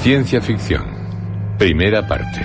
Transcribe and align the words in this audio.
ciencia 0.00 0.40
ficción, 0.40 0.86
primera 1.58 2.06
parte. 2.08 2.40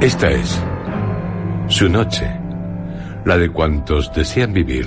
Esta 0.00 0.30
es 0.30 0.58
su 1.68 1.90
noche, 1.90 2.30
la 3.26 3.36
de 3.36 3.50
cuantos 3.50 4.10
desean 4.14 4.54
vivir 4.54 4.86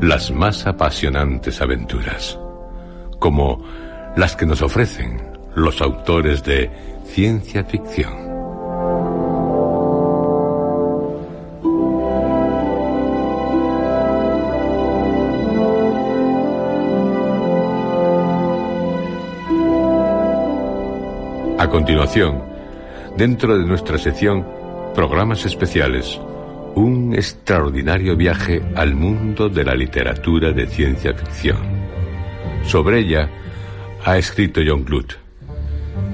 las 0.00 0.30
más 0.30 0.68
apasionantes 0.68 1.60
aventuras, 1.60 2.38
como 3.18 3.60
las 4.16 4.36
que 4.36 4.46
nos 4.46 4.62
ofrecen 4.62 5.20
los 5.56 5.82
autores 5.82 6.44
de 6.44 6.70
ciencia 7.06 7.64
ficción. 7.64 8.31
A 21.62 21.70
continuación, 21.70 22.42
dentro 23.16 23.56
de 23.56 23.64
nuestra 23.64 23.96
sección 23.96 24.44
Programas 24.96 25.46
Especiales, 25.46 26.20
un 26.74 27.14
extraordinario 27.14 28.16
viaje 28.16 28.60
al 28.74 28.96
mundo 28.96 29.48
de 29.48 29.62
la 29.62 29.76
literatura 29.76 30.50
de 30.50 30.66
ciencia 30.66 31.14
ficción. 31.14 31.58
Sobre 32.64 32.98
ella 32.98 33.30
ha 34.04 34.18
escrito 34.18 34.60
John 34.66 34.84
Glut. 34.84 35.12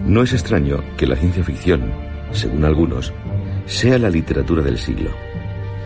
No 0.05 0.23
es 0.23 0.35
extraño 0.35 0.85
que 0.99 1.07
la 1.07 1.17
ciencia 1.17 1.43
ficción, 1.43 1.95
según 2.31 2.67
algunos, 2.67 3.15
sea 3.65 3.97
la 3.97 4.11
literatura 4.11 4.61
del 4.61 4.77
siglo. 4.77 5.13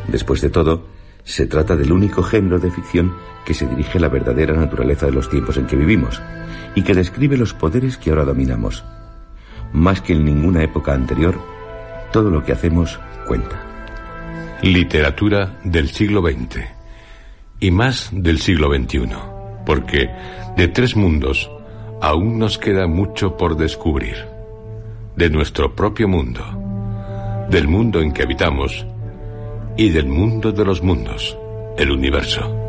Después 0.08 0.40
de 0.40 0.50
todo, 0.50 0.88
se 1.22 1.46
trata 1.46 1.76
del 1.76 1.92
único 1.92 2.24
género 2.24 2.58
de 2.58 2.72
ficción 2.72 3.14
que 3.44 3.54
se 3.54 3.68
dirige 3.68 3.98
a 3.98 4.00
la 4.00 4.08
verdadera 4.08 4.54
naturaleza 4.54 5.06
de 5.06 5.12
los 5.12 5.30
tiempos 5.30 5.56
en 5.56 5.68
que 5.68 5.76
vivimos 5.76 6.20
y 6.74 6.82
que 6.82 6.94
describe 6.94 7.36
los 7.36 7.54
poderes 7.54 7.96
que 7.96 8.10
ahora 8.10 8.24
dominamos. 8.24 8.82
Más 9.72 10.00
que 10.00 10.12
en 10.12 10.24
ninguna 10.24 10.62
época 10.62 10.92
anterior, 10.92 11.40
todo 12.12 12.30
lo 12.30 12.44
que 12.44 12.52
hacemos 12.52 12.98
cuenta. 13.26 13.62
Literatura 14.62 15.58
del 15.64 15.88
siglo 15.88 16.20
XX 16.22 16.60
y 17.58 17.70
más 17.70 18.10
del 18.12 18.38
siglo 18.38 18.68
XXI, 18.68 19.08
porque 19.64 20.10
de 20.56 20.68
tres 20.68 20.96
mundos 20.96 21.50
aún 22.00 22.38
nos 22.38 22.58
queda 22.58 22.86
mucho 22.86 23.36
por 23.36 23.56
descubrir. 23.56 24.16
De 25.16 25.30
nuestro 25.30 25.74
propio 25.74 26.08
mundo, 26.08 26.42
del 27.48 27.68
mundo 27.68 28.00
en 28.00 28.12
que 28.12 28.22
habitamos 28.22 28.86
y 29.76 29.90
del 29.90 30.06
mundo 30.06 30.52
de 30.52 30.64
los 30.64 30.82
mundos, 30.82 31.36
el 31.76 31.90
universo. 31.90 32.61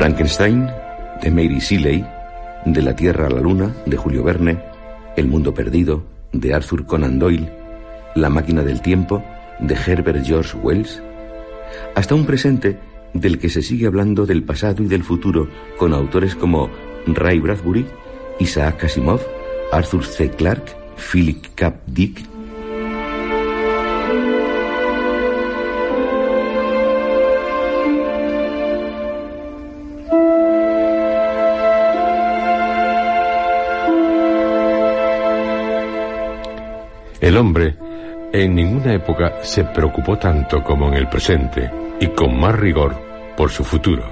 Frankenstein, 0.00 0.66
de 1.20 1.30
Mary 1.30 1.58
Shelley, 1.58 2.02
De 2.64 2.80
la 2.80 2.96
Tierra 2.96 3.26
a 3.26 3.28
la 3.28 3.42
Luna, 3.42 3.76
de 3.84 3.98
Julio 3.98 4.24
Verne, 4.24 4.58
El 5.14 5.28
Mundo 5.28 5.52
Perdido, 5.52 6.02
de 6.32 6.54
Arthur 6.54 6.86
Conan 6.86 7.18
Doyle, 7.18 7.52
La 8.14 8.30
Máquina 8.30 8.62
del 8.62 8.80
Tiempo, 8.80 9.22
de 9.58 9.74
Herbert 9.74 10.24
George 10.24 10.56
Wells, 10.56 11.02
hasta 11.94 12.14
un 12.14 12.24
presente 12.24 12.78
del 13.12 13.38
que 13.38 13.50
se 13.50 13.60
sigue 13.60 13.88
hablando 13.88 14.24
del 14.24 14.42
pasado 14.42 14.82
y 14.82 14.86
del 14.86 15.04
futuro 15.04 15.50
con 15.76 15.92
autores 15.92 16.34
como 16.34 16.70
Ray 17.06 17.38
Bradbury, 17.38 17.84
Isaac 18.38 18.84
Asimov, 18.84 19.20
Arthur 19.70 20.02
C. 20.02 20.30
Clarke, 20.30 20.72
Philip 21.12 21.44
K. 21.54 21.74
Dick, 21.86 22.26
hombre 37.40 37.74
en 38.32 38.54
ninguna 38.54 38.94
época 38.94 39.42
se 39.42 39.64
preocupó 39.64 40.16
tanto 40.16 40.62
como 40.62 40.86
en 40.88 40.94
el 40.94 41.08
presente 41.08 41.68
y 41.98 42.06
con 42.08 42.38
más 42.38 42.56
rigor 42.56 42.94
por 43.36 43.50
su 43.50 43.64
futuro, 43.64 44.04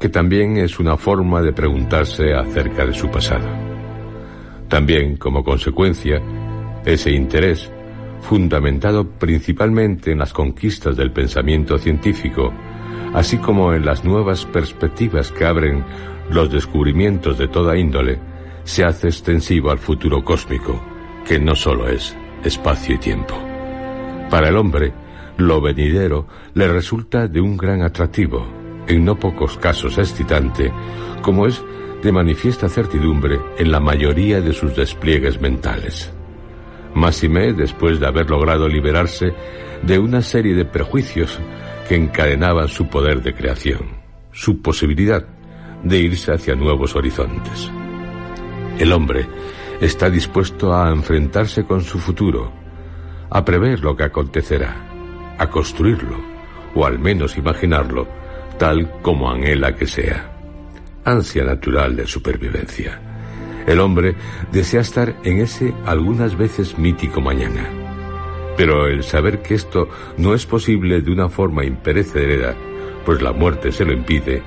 que 0.00 0.08
también 0.08 0.56
es 0.56 0.80
una 0.80 0.96
forma 0.96 1.40
de 1.40 1.52
preguntarse 1.52 2.34
acerca 2.34 2.84
de 2.84 2.94
su 2.94 3.08
pasado. 3.10 3.46
También, 4.68 5.16
como 5.16 5.44
consecuencia, 5.44 6.20
ese 6.84 7.12
interés, 7.12 7.70
fundamentado 8.22 9.08
principalmente 9.08 10.10
en 10.10 10.18
las 10.18 10.32
conquistas 10.32 10.96
del 10.96 11.12
pensamiento 11.12 11.78
científico, 11.78 12.52
así 13.14 13.38
como 13.38 13.72
en 13.72 13.86
las 13.86 14.04
nuevas 14.04 14.44
perspectivas 14.46 15.30
que 15.30 15.44
abren 15.44 15.84
los 16.30 16.50
descubrimientos 16.50 17.38
de 17.38 17.46
toda 17.46 17.78
índole, 17.78 18.18
se 18.64 18.84
hace 18.84 19.06
extensivo 19.06 19.70
al 19.70 19.78
futuro 19.78 20.24
cósmico, 20.24 20.82
que 21.24 21.38
no 21.38 21.54
solo 21.54 21.88
es 21.88 22.16
espacio 22.44 22.94
y 22.94 22.98
tiempo. 22.98 23.34
Para 24.30 24.48
el 24.48 24.56
hombre, 24.56 24.92
lo 25.36 25.60
venidero 25.60 26.26
le 26.54 26.68
resulta 26.68 27.28
de 27.28 27.40
un 27.40 27.56
gran 27.56 27.82
atractivo, 27.82 28.46
en 28.86 29.04
no 29.04 29.18
pocos 29.18 29.56
casos 29.58 29.98
excitante, 29.98 30.72
como 31.22 31.46
es 31.46 31.62
de 32.02 32.12
manifiesta 32.12 32.68
certidumbre 32.68 33.38
en 33.58 33.72
la 33.72 33.80
mayoría 33.80 34.40
de 34.40 34.52
sus 34.52 34.74
despliegues 34.74 35.40
mentales. 35.40 36.12
Máxime 36.94 37.52
después 37.52 38.00
de 38.00 38.06
haber 38.06 38.30
logrado 38.30 38.68
liberarse 38.68 39.32
de 39.82 39.98
una 39.98 40.22
serie 40.22 40.54
de 40.54 40.64
prejuicios 40.64 41.38
que 41.88 41.96
encadenaban 41.96 42.68
su 42.68 42.88
poder 42.88 43.22
de 43.22 43.34
creación, 43.34 43.98
su 44.32 44.60
posibilidad 44.60 45.24
de 45.82 45.98
irse 45.98 46.32
hacia 46.32 46.54
nuevos 46.54 46.96
horizontes. 46.96 47.70
El 48.78 48.92
hombre 48.92 49.26
está 49.80 50.10
dispuesto 50.10 50.74
a 50.74 50.90
enfrentarse 50.90 51.64
con 51.64 51.82
su 51.82 51.98
futuro, 51.98 52.52
a 53.30 53.44
prever 53.44 53.80
lo 53.80 53.96
que 53.96 54.04
acontecerá, 54.04 54.74
a 55.38 55.48
construirlo, 55.48 56.16
o 56.74 56.84
al 56.84 56.98
menos 56.98 57.36
imaginarlo, 57.36 58.08
tal 58.58 59.00
como 59.02 59.30
anhela 59.30 59.74
que 59.74 59.86
sea. 59.86 60.34
ansia 61.04 61.44
natural 61.44 61.96
de 61.96 62.06
supervivencia. 62.06 63.00
El 63.66 63.80
hombre 63.80 64.14
desea 64.52 64.80
estar 64.80 65.16
en 65.24 65.40
ese 65.40 65.72
algunas 65.86 66.36
veces 66.36 66.78
mítico 66.78 67.20
mañana. 67.20 67.68
Pero 68.56 68.86
el 68.86 69.04
saber 69.04 69.40
que 69.40 69.54
esto 69.54 69.88
no 70.16 70.34
es 70.34 70.44
posible 70.44 71.00
de 71.00 71.10
una 71.10 71.28
forma 71.28 71.64
imperecedera, 71.64 72.54
pues 73.06 73.22
la 73.22 73.32
muerte 73.32 73.72
se 73.72 73.84
lo 73.84 73.92
impide, 73.92 74.42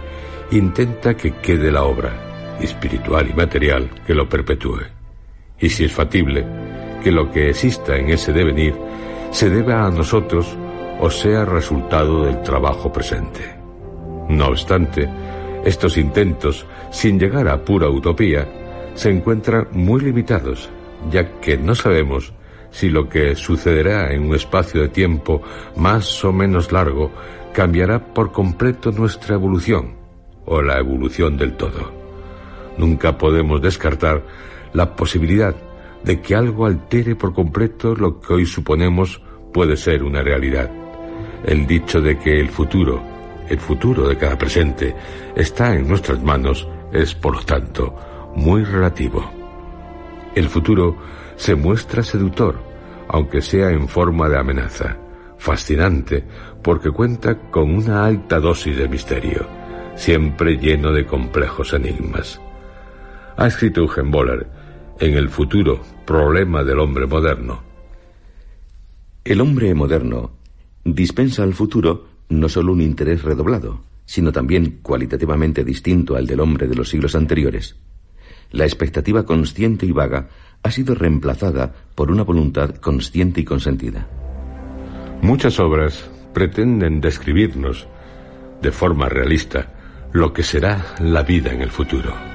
intenta 0.52 1.16
que 1.16 1.32
quede 1.36 1.72
la 1.72 1.84
obra, 1.84 2.58
espiritual 2.60 3.30
y 3.30 3.34
material, 3.34 3.90
que 4.06 4.14
lo 4.14 4.28
perpetúe. 4.28 5.01
Y 5.62 5.70
si 5.70 5.86
es 5.86 5.94
factible, 5.94 6.46
que 7.04 7.12
lo 7.12 7.32
que 7.32 7.50
exista 7.50 7.96
en 7.96 8.10
ese 8.10 8.34
devenir 8.34 8.76
se 9.32 9.50
deba 9.50 9.86
a 9.86 9.92
nosotros 9.92 10.58
o 11.00 11.10
sea 11.10 11.46
resultado 11.46 12.26
del 12.26 12.42
trabajo 12.42 12.92
presente. 12.92 13.56
No 14.30 14.48
obstante, 14.48 15.10
estos 15.64 15.98
intentos, 15.98 16.66
sin 16.92 17.20
llegar 17.20 17.48
a 17.48 17.64
pura 17.64 17.90
utopía, 17.90 18.48
se 18.94 19.10
encuentran 19.10 19.68
muy 19.72 20.02
limitados, 20.02 20.70
ya 21.10 21.40
que 21.40 21.58
no 21.58 21.76
sabemos 21.76 22.34
si 22.72 22.90
lo 22.90 23.10
que 23.10 23.36
sucederá 23.36 24.14
en 24.14 24.30
un 24.30 24.36
espacio 24.36 24.82
de 24.82 24.90
tiempo 24.90 25.42
más 25.76 26.24
o 26.24 26.32
menos 26.32 26.72
largo 26.72 27.12
cambiará 27.54 28.14
por 28.14 28.32
completo 28.32 28.92
nuestra 28.92 29.36
evolución 29.36 29.96
o 30.46 30.62
la 30.62 30.80
evolución 30.80 31.38
del 31.38 31.58
todo. 31.58 31.92
Nunca 32.78 33.18
podemos 33.18 33.62
descartar 33.62 34.24
la 34.74 34.96
posibilidad 34.96 35.56
de 36.04 36.22
que 36.22 36.36
algo 36.36 36.66
altere 36.66 37.16
por 37.16 37.34
completo 37.34 37.96
lo 37.96 38.20
que 38.20 38.34
hoy 38.34 38.46
suponemos 38.46 39.22
puede 39.54 39.78
ser 39.78 40.04
una 40.04 40.22
realidad. 40.22 40.70
El 41.44 41.68
dicho 41.68 42.02
de 42.02 42.18
que 42.18 42.40
el 42.40 42.50
futuro, 42.50 43.02
el 43.50 43.60
futuro 43.60 44.08
de 44.08 44.18
cada 44.18 44.38
presente, 44.38 44.96
está 45.36 45.76
en 45.76 45.88
nuestras 45.88 46.22
manos 46.22 46.68
es, 46.92 47.14
por 47.16 47.36
lo 47.36 47.44
tanto, 47.44 47.96
muy 48.36 48.64
relativo. 48.64 49.30
El 50.36 50.48
futuro 50.48 50.98
se 51.36 51.56
muestra 51.56 52.04
seductor, 52.04 52.62
aunque 53.08 53.42
sea 53.42 53.72
en 53.72 53.88
forma 53.88 54.30
de 54.30 54.38
amenaza, 54.38 54.98
fascinante 55.38 56.24
porque 56.62 56.92
cuenta 56.92 57.38
con 57.50 57.74
una 57.74 58.06
alta 58.06 58.40
dosis 58.40 58.78
de 58.78 58.88
misterio, 58.88 59.48
siempre 59.96 60.58
lleno 60.58 60.92
de 60.92 61.06
complejos 61.06 61.74
enigmas. 61.74 62.40
Ha 63.36 63.48
escrito 63.48 63.82
Eugen 63.82 64.12
Boller 64.12 64.61
en 65.02 65.16
El 65.16 65.28
futuro, 65.30 65.82
problema 66.06 66.64
del 66.64 66.80
hombre 66.80 67.06
moderno. 67.06 67.62
El 69.26 69.42
hombre 69.42 69.74
moderno 69.74 70.32
dispensa 70.86 71.44
al 71.44 71.54
futuro 71.54 72.08
no 72.30 72.48
solo 72.48 72.72
un 72.72 72.82
interés 72.82 73.24
redoblado, 73.24 73.82
sino 74.06 74.32
también 74.32 74.80
cualitativamente 74.82 75.66
distinto 75.66 76.16
al 76.16 76.26
del 76.26 76.40
hombre 76.40 76.68
de 76.68 76.76
los 76.76 76.90
siglos 76.90 77.16
anteriores 77.16 77.76
la 78.52 78.66
expectativa 78.66 79.26
consciente 79.26 79.86
y 79.86 79.92
vaga 79.92 80.30
ha 80.64 80.72
sido 80.72 80.94
reemplazada 80.96 81.74
por 81.96 82.12
una 82.12 82.24
voluntad 82.24 82.76
consciente 82.76 83.42
y 83.42 83.46
consentida. 83.46 84.08
Muchas 85.22 85.60
obras 85.60 86.10
pretenden 86.34 87.02
describirnos 87.02 87.88
de 88.62 88.72
forma 88.72 89.10
realista 89.10 89.74
lo 90.12 90.34
que 90.34 90.44
será 90.44 90.96
la 91.00 91.24
vida 91.24 91.52
en 91.52 91.62
el 91.62 91.70
futuro. 91.70 92.31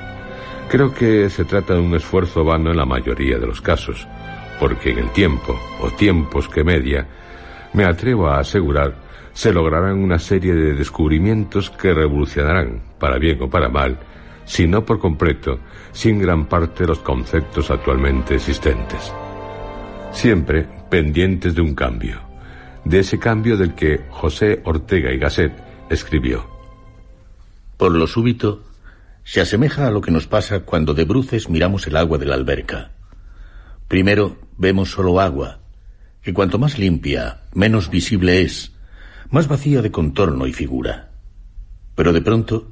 Creo 0.68 0.92
que 0.92 1.30
se 1.30 1.44
trata 1.44 1.74
de 1.74 1.80
un 1.80 1.94
esfuerzo 1.94 2.44
vano 2.44 2.70
en 2.70 2.76
la 2.76 2.84
mayoría 2.84 3.38
de 3.38 3.46
los 3.46 3.60
casos, 3.60 4.06
porque 4.58 4.90
en 4.90 4.98
el 4.98 5.12
tiempo, 5.12 5.56
o 5.80 5.90
tiempos 5.92 6.48
que 6.48 6.64
media, 6.64 7.06
me 7.72 7.84
atrevo 7.84 8.28
a 8.28 8.40
asegurar, 8.40 8.94
se 9.32 9.52
lograrán 9.52 10.02
una 10.02 10.18
serie 10.18 10.54
de 10.54 10.74
descubrimientos 10.74 11.70
que 11.70 11.94
revolucionarán, 11.94 12.82
para 12.98 13.18
bien 13.18 13.40
o 13.42 13.48
para 13.48 13.68
mal, 13.68 13.98
si 14.44 14.66
no 14.66 14.84
por 14.84 14.98
completo, 14.98 15.60
sin 15.92 16.18
gran 16.18 16.46
parte 16.46 16.84
los 16.84 16.98
conceptos 16.98 17.70
actualmente 17.70 18.34
existentes. 18.34 19.12
Siempre 20.10 20.66
pendientes 20.90 21.54
de 21.54 21.60
un 21.60 21.74
cambio, 21.76 22.20
de 22.84 23.00
ese 23.00 23.20
cambio 23.20 23.56
del 23.56 23.74
que 23.74 24.06
José 24.10 24.62
Ortega 24.64 25.12
y 25.12 25.18
Gasset 25.18 25.52
escribió. 25.90 26.44
Por 27.76 27.92
lo 27.92 28.06
súbito, 28.06 28.62
se 29.26 29.40
asemeja 29.40 29.88
a 29.88 29.90
lo 29.90 30.00
que 30.02 30.12
nos 30.12 30.28
pasa 30.28 30.60
cuando 30.60 30.94
de 30.94 31.04
bruces 31.04 31.50
miramos 31.50 31.84
el 31.88 31.96
agua 31.96 32.16
de 32.16 32.26
la 32.26 32.36
alberca. 32.36 32.92
Primero 33.88 34.38
vemos 34.56 34.92
solo 34.92 35.18
agua, 35.18 35.58
que 36.22 36.32
cuanto 36.32 36.60
más 36.60 36.78
limpia, 36.78 37.40
menos 37.52 37.90
visible 37.90 38.42
es, 38.42 38.72
más 39.30 39.48
vacía 39.48 39.82
de 39.82 39.90
contorno 39.90 40.46
y 40.46 40.52
figura. 40.52 41.10
Pero 41.96 42.12
de 42.12 42.22
pronto 42.22 42.70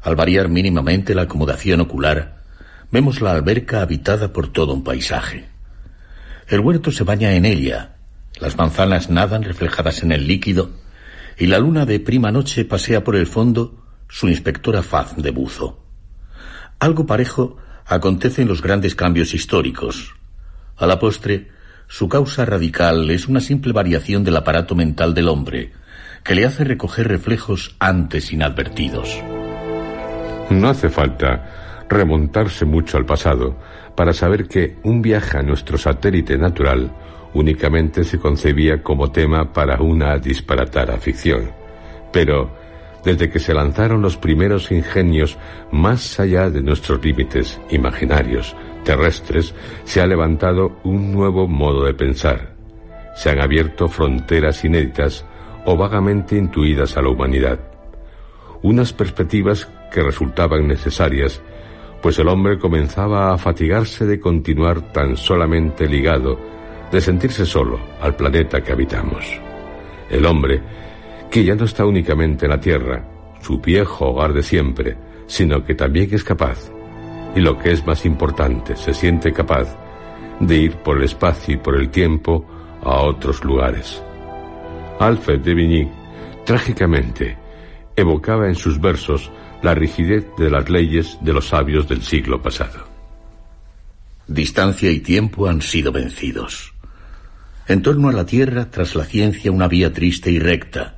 al 0.00 0.14
variar 0.14 0.48
mínimamente 0.48 1.16
la 1.16 1.22
acomodación 1.22 1.80
ocular, 1.80 2.44
vemos 2.92 3.20
la 3.20 3.32
alberca 3.32 3.82
habitada 3.82 4.32
por 4.32 4.52
todo 4.52 4.74
un 4.74 4.84
paisaje. 4.84 5.48
El 6.46 6.60
huerto 6.60 6.92
se 6.92 7.02
baña 7.02 7.32
en 7.32 7.44
ella, 7.44 7.96
las 8.40 8.56
manzanas 8.56 9.10
nadan 9.10 9.42
reflejadas 9.42 10.04
en 10.04 10.12
el 10.12 10.28
líquido, 10.28 10.70
y 11.36 11.46
la 11.46 11.58
luna 11.58 11.86
de 11.86 11.98
prima 11.98 12.30
noche 12.30 12.64
pasea 12.64 13.02
por 13.02 13.16
el 13.16 13.26
fondo 13.26 13.84
su 14.08 14.28
inspectora 14.28 14.84
faz 14.84 15.16
de 15.16 15.32
buzo. 15.32 15.87
Algo 16.80 17.06
parejo 17.06 17.56
acontece 17.86 18.42
en 18.42 18.48
los 18.48 18.62
grandes 18.62 18.94
cambios 18.94 19.34
históricos. 19.34 20.14
A 20.76 20.86
la 20.86 20.98
postre, 20.98 21.48
su 21.88 22.08
causa 22.08 22.44
radical 22.44 23.10
es 23.10 23.26
una 23.26 23.40
simple 23.40 23.72
variación 23.72 24.22
del 24.22 24.36
aparato 24.36 24.76
mental 24.76 25.12
del 25.12 25.28
hombre, 25.28 25.72
que 26.22 26.36
le 26.36 26.44
hace 26.44 26.62
recoger 26.62 27.08
reflejos 27.08 27.74
antes 27.80 28.32
inadvertidos. 28.32 29.20
No 30.50 30.68
hace 30.68 30.88
falta 30.88 31.86
remontarse 31.88 32.64
mucho 32.64 32.96
al 32.96 33.06
pasado 33.06 33.58
para 33.96 34.12
saber 34.12 34.46
que 34.46 34.76
un 34.84 35.02
viaje 35.02 35.38
a 35.38 35.42
nuestro 35.42 35.78
satélite 35.78 36.38
natural 36.38 36.92
únicamente 37.34 38.04
se 38.04 38.18
concebía 38.20 38.82
como 38.82 39.10
tema 39.10 39.52
para 39.52 39.82
una 39.82 40.16
disparatada 40.18 40.96
ficción. 40.98 41.50
Pero, 42.12 42.67
desde 43.04 43.30
que 43.30 43.38
se 43.38 43.54
lanzaron 43.54 44.02
los 44.02 44.16
primeros 44.16 44.70
ingenios 44.70 45.38
más 45.70 46.18
allá 46.20 46.50
de 46.50 46.62
nuestros 46.62 47.02
límites 47.04 47.60
imaginarios, 47.70 48.56
terrestres, 48.84 49.54
se 49.84 50.00
ha 50.00 50.06
levantado 50.06 50.78
un 50.84 51.12
nuevo 51.12 51.46
modo 51.46 51.84
de 51.84 51.94
pensar. 51.94 52.54
Se 53.14 53.30
han 53.30 53.40
abierto 53.40 53.88
fronteras 53.88 54.64
inéditas 54.64 55.24
o 55.64 55.76
vagamente 55.76 56.36
intuidas 56.36 56.96
a 56.96 57.02
la 57.02 57.10
humanidad. 57.10 57.58
Unas 58.62 58.92
perspectivas 58.92 59.68
que 59.92 60.02
resultaban 60.02 60.66
necesarias, 60.66 61.40
pues 62.02 62.18
el 62.18 62.28
hombre 62.28 62.58
comenzaba 62.58 63.32
a 63.32 63.38
fatigarse 63.38 64.06
de 64.06 64.20
continuar 64.20 64.92
tan 64.92 65.16
solamente 65.16 65.88
ligado, 65.88 66.38
de 66.90 67.00
sentirse 67.00 67.44
solo 67.44 67.78
al 68.00 68.14
planeta 68.16 68.62
que 68.62 68.72
habitamos. 68.72 69.24
El 70.10 70.24
hombre, 70.24 70.62
que 71.30 71.44
ya 71.44 71.54
no 71.54 71.64
está 71.64 71.84
únicamente 71.84 72.46
en 72.46 72.50
la 72.50 72.60
Tierra, 72.60 73.04
su 73.40 73.58
viejo 73.58 74.06
hogar 74.06 74.32
de 74.32 74.42
siempre, 74.42 74.96
sino 75.26 75.62
que 75.64 75.74
también 75.74 76.08
es 76.12 76.24
capaz, 76.24 76.70
y 77.34 77.40
lo 77.40 77.58
que 77.58 77.72
es 77.72 77.86
más 77.86 78.04
importante, 78.06 78.76
se 78.76 78.94
siente 78.94 79.32
capaz 79.32 79.76
de 80.40 80.56
ir 80.56 80.76
por 80.76 80.98
el 80.98 81.04
espacio 81.04 81.54
y 81.54 81.58
por 81.58 81.76
el 81.76 81.90
tiempo 81.90 82.46
a 82.82 83.02
otros 83.02 83.44
lugares. 83.44 84.02
Alfred 84.98 85.40
de 85.40 85.54
Vigny, 85.54 85.90
trágicamente, 86.44 87.36
evocaba 87.94 88.48
en 88.48 88.54
sus 88.54 88.80
versos 88.80 89.30
la 89.62 89.74
rigidez 89.74 90.26
de 90.38 90.50
las 90.50 90.68
leyes 90.68 91.18
de 91.20 91.32
los 91.32 91.48
sabios 91.48 91.88
del 91.88 92.02
siglo 92.02 92.40
pasado. 92.40 92.86
Distancia 94.26 94.90
y 94.90 95.00
tiempo 95.00 95.48
han 95.48 95.62
sido 95.62 95.90
vencidos. 95.90 96.74
En 97.66 97.82
torno 97.82 98.08
a 98.08 98.12
la 98.12 98.24
Tierra, 98.24 98.70
tras 98.70 98.94
la 98.94 99.04
ciencia, 99.04 99.50
una 99.50 99.68
vía 99.68 99.92
triste 99.92 100.30
y 100.30 100.38
recta. 100.38 100.97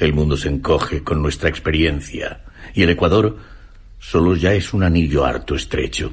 El 0.00 0.14
mundo 0.14 0.34
se 0.38 0.48
encoge 0.48 1.04
con 1.04 1.20
nuestra 1.20 1.50
experiencia, 1.50 2.40
y 2.72 2.82
el 2.82 2.90
Ecuador 2.90 3.36
solo 3.98 4.34
ya 4.34 4.54
es 4.54 4.72
un 4.72 4.82
anillo 4.82 5.26
harto 5.26 5.54
estrecho. 5.54 6.10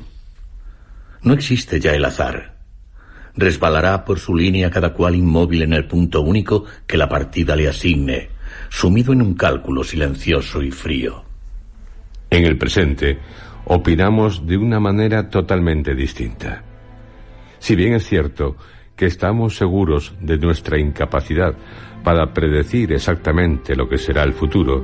No 1.22 1.34
existe 1.34 1.80
ya 1.80 1.94
el 1.96 2.04
azar. 2.04 2.58
Resbalará 3.34 4.04
por 4.04 4.20
su 4.20 4.36
línea 4.36 4.70
cada 4.70 4.94
cual 4.94 5.16
inmóvil 5.16 5.62
en 5.62 5.72
el 5.72 5.86
punto 5.86 6.22
único 6.22 6.66
que 6.86 6.98
la 6.98 7.08
partida 7.08 7.56
le 7.56 7.70
asigne, 7.70 8.28
sumido 8.68 9.14
en 9.14 9.22
un 9.22 9.36
cálculo 9.36 9.86
silencioso 9.86 10.62
y 10.62 10.72
frío. 10.72 11.24
En 12.30 12.44
el 12.44 12.58
presente, 12.58 13.20
opinamos 13.66 14.46
de 14.46 14.58
una 14.58 14.82
manera 14.82 15.30
totalmente 15.30 15.96
distinta. 15.96 16.62
Si 17.60 17.74
bien 17.74 17.94
es 17.94 18.06
cierto 18.06 18.58
que 18.98 19.06
estamos 19.06 19.56
seguros 19.56 20.14
de 20.20 20.38
nuestra 20.38 20.78
incapacidad 20.80 21.54
para 22.04 22.34
predecir 22.34 22.92
exactamente 22.92 23.76
lo 23.76 23.88
que 23.88 23.98
será 23.98 24.24
el 24.24 24.34
futuro, 24.34 24.84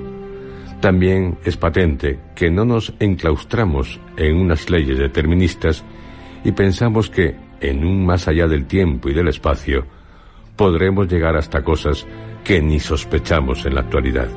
también 0.79 1.37
es 1.45 1.57
patente 1.57 2.19
que 2.35 2.51
no 2.51 2.65
nos 2.65 2.93
enclaustramos 2.99 3.99
en 4.17 4.35
unas 4.35 4.69
leyes 4.69 4.97
deterministas 4.97 5.83
y 6.43 6.51
pensamos 6.51 7.09
que, 7.09 7.35
en 7.61 7.85
un 7.85 8.05
más 8.05 8.27
allá 8.27 8.47
del 8.47 8.65
tiempo 8.65 9.09
y 9.09 9.13
del 9.13 9.29
espacio, 9.29 9.85
podremos 10.57 11.07
llegar 11.07 11.37
hasta 11.37 11.63
cosas 11.63 12.05
que 12.43 12.61
ni 12.61 12.79
sospechamos 12.81 13.65
en 13.65 13.75
la 13.75 13.81
actualidad. 13.81 14.27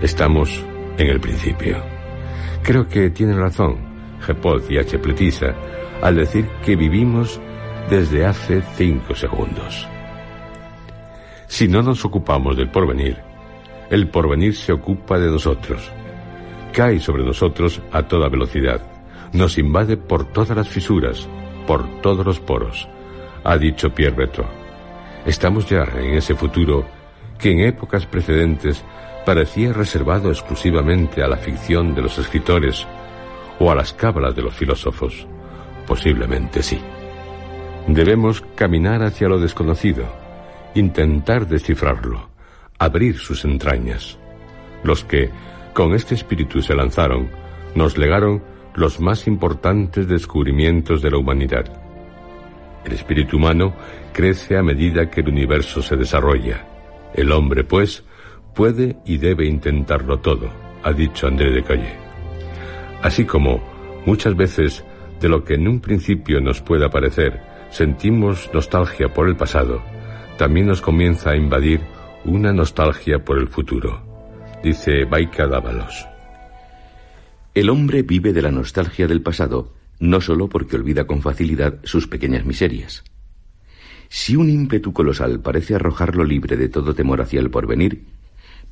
Estamos 0.00 0.64
en 0.98 1.08
el 1.08 1.20
principio. 1.20 1.82
Creo 2.62 2.86
que 2.86 3.10
tienen 3.10 3.38
razón 3.38 3.76
Gepot 4.20 4.70
y 4.70 4.78
H. 4.78 4.98
Pletisa 5.00 5.54
al 6.00 6.14
decir 6.14 6.46
que 6.64 6.76
vivimos 6.76 7.40
desde 7.90 8.26
hace 8.26 8.62
cinco 8.74 9.14
segundos. 9.14 9.86
Si 11.46 11.68
no 11.68 11.82
nos 11.82 12.04
ocupamos 12.04 12.56
del 12.56 12.70
porvenir, 12.70 13.18
el 13.90 14.08
porvenir 14.08 14.54
se 14.56 14.72
ocupa 14.72 15.18
de 15.18 15.30
nosotros. 15.30 15.90
Cae 16.72 16.98
sobre 16.98 17.24
nosotros 17.24 17.80
a 17.92 18.02
toda 18.02 18.28
velocidad. 18.28 18.80
Nos 19.32 19.58
invade 19.58 19.96
por 19.96 20.24
todas 20.32 20.56
las 20.56 20.68
fisuras, 20.68 21.28
por 21.66 22.00
todos 22.00 22.26
los 22.26 22.40
poros, 22.40 22.88
ha 23.44 23.56
dicho 23.56 23.94
Pierre 23.94 24.14
Breton. 24.14 24.46
Estamos 25.24 25.68
ya 25.68 25.84
en 25.96 26.14
ese 26.14 26.34
futuro 26.34 26.84
que 27.38 27.52
en 27.52 27.60
épocas 27.60 28.06
precedentes 28.06 28.82
parecía 29.24 29.72
reservado 29.72 30.30
exclusivamente 30.30 31.22
a 31.22 31.28
la 31.28 31.36
ficción 31.36 31.94
de 31.94 32.02
los 32.02 32.18
escritores 32.18 32.86
o 33.58 33.70
a 33.70 33.74
las 33.74 33.92
cábalas 33.92 34.34
de 34.34 34.42
los 34.42 34.54
filósofos. 34.54 35.26
Posiblemente 35.86 36.62
sí. 36.62 36.80
Debemos 37.88 38.42
caminar 38.56 39.02
hacia 39.04 39.28
lo 39.28 39.38
desconocido, 39.38 40.04
intentar 40.74 41.46
descifrarlo, 41.46 42.28
abrir 42.78 43.16
sus 43.16 43.44
entrañas. 43.44 44.18
Los 44.82 45.04
que, 45.04 45.30
con 45.72 45.94
este 45.94 46.16
espíritu 46.16 46.62
se 46.62 46.74
lanzaron, 46.74 47.30
nos 47.76 47.96
legaron 47.96 48.42
los 48.74 49.00
más 49.00 49.28
importantes 49.28 50.08
descubrimientos 50.08 51.00
de 51.00 51.10
la 51.12 51.18
humanidad. 51.18 51.64
El 52.84 52.92
espíritu 52.92 53.36
humano 53.36 53.74
crece 54.12 54.56
a 54.56 54.62
medida 54.62 55.08
que 55.08 55.20
el 55.20 55.28
universo 55.28 55.80
se 55.80 55.96
desarrolla. 55.96 56.66
El 57.14 57.30
hombre, 57.30 57.62
pues, 57.62 58.04
puede 58.52 58.96
y 59.04 59.18
debe 59.18 59.46
intentarlo 59.46 60.18
todo, 60.18 60.50
ha 60.82 60.92
dicho 60.92 61.28
André 61.28 61.52
de 61.52 61.62
Calle. 61.62 61.94
Así 63.00 63.24
como, 63.24 63.62
muchas 64.06 64.34
veces, 64.34 64.84
de 65.20 65.28
lo 65.28 65.44
que 65.44 65.54
en 65.54 65.68
un 65.68 65.80
principio 65.80 66.40
nos 66.40 66.60
pueda 66.60 66.90
parecer, 66.90 67.55
sentimos 67.76 68.48
nostalgia 68.54 69.12
por 69.12 69.28
el 69.28 69.36
pasado, 69.36 69.82
también 70.38 70.66
nos 70.66 70.80
comienza 70.80 71.30
a 71.30 71.36
invadir 71.36 71.82
una 72.24 72.50
nostalgia 72.50 73.22
por 73.22 73.38
el 73.38 73.48
futuro, 73.48 74.02
dice 74.62 75.04
Baika 75.04 75.46
Dávalos. 75.46 76.06
El 77.54 77.68
hombre 77.68 78.02
vive 78.02 78.32
de 78.32 78.40
la 78.40 78.50
nostalgia 78.50 79.06
del 79.06 79.20
pasado, 79.20 79.74
no 80.00 80.22
solo 80.22 80.48
porque 80.48 80.76
olvida 80.76 81.06
con 81.06 81.20
facilidad 81.20 81.78
sus 81.84 82.08
pequeñas 82.08 82.46
miserias. 82.46 83.04
Si 84.08 84.36
un 84.36 84.48
ímpetu 84.48 84.94
colosal 84.94 85.40
parece 85.40 85.74
arrojarlo 85.74 86.24
libre 86.24 86.56
de 86.56 86.70
todo 86.70 86.94
temor 86.94 87.20
hacia 87.20 87.40
el 87.40 87.50
porvenir, 87.50 88.06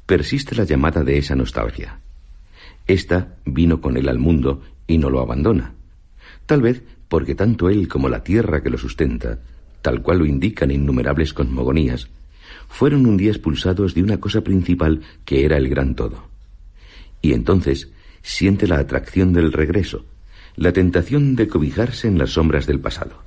persiste 0.06 0.56
la 0.56 0.64
llamada 0.64 1.04
de 1.04 1.18
esa 1.18 1.34
nostalgia. 1.34 2.00
Esta 2.86 3.36
vino 3.44 3.82
con 3.82 3.98
él 3.98 4.08
al 4.08 4.18
mundo 4.18 4.62
y 4.86 4.96
no 4.96 5.10
lo 5.10 5.20
abandona. 5.20 5.74
Tal 6.46 6.62
vez 6.62 6.82
porque 7.14 7.36
tanto 7.36 7.70
él 7.70 7.86
como 7.86 8.08
la 8.08 8.24
tierra 8.24 8.60
que 8.60 8.70
lo 8.70 8.76
sustenta, 8.76 9.38
tal 9.82 10.02
cual 10.02 10.18
lo 10.18 10.26
indican 10.26 10.72
innumerables 10.72 11.32
cosmogonías, 11.32 12.08
fueron 12.68 13.06
un 13.06 13.16
día 13.16 13.30
expulsados 13.30 13.94
de 13.94 14.02
una 14.02 14.18
cosa 14.18 14.40
principal 14.40 15.00
que 15.24 15.44
era 15.44 15.56
el 15.56 15.68
gran 15.68 15.94
todo. 15.94 16.26
Y 17.22 17.32
entonces 17.32 17.88
siente 18.20 18.66
la 18.66 18.80
atracción 18.80 19.32
del 19.32 19.52
regreso, 19.52 20.04
la 20.56 20.72
tentación 20.72 21.36
de 21.36 21.46
cobijarse 21.46 22.08
en 22.08 22.18
las 22.18 22.30
sombras 22.30 22.66
del 22.66 22.80
pasado. 22.80 23.22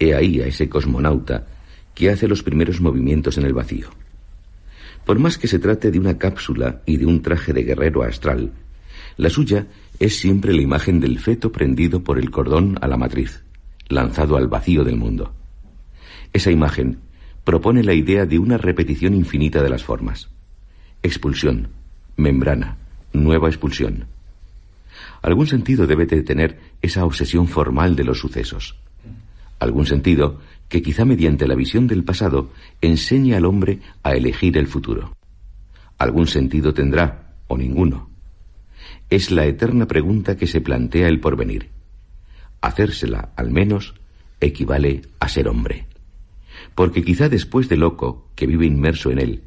He 0.00 0.12
ahí 0.12 0.40
a 0.40 0.48
ese 0.48 0.68
cosmonauta 0.68 1.46
que 1.94 2.10
hace 2.10 2.26
los 2.26 2.42
primeros 2.42 2.80
movimientos 2.80 3.38
en 3.38 3.44
el 3.44 3.52
vacío. 3.54 3.86
Por 5.06 5.20
más 5.20 5.38
que 5.38 5.46
se 5.46 5.60
trate 5.60 5.92
de 5.92 6.00
una 6.00 6.18
cápsula 6.18 6.82
y 6.86 6.96
de 6.96 7.06
un 7.06 7.22
traje 7.22 7.52
de 7.52 7.62
guerrero 7.62 8.02
astral, 8.02 8.50
la 9.20 9.28
suya 9.28 9.66
es 9.98 10.18
siempre 10.18 10.54
la 10.54 10.62
imagen 10.62 10.98
del 10.98 11.18
feto 11.18 11.52
prendido 11.52 12.02
por 12.02 12.18
el 12.18 12.30
cordón 12.30 12.78
a 12.80 12.88
la 12.88 12.96
matriz, 12.96 13.44
lanzado 13.86 14.38
al 14.38 14.48
vacío 14.48 14.82
del 14.82 14.96
mundo. 14.96 15.34
Esa 16.32 16.50
imagen 16.50 17.00
propone 17.44 17.82
la 17.82 17.92
idea 17.92 18.24
de 18.24 18.38
una 18.38 18.56
repetición 18.56 19.12
infinita 19.12 19.62
de 19.62 19.68
las 19.68 19.84
formas. 19.84 20.30
Expulsión, 21.02 21.68
membrana, 22.16 22.78
nueva 23.12 23.48
expulsión. 23.48 24.06
Algún 25.20 25.46
sentido 25.46 25.86
debe 25.86 26.06
de 26.06 26.22
tener 26.22 26.58
esa 26.80 27.04
obsesión 27.04 27.46
formal 27.46 27.96
de 27.96 28.04
los 28.04 28.20
sucesos. 28.20 28.76
Algún 29.58 29.84
sentido 29.84 30.40
que 30.70 30.80
quizá 30.80 31.04
mediante 31.04 31.46
la 31.46 31.56
visión 31.56 31.86
del 31.86 32.04
pasado 32.04 32.52
enseñe 32.80 33.34
al 33.34 33.44
hombre 33.44 33.80
a 34.02 34.14
elegir 34.14 34.56
el 34.56 34.66
futuro. 34.66 35.14
Algún 35.98 36.26
sentido 36.26 36.72
tendrá, 36.72 37.34
o 37.48 37.58
ninguno. 37.58 38.09
Es 39.10 39.32
la 39.32 39.44
eterna 39.44 39.88
pregunta 39.88 40.36
que 40.36 40.46
se 40.46 40.60
plantea 40.60 41.08
el 41.08 41.18
porvenir. 41.18 41.70
Hacérsela, 42.60 43.32
al 43.34 43.50
menos, 43.50 43.94
equivale 44.40 45.02
a 45.18 45.28
ser 45.28 45.48
hombre. 45.48 45.86
Porque 46.76 47.02
quizá 47.02 47.28
después 47.28 47.68
de 47.68 47.76
loco, 47.76 48.28
que 48.36 48.46
vive 48.46 48.66
inmerso 48.66 49.10
en 49.10 49.18
él, 49.18 49.42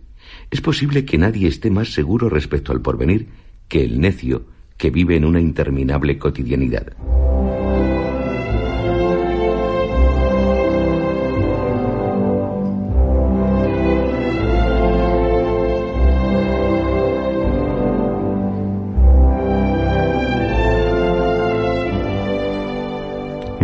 es 0.51 0.59
posible 0.59 1.05
que 1.05 1.17
nadie 1.17 1.47
esté 1.47 1.69
más 1.69 1.93
seguro 1.93 2.27
respecto 2.27 2.73
al 2.73 2.81
porvenir 2.81 3.29
que 3.69 3.85
el 3.85 4.01
necio 4.01 4.47
que 4.75 4.89
vive 4.89 5.15
en 5.15 5.23
una 5.23 5.39
interminable 5.39 6.17
cotidianidad. 6.17 6.97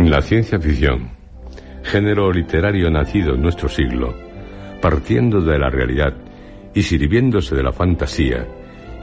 La 0.10 0.24
ciencia 0.24 0.60
ficción, 0.60 1.12
género 1.84 2.32
literario 2.32 2.90
nacido 2.90 3.36
en 3.36 3.44
nuestro 3.44 3.70
siglo, 3.70 4.16
partiendo 4.82 5.40
de 5.40 5.60
la 5.60 5.70
realidad 5.70 6.16
y 6.74 6.82
sirviéndose 6.82 7.56
de 7.56 7.62
la 7.62 7.72
fantasía, 7.72 8.48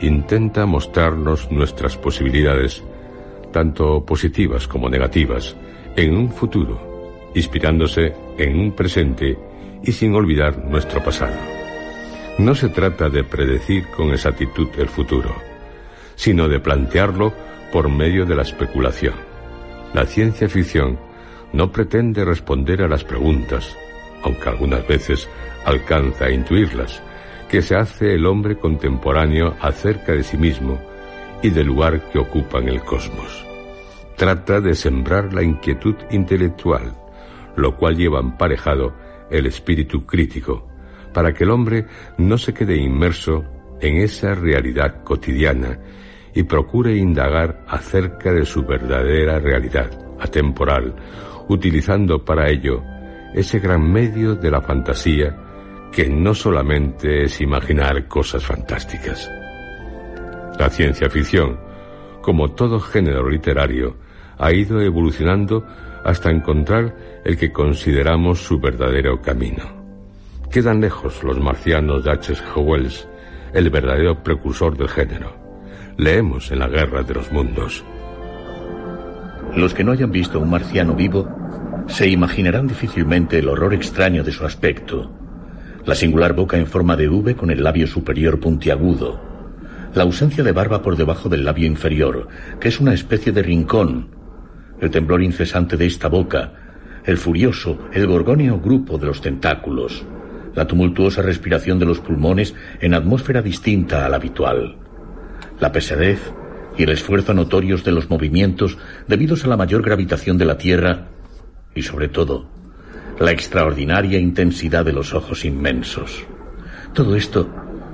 intenta 0.00 0.66
mostrarnos 0.66 1.48
nuestras 1.52 1.96
posibilidades, 1.96 2.82
tanto 3.52 4.04
positivas 4.04 4.66
como 4.66 4.88
negativas, 4.88 5.56
en 5.94 6.16
un 6.16 6.28
futuro, 6.28 7.22
inspirándose 7.36 8.12
en 8.36 8.58
un 8.58 8.72
presente 8.72 9.38
y 9.84 9.92
sin 9.92 10.12
olvidar 10.12 10.64
nuestro 10.64 11.04
pasado. 11.04 11.36
No 12.38 12.52
se 12.56 12.68
trata 12.70 13.08
de 13.10 13.22
predecir 13.22 13.86
con 13.96 14.10
exactitud 14.10 14.70
el 14.76 14.88
futuro, 14.88 15.36
sino 16.16 16.48
de 16.48 16.58
plantearlo 16.58 17.32
por 17.70 17.88
medio 17.88 18.26
de 18.26 18.34
la 18.34 18.42
especulación. 18.42 19.25
La 19.96 20.04
ciencia 20.04 20.46
ficción 20.46 20.98
no 21.54 21.72
pretende 21.72 22.22
responder 22.22 22.82
a 22.82 22.86
las 22.86 23.02
preguntas, 23.02 23.74
aunque 24.22 24.50
algunas 24.50 24.86
veces 24.86 25.26
alcanza 25.64 26.26
a 26.26 26.30
intuirlas, 26.30 27.02
que 27.48 27.62
se 27.62 27.76
hace 27.76 28.12
el 28.12 28.26
hombre 28.26 28.58
contemporáneo 28.58 29.56
acerca 29.58 30.12
de 30.12 30.22
sí 30.22 30.36
mismo 30.36 30.78
y 31.42 31.48
del 31.48 31.68
lugar 31.68 32.10
que 32.10 32.18
ocupa 32.18 32.58
en 32.58 32.68
el 32.68 32.82
cosmos. 32.82 33.42
Trata 34.18 34.60
de 34.60 34.74
sembrar 34.74 35.32
la 35.32 35.42
inquietud 35.42 35.94
intelectual, 36.10 36.94
lo 37.56 37.74
cual 37.78 37.96
lleva 37.96 38.20
emparejado 38.20 38.92
el 39.30 39.46
espíritu 39.46 40.04
crítico, 40.04 40.68
para 41.14 41.32
que 41.32 41.44
el 41.44 41.50
hombre 41.50 41.86
no 42.18 42.36
se 42.36 42.52
quede 42.52 42.76
inmerso 42.76 43.44
en 43.80 43.96
esa 43.96 44.34
realidad 44.34 45.02
cotidiana 45.04 45.78
y 46.36 46.42
procure 46.42 46.94
indagar 46.94 47.64
acerca 47.66 48.30
de 48.30 48.44
su 48.44 48.62
verdadera 48.62 49.40
realidad 49.40 49.90
atemporal, 50.20 50.94
utilizando 51.48 52.22
para 52.24 52.50
ello 52.50 52.82
ese 53.34 53.58
gran 53.58 53.90
medio 53.90 54.34
de 54.34 54.50
la 54.50 54.60
fantasía 54.60 55.34
que 55.90 56.10
no 56.10 56.34
solamente 56.34 57.24
es 57.24 57.40
imaginar 57.40 58.06
cosas 58.06 58.44
fantásticas. 58.44 59.30
La 60.58 60.68
ciencia 60.68 61.08
ficción, 61.08 61.58
como 62.20 62.48
todo 62.52 62.80
género 62.80 63.30
literario, 63.30 63.96
ha 64.36 64.52
ido 64.52 64.82
evolucionando 64.82 65.66
hasta 66.04 66.30
encontrar 66.30 66.94
el 67.24 67.38
que 67.38 67.50
consideramos 67.50 68.40
su 68.40 68.60
verdadero 68.60 69.22
camino. 69.22 69.64
Quedan 70.50 70.82
lejos 70.82 71.24
los 71.24 71.40
marcianos 71.40 72.04
de 72.04 72.10
H. 72.10 72.34
G. 72.34 72.62
Wells, 72.62 73.08
el 73.54 73.70
verdadero 73.70 74.22
precursor 74.22 74.76
del 74.76 74.88
género. 74.88 75.45
Leemos 75.98 76.52
en 76.52 76.58
la 76.58 76.68
Guerra 76.68 77.02
de 77.02 77.14
los 77.14 77.32
Mundos. 77.32 77.82
Los 79.56 79.72
que 79.72 79.82
no 79.82 79.92
hayan 79.92 80.10
visto 80.10 80.38
un 80.38 80.50
marciano 80.50 80.94
vivo 80.94 81.26
se 81.86 82.06
imaginarán 82.10 82.66
difícilmente 82.66 83.38
el 83.38 83.48
horror 83.48 83.72
extraño 83.72 84.22
de 84.22 84.30
su 84.30 84.44
aspecto. 84.44 85.10
La 85.86 85.94
singular 85.94 86.34
boca 86.34 86.58
en 86.58 86.66
forma 86.66 86.96
de 86.96 87.08
V 87.08 87.34
con 87.34 87.50
el 87.50 87.64
labio 87.64 87.86
superior 87.86 88.38
puntiagudo, 88.40 89.18
la 89.94 90.02
ausencia 90.02 90.44
de 90.44 90.52
barba 90.52 90.82
por 90.82 90.98
debajo 90.98 91.30
del 91.30 91.46
labio 91.46 91.66
inferior, 91.66 92.28
que 92.60 92.68
es 92.68 92.78
una 92.78 92.92
especie 92.92 93.32
de 93.32 93.42
rincón, 93.42 94.10
el 94.78 94.90
temblor 94.90 95.22
incesante 95.22 95.78
de 95.78 95.86
esta 95.86 96.08
boca, 96.08 96.52
el 97.06 97.16
furioso, 97.16 97.78
el 97.94 98.06
gorgóneo 98.06 98.60
grupo 98.60 98.98
de 98.98 99.06
los 99.06 99.22
tentáculos, 99.22 100.04
la 100.54 100.66
tumultuosa 100.66 101.22
respiración 101.22 101.78
de 101.78 101.86
los 101.86 102.00
pulmones 102.00 102.54
en 102.80 102.92
atmósfera 102.92 103.40
distinta 103.40 104.04
a 104.04 104.10
la 104.10 104.16
habitual, 104.16 104.76
la 105.60 105.72
pesadez, 105.72 106.20
y 106.76 106.82
el 106.82 106.90
esfuerzo 106.90 107.34
notorios 107.34 107.84
de 107.84 107.92
los 107.92 108.10
movimientos 108.10 108.76
debidos 109.08 109.44
a 109.44 109.48
la 109.48 109.56
mayor 109.56 109.82
gravitación 109.82 110.38
de 110.38 110.44
la 110.44 110.58
Tierra 110.58 111.06
y 111.74 111.82
sobre 111.82 112.08
todo 112.08 112.46
la 113.18 113.30
extraordinaria 113.30 114.18
intensidad 114.18 114.84
de 114.84 114.92
los 114.92 115.14
ojos 115.14 115.44
inmensos. 115.44 116.24
Todo 116.92 117.16
esto 117.16 117.48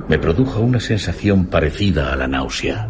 me 0.09 0.19
produjo 0.19 0.61
una 0.61 0.81
sensación 0.81 1.47
parecida 1.47 2.13
a 2.13 2.17
la 2.17 2.27
náusea. 2.27 2.89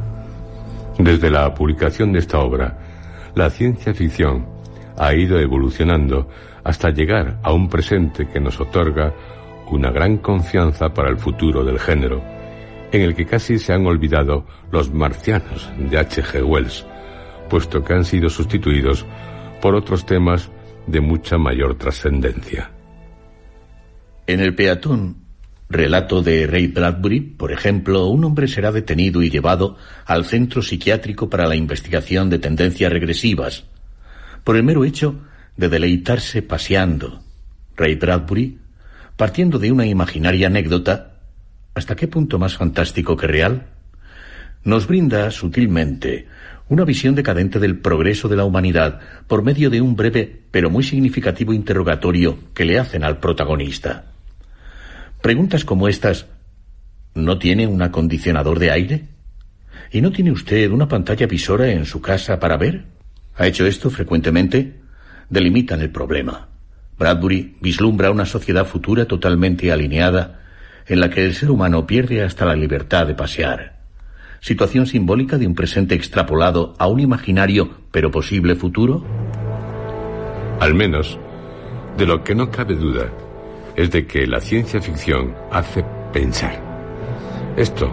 Desde 0.99 1.31
la 1.31 1.53
publicación 1.53 2.13
de 2.13 2.21
esta 2.21 2.39
obra, 2.39 2.79
la 3.35 3.51
ciencia 3.51 3.93
ficción 3.93 4.47
ha 4.99 5.15
ido 5.15 5.39
evolucionando 5.39 6.29
hasta 6.65 6.91
llegar 6.91 7.39
a 7.43 7.53
un 7.53 7.69
presente 7.69 8.29
que 8.29 8.41
nos 8.41 8.61
otorga 8.61 9.13
una 9.71 9.91
gran 9.91 10.19
confianza 10.19 10.93
para 10.93 11.11
el 11.11 11.17
futuro 11.17 11.65
del 11.65 11.79
género, 11.79 12.23
en 12.93 13.01
el 13.01 13.15
que 13.15 13.27
casi 13.27 13.59
se 13.59 13.73
han 13.73 13.87
olvidado 13.87 14.47
los 14.71 14.93
marcianos 14.93 15.71
de 15.79 15.99
H.G. 15.99 16.45
Wells, 16.45 16.87
puesto 17.49 17.83
que 17.83 17.95
han 17.95 18.05
sido 18.05 18.29
sustituidos 18.29 19.07
por 19.61 19.75
otros 19.75 20.05
temas 20.05 20.51
de 20.87 21.01
mucha 21.01 21.39
mayor 21.39 21.77
trascendencia. 21.77 22.71
En 24.27 24.41
el 24.41 24.55
peatón, 24.55 25.17
relato 25.69 26.23
de 26.23 26.47
Ray 26.47 26.67
Bradbury, 26.69 27.21
por 27.21 27.51
ejemplo, 27.51 28.07
un 28.07 28.25
hombre 28.25 28.47
será 28.47 28.71
detenido 28.71 29.23
y 29.23 29.31
llevado 29.31 29.77
al 30.05 30.27
centro 30.27 30.63
psiquiátrico 30.63 31.31
para 31.31 31.47
la 31.47 31.57
investigación 31.57 32.29
de 32.29 32.39
tendencias 32.39 32.93
regresivas, 32.93 33.65
por 34.45 34.57
el 34.57 34.65
mero 34.65 34.85
hecho 34.85 35.21
de 35.57 35.69
deleitarse 35.69 36.43
paseando. 36.43 37.23
Ray 37.77 37.95
Bradbury, 37.95 38.59
partiendo 39.17 39.59
de 39.59 39.73
una 39.73 39.87
imaginaria 39.87 40.49
anécdota, 40.49 41.12
¿hasta 41.75 41.97
qué 41.97 42.09
punto 42.09 42.39
más 42.39 42.57
fantástico 42.57 43.17
que 43.17 43.27
real? 43.27 43.67
Nos 44.65 44.87
brinda 44.87 45.31
sutilmente 45.31 46.27
una 46.69 46.85
visión 46.85 47.15
decadente 47.15 47.59
del 47.59 47.79
progreso 47.79 48.29
de 48.29 48.37
la 48.37 48.45
humanidad 48.45 49.01
por 49.27 49.43
medio 49.43 49.71
de 49.71 49.81
un 49.81 49.97
breve 49.97 50.43
pero 50.51 50.71
muy 50.71 50.85
significativo 50.85 51.53
interrogatorio 51.53 52.39
que 52.55 52.65
le 52.65 52.79
hacen 52.79 53.05
al 53.05 53.19
protagonista. 53.19 54.07
Preguntas 55.21 55.65
como 55.65 55.89
estas 55.89 56.27
¿No 57.15 57.39
tiene 57.39 57.67
un 57.67 57.83
acondicionador 57.83 58.59
de 58.59 58.71
aire? 58.71 59.05
¿Y 59.91 60.01
no 60.01 60.13
tiene 60.13 60.33
usted 60.33 60.71
una 60.71 60.89
pantalla 60.89 61.27
visora 61.27 61.71
en 61.71 61.85
su 61.85 62.01
casa 62.01 62.41
para 62.41 62.57
ver? 62.57 62.87
¿Ha 63.37 63.47
hecho 63.47 63.67
esto 63.67 63.91
frecuentemente? 63.91 64.81
Delimitan 65.29 65.83
el 65.83 65.91
problema. 65.91 66.49
Bradbury 66.99 67.57
vislumbra 67.61 68.11
una 68.11 68.25
sociedad 68.25 68.65
futura 68.65 69.05
totalmente 69.05 69.71
alineada 69.71 70.42
en 70.87 71.01
la 71.01 71.11
que 71.11 71.25
el 71.25 71.35
ser 71.35 71.51
humano 71.51 71.87
pierde 71.87 72.23
hasta 72.23 72.45
la 72.45 72.55
libertad 72.55 73.07
de 73.07 73.15
pasear. 73.15 73.81
Situación 74.41 74.87
simbólica 74.87 75.39
de 75.39 75.47
un 75.47 75.55
presente 75.55 75.95
extrapolado 75.95 76.75
a 76.79 76.89
un 76.89 77.01
imaginario 77.01 77.71
pero 77.91 78.11
posible 78.11 78.57
futuro. 78.57 79.05
Al 80.59 80.75
menos, 80.75 81.19
de 81.97 82.07
lo 82.07 82.25
que 82.25 82.35
no 82.35 82.51
cabe 82.51 82.75
duda, 82.75 83.13
es 83.77 83.91
de 83.91 84.07
que 84.07 84.27
la 84.27 84.41
ciencia 84.41 84.81
ficción 84.81 85.35
hace 85.51 85.85
pensar. 86.13 86.61
Esto, 87.57 87.93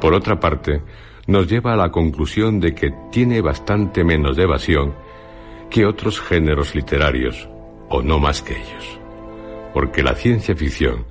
por 0.00 0.14
otra 0.14 0.40
parte, 0.40 0.82
nos 1.26 1.46
lleva 1.46 1.74
a 1.74 1.76
la 1.76 1.90
conclusión 1.90 2.60
de 2.60 2.74
que 2.74 2.90
tiene 3.12 3.40
bastante 3.40 4.04
menos 4.04 4.38
evasión 4.38 4.94
que 5.68 5.86
otros 5.86 6.20
géneros 6.20 6.74
literarios, 6.74 7.48
o 7.88 8.02
no 8.02 8.18
más 8.18 8.42
que 8.42 8.54
ellos. 8.54 8.98
Porque 9.72 10.02
la 10.02 10.14
ciencia 10.14 10.56
ficción 10.56 11.04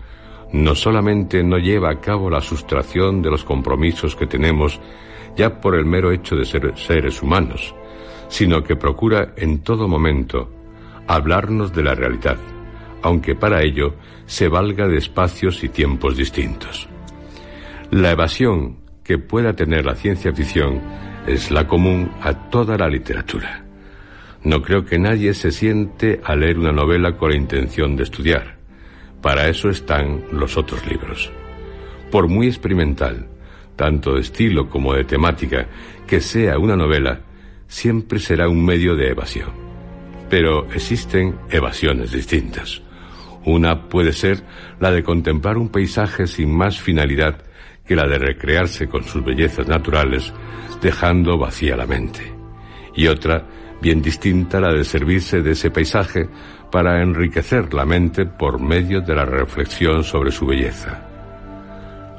no 0.51 0.75
solamente 0.75 1.43
no 1.43 1.57
lleva 1.57 1.91
a 1.91 1.99
cabo 1.99 2.29
la 2.29 2.41
sustracción 2.41 3.21
de 3.21 3.29
los 3.29 3.43
compromisos 3.43 4.15
que 4.15 4.27
tenemos 4.27 4.79
ya 5.35 5.61
por 5.61 5.75
el 5.75 5.85
mero 5.85 6.11
hecho 6.11 6.35
de 6.35 6.45
ser 6.45 6.73
seres 6.75 7.21
humanos, 7.21 7.75
sino 8.27 8.63
que 8.63 8.75
procura 8.75 9.33
en 9.37 9.59
todo 9.59 9.87
momento 9.87 10.51
hablarnos 11.07 11.73
de 11.73 11.83
la 11.83 11.95
realidad, 11.95 12.37
aunque 13.01 13.35
para 13.35 13.63
ello 13.63 13.95
se 14.25 14.47
valga 14.47 14.87
de 14.87 14.97
espacios 14.97 15.63
y 15.63 15.69
tiempos 15.69 16.17
distintos. 16.17 16.87
La 17.91 18.11
evasión 18.11 18.77
que 19.03 19.17
pueda 19.17 19.53
tener 19.53 19.85
la 19.85 19.95
ciencia 19.95 20.33
ficción 20.33 20.81
es 21.25 21.51
la 21.51 21.67
común 21.67 22.11
a 22.21 22.49
toda 22.49 22.77
la 22.77 22.87
literatura. 22.87 23.65
No 24.43 24.61
creo 24.61 24.85
que 24.85 24.99
nadie 24.99 25.33
se 25.33 25.51
siente 25.51 26.21
a 26.23 26.35
leer 26.35 26.59
una 26.59 26.71
novela 26.71 27.17
con 27.17 27.31
la 27.31 27.37
intención 27.37 27.95
de 27.95 28.03
estudiar. 28.03 28.58
Para 29.21 29.47
eso 29.47 29.69
están 29.69 30.23
los 30.31 30.57
otros 30.57 30.85
libros. 30.87 31.31
Por 32.11 32.27
muy 32.27 32.47
experimental, 32.47 33.27
tanto 33.75 34.15
de 34.15 34.21
estilo 34.21 34.69
como 34.69 34.93
de 34.93 35.03
temática, 35.03 35.67
que 36.07 36.21
sea 36.21 36.57
una 36.57 36.75
novela, 36.75 37.21
siempre 37.67 38.19
será 38.19 38.49
un 38.49 38.65
medio 38.65 38.95
de 38.95 39.09
evasión. 39.09 39.51
Pero 40.29 40.65
existen 40.71 41.35
evasiones 41.49 42.11
distintas. 42.11 42.81
Una 43.45 43.87
puede 43.87 44.11
ser 44.13 44.43
la 44.79 44.91
de 44.91 45.03
contemplar 45.03 45.57
un 45.57 45.69
paisaje 45.69 46.27
sin 46.27 46.55
más 46.55 46.79
finalidad 46.79 47.43
que 47.85 47.95
la 47.95 48.07
de 48.07 48.19
recrearse 48.19 48.87
con 48.87 49.03
sus 49.03 49.23
bellezas 49.23 49.67
naturales, 49.67 50.33
dejando 50.81 51.37
vacía 51.37 51.75
la 51.75 51.87
mente. 51.87 52.31
Y 52.95 53.07
otra, 53.07 53.47
bien 53.81 54.01
distinta, 54.01 54.59
la 54.59 54.73
de 54.73 54.83
servirse 54.83 55.41
de 55.41 55.51
ese 55.51 55.71
paisaje 55.71 56.29
para 56.71 57.01
enriquecer 57.01 57.73
la 57.73 57.85
mente 57.85 58.25
por 58.25 58.59
medio 58.59 59.01
de 59.01 59.15
la 59.15 59.25
reflexión 59.25 60.03
sobre 60.03 60.31
su 60.31 60.45
belleza. 60.45 61.05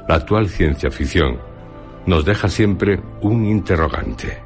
La 0.07 0.15
actual 0.15 0.49
ciencia 0.49 0.91
ficción 0.91 1.39
nos 2.05 2.25
deja 2.25 2.49
siempre 2.49 2.99
un 3.21 3.45
interrogante. 3.45 4.41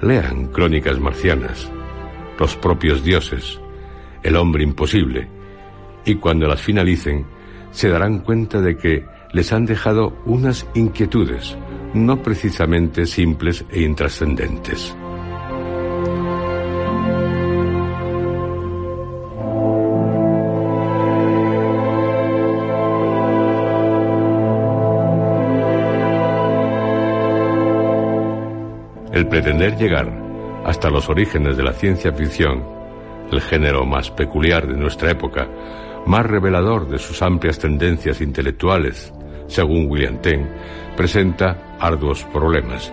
Lean 0.00 0.46
crónicas 0.48 0.98
marcianas, 0.98 1.70
los 2.38 2.56
propios 2.56 3.04
dioses, 3.04 3.60
el 4.22 4.36
hombre 4.36 4.64
imposible, 4.64 5.28
y 6.04 6.16
cuando 6.16 6.46
las 6.46 6.60
finalicen, 6.60 7.26
se 7.70 7.88
darán 7.88 8.20
cuenta 8.20 8.60
de 8.60 8.76
que 8.76 9.04
les 9.32 9.52
han 9.52 9.66
dejado 9.66 10.16
unas 10.24 10.66
inquietudes, 10.74 11.56
no 11.94 12.22
precisamente 12.22 13.06
simples 13.06 13.64
e 13.70 13.82
intrascendentes. 13.82 14.96
El 29.16 29.28
pretender 29.28 29.78
llegar 29.78 30.12
hasta 30.66 30.90
los 30.90 31.08
orígenes 31.08 31.56
de 31.56 31.62
la 31.62 31.72
ciencia 31.72 32.12
ficción, 32.12 32.62
el 33.32 33.40
género 33.40 33.86
más 33.86 34.10
peculiar 34.10 34.66
de 34.66 34.76
nuestra 34.76 35.10
época, 35.10 35.48
más 36.04 36.26
revelador 36.26 36.86
de 36.86 36.98
sus 36.98 37.22
amplias 37.22 37.58
tendencias 37.58 38.20
intelectuales, 38.20 39.14
según 39.46 39.90
William 39.90 40.20
Ten, 40.20 40.46
presenta 40.98 41.78
arduos 41.80 42.24
problemas, 42.24 42.92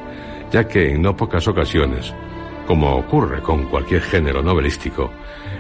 ya 0.50 0.66
que 0.66 0.94
en 0.94 1.02
no 1.02 1.14
pocas 1.14 1.46
ocasiones, 1.50 2.16
como 2.68 2.96
ocurre 2.96 3.42
con 3.42 3.66
cualquier 3.66 4.02
género 4.02 4.42
novelístico, 4.42 5.12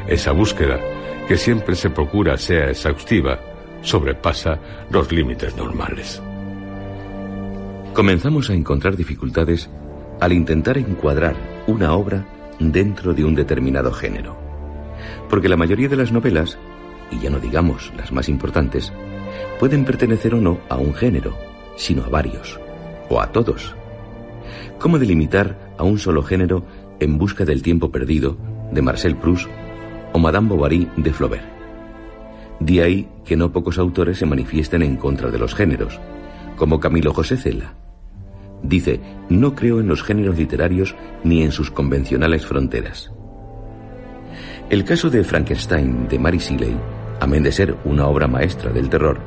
esa 0.08 0.32
búsqueda, 0.32 0.80
que 1.28 1.36
siempre 1.36 1.76
se 1.76 1.90
procura 1.90 2.38
sea 2.38 2.70
exhaustiva, 2.70 3.38
sobrepasa 3.82 4.58
los 4.90 5.12
límites 5.12 5.58
normales. 5.58 6.24
Comenzamos 7.94 8.50
a 8.50 8.54
encontrar 8.54 8.96
dificultades 8.96 9.70
al 10.24 10.32
intentar 10.32 10.78
encuadrar 10.78 11.36
una 11.68 11.92
obra 11.94 12.26
dentro 12.58 13.14
de 13.14 13.26
un 13.26 13.36
determinado 13.36 13.92
género. 13.92 14.38
Porque 15.30 15.50
la 15.50 15.58
mayoría 15.58 15.90
de 15.90 15.98
las 15.98 16.14
novelas 16.14 16.58
y 17.12 17.20
ya 17.20 17.30
no 17.30 17.40
digamos 17.40 17.92
las 17.98 18.14
más 18.14 18.30
importantes, 18.30 18.94
pueden 19.60 19.84
pertenecer 19.84 20.34
o 20.34 20.40
no 20.40 20.60
a 20.70 20.78
un 20.78 20.94
género, 20.94 21.36
sino 21.76 22.06
a 22.06 22.08
varios, 22.08 22.58
o 23.10 23.20
a 23.20 23.34
todos. 23.34 23.76
¿Cómo 24.80 24.98
delimitar 24.98 25.74
a 25.78 25.84
un 25.84 26.00
solo 26.00 26.24
género 26.24 26.64
en 27.02 27.18
busca 27.18 27.44
del 27.44 27.62
tiempo 27.62 27.92
perdido 27.92 28.38
de 28.72 28.82
Marcel 28.82 29.18
Proust 29.18 29.50
o 30.14 30.20
Madame 30.20 30.48
Bovary 30.48 30.90
de 30.96 31.12
Flaubert? 31.12 31.44
De 32.62 32.82
ahí 32.82 33.10
que 33.26 33.36
no 33.36 33.52
pocos 33.52 33.78
autores 33.78 34.20
se 34.20 34.26
manifiesten 34.26 34.84
en 34.84 34.96
contra 34.96 35.30
de 35.32 35.40
los 35.40 35.54
géneros, 35.54 36.00
como 36.56 36.80
Camilo 36.80 37.14
José 37.14 37.36
Cela. 37.36 37.74
Dice, 38.64 39.00
no 39.30 39.54
creo 39.54 39.80
en 39.80 39.88
los 39.88 40.02
géneros 40.04 40.38
literarios 40.38 40.96
ni 41.24 41.44
en 41.44 41.52
sus 41.52 41.70
convencionales 41.70 42.46
fronteras. 42.46 43.12
El 44.70 44.84
caso 44.84 45.10
de 45.10 45.24
Frankenstein 45.24 46.08
de 46.08 46.18
Mary 46.18 46.40
Shelley 46.40 46.76
amén 47.24 47.44
de 47.44 47.52
ser 47.52 47.78
una 47.86 48.08
obra 48.08 48.28
maestra 48.28 48.72
del 48.72 48.90
terror, 48.90 49.20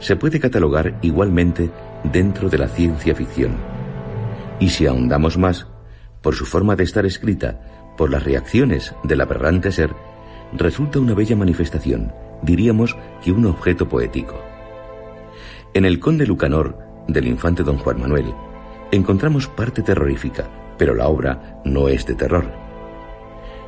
se 0.00 0.16
puede 0.16 0.40
catalogar 0.40 0.98
igualmente 1.02 1.70
dentro 2.04 2.48
de 2.48 2.58
la 2.58 2.68
ciencia 2.68 3.14
ficción. 3.14 3.56
Y 4.58 4.70
si 4.70 4.86
ahondamos 4.86 5.38
más, 5.38 5.66
por 6.20 6.34
su 6.34 6.46
forma 6.46 6.74
de 6.74 6.84
estar 6.84 7.06
escrita, 7.06 7.94
por 7.96 8.10
las 8.10 8.24
reacciones 8.24 8.94
del 9.04 9.20
aberrante 9.20 9.72
ser, 9.72 9.94
resulta 10.52 10.98
una 10.98 11.14
bella 11.14 11.36
manifestación, 11.36 12.12
diríamos 12.42 12.96
que 13.22 13.32
un 13.32 13.46
objeto 13.46 13.88
poético. 13.88 14.40
En 15.74 15.84
el 15.84 16.00
Conde 16.00 16.26
Lucanor, 16.26 16.78
del 17.06 17.28
infante 17.28 17.62
don 17.62 17.78
Juan 17.78 18.00
Manuel, 18.00 18.34
encontramos 18.90 19.48
parte 19.48 19.82
terrorífica, 19.82 20.48
pero 20.78 20.94
la 20.94 21.08
obra 21.08 21.60
no 21.64 21.88
es 21.88 22.06
de 22.06 22.14
terror. 22.14 22.50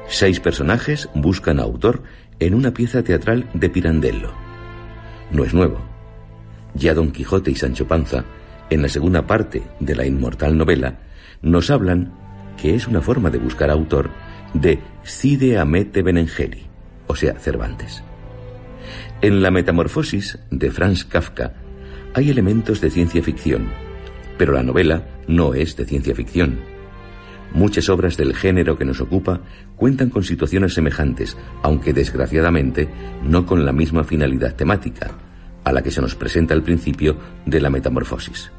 Seis 0.08 0.40
personajes 0.40 1.08
buscan 1.14 1.60
a 1.60 1.62
autor 1.62 2.02
en 2.40 2.54
una 2.54 2.72
pieza 2.72 3.02
teatral 3.02 3.48
de 3.54 3.70
Pirandello. 3.70 4.32
No 5.30 5.44
es 5.44 5.54
nuevo. 5.54 5.78
Ya 6.74 6.94
Don 6.94 7.12
Quijote 7.12 7.50
y 7.50 7.54
Sancho 7.54 7.86
Panza, 7.86 8.24
en 8.70 8.82
la 8.82 8.88
segunda 8.88 9.26
parte 9.26 9.62
de 9.78 9.94
la 9.94 10.06
inmortal 10.06 10.56
novela, 10.56 10.98
nos 11.42 11.70
hablan 11.70 12.12
que 12.60 12.74
es 12.74 12.86
una 12.86 13.00
forma 13.00 13.30
de 13.30 13.38
buscar 13.38 13.70
autor 13.70 14.10
de 14.54 14.80
Cide 15.04 15.58
Amete 15.58 16.02
Benengeli, 16.02 16.66
o 17.06 17.14
sea, 17.14 17.34
Cervantes. 17.38 18.02
En 19.22 19.42
la 19.42 19.50
Metamorfosis 19.50 20.38
de 20.50 20.70
Franz 20.70 21.04
Kafka 21.04 21.52
hay 22.14 22.30
elementos 22.30 22.80
de 22.80 22.90
ciencia 22.90 23.22
ficción, 23.22 23.68
pero 24.40 24.54
la 24.54 24.62
novela 24.62 25.04
no 25.28 25.52
es 25.52 25.76
de 25.76 25.84
ciencia 25.84 26.14
ficción. 26.14 26.60
Muchas 27.52 27.90
obras 27.90 28.16
del 28.16 28.34
género 28.34 28.78
que 28.78 28.86
nos 28.86 29.02
ocupa 29.02 29.42
cuentan 29.76 30.08
con 30.08 30.24
situaciones 30.24 30.72
semejantes, 30.72 31.36
aunque 31.62 31.92
desgraciadamente 31.92 32.88
no 33.22 33.44
con 33.44 33.66
la 33.66 33.72
misma 33.74 34.02
finalidad 34.02 34.54
temática, 34.56 35.10
a 35.62 35.72
la 35.72 35.82
que 35.82 35.90
se 35.90 36.00
nos 36.00 36.14
presenta 36.14 36.54
al 36.54 36.62
principio 36.62 37.18
de 37.44 37.60
la 37.60 37.68
Metamorfosis. 37.68 38.50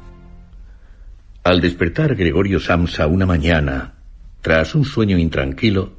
Al 1.42 1.60
despertar 1.60 2.14
Gregorio 2.14 2.60
Samsa 2.60 3.08
una 3.08 3.26
mañana, 3.26 3.94
tras 4.40 4.76
un 4.76 4.84
sueño 4.84 5.18
intranquilo, 5.18 5.94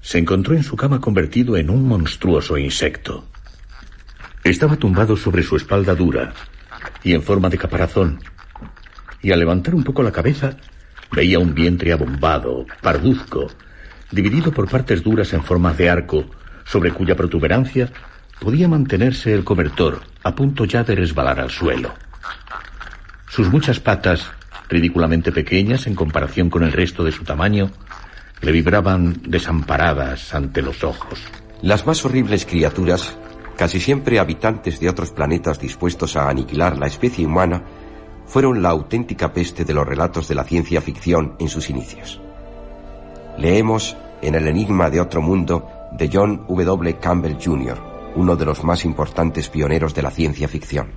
se 0.00 0.20
encontró 0.20 0.54
en 0.54 0.62
su 0.62 0.74
cama 0.74 1.02
convertido 1.02 1.58
en 1.58 1.68
un 1.68 1.86
monstruoso 1.86 2.56
insecto. 2.56 3.26
Estaba 4.42 4.76
tumbado 4.76 5.18
sobre 5.18 5.42
su 5.42 5.56
espalda 5.56 5.94
dura 5.94 6.32
y 7.04 7.12
en 7.12 7.22
forma 7.22 7.50
de 7.50 7.58
caparazón, 7.58 8.18
y 9.22 9.32
al 9.32 9.38
levantar 9.38 9.74
un 9.74 9.84
poco 9.84 10.02
la 10.02 10.12
cabeza 10.12 10.56
veía 11.12 11.38
un 11.38 11.54
vientre 11.54 11.92
abombado, 11.92 12.66
parduzco, 12.80 13.48
dividido 14.10 14.52
por 14.52 14.68
partes 14.68 15.02
duras 15.02 15.32
en 15.32 15.42
forma 15.42 15.72
de 15.72 15.88
arco, 15.88 16.24
sobre 16.64 16.92
cuya 16.92 17.16
protuberancia 17.16 17.90
podía 18.40 18.68
mantenerse 18.68 19.32
el 19.32 19.44
cobertor, 19.44 20.00
a 20.22 20.34
punto 20.34 20.64
ya 20.64 20.82
de 20.84 20.94
resbalar 20.94 21.38
al 21.40 21.50
suelo. 21.50 21.92
Sus 23.28 23.48
muchas 23.50 23.80
patas, 23.80 24.30
ridículamente 24.68 25.32
pequeñas 25.32 25.86
en 25.86 25.94
comparación 25.94 26.50
con 26.50 26.64
el 26.64 26.72
resto 26.72 27.04
de 27.04 27.12
su 27.12 27.24
tamaño, 27.24 27.70
le 28.40 28.52
vibraban 28.52 29.22
desamparadas 29.22 30.34
ante 30.34 30.62
los 30.62 30.82
ojos. 30.82 31.20
Las 31.62 31.86
más 31.86 32.04
horribles 32.04 32.44
criaturas, 32.44 33.16
casi 33.56 33.78
siempre 33.78 34.18
habitantes 34.18 34.80
de 34.80 34.88
otros 34.88 35.12
planetas 35.12 35.60
dispuestos 35.60 36.16
a 36.16 36.28
aniquilar 36.28 36.76
la 36.76 36.88
especie 36.88 37.24
humana, 37.24 37.62
fueron 38.26 38.62
la 38.62 38.70
auténtica 38.70 39.32
peste 39.32 39.64
de 39.64 39.74
los 39.74 39.86
relatos 39.86 40.28
de 40.28 40.34
la 40.34 40.44
ciencia 40.44 40.80
ficción 40.80 41.34
en 41.38 41.48
sus 41.48 41.70
inicios. 41.70 42.20
Leemos 43.38 43.96
en 44.20 44.34
El 44.34 44.48
Enigma 44.48 44.90
de 44.90 45.00
Otro 45.00 45.20
Mundo 45.20 45.68
de 45.92 46.08
John 46.12 46.44
W. 46.48 46.98
Campbell 46.98 47.36
Jr., 47.42 47.78
uno 48.14 48.36
de 48.36 48.44
los 48.44 48.62
más 48.64 48.84
importantes 48.84 49.48
pioneros 49.48 49.94
de 49.94 50.02
la 50.02 50.10
ciencia 50.10 50.48
ficción. 50.48 50.88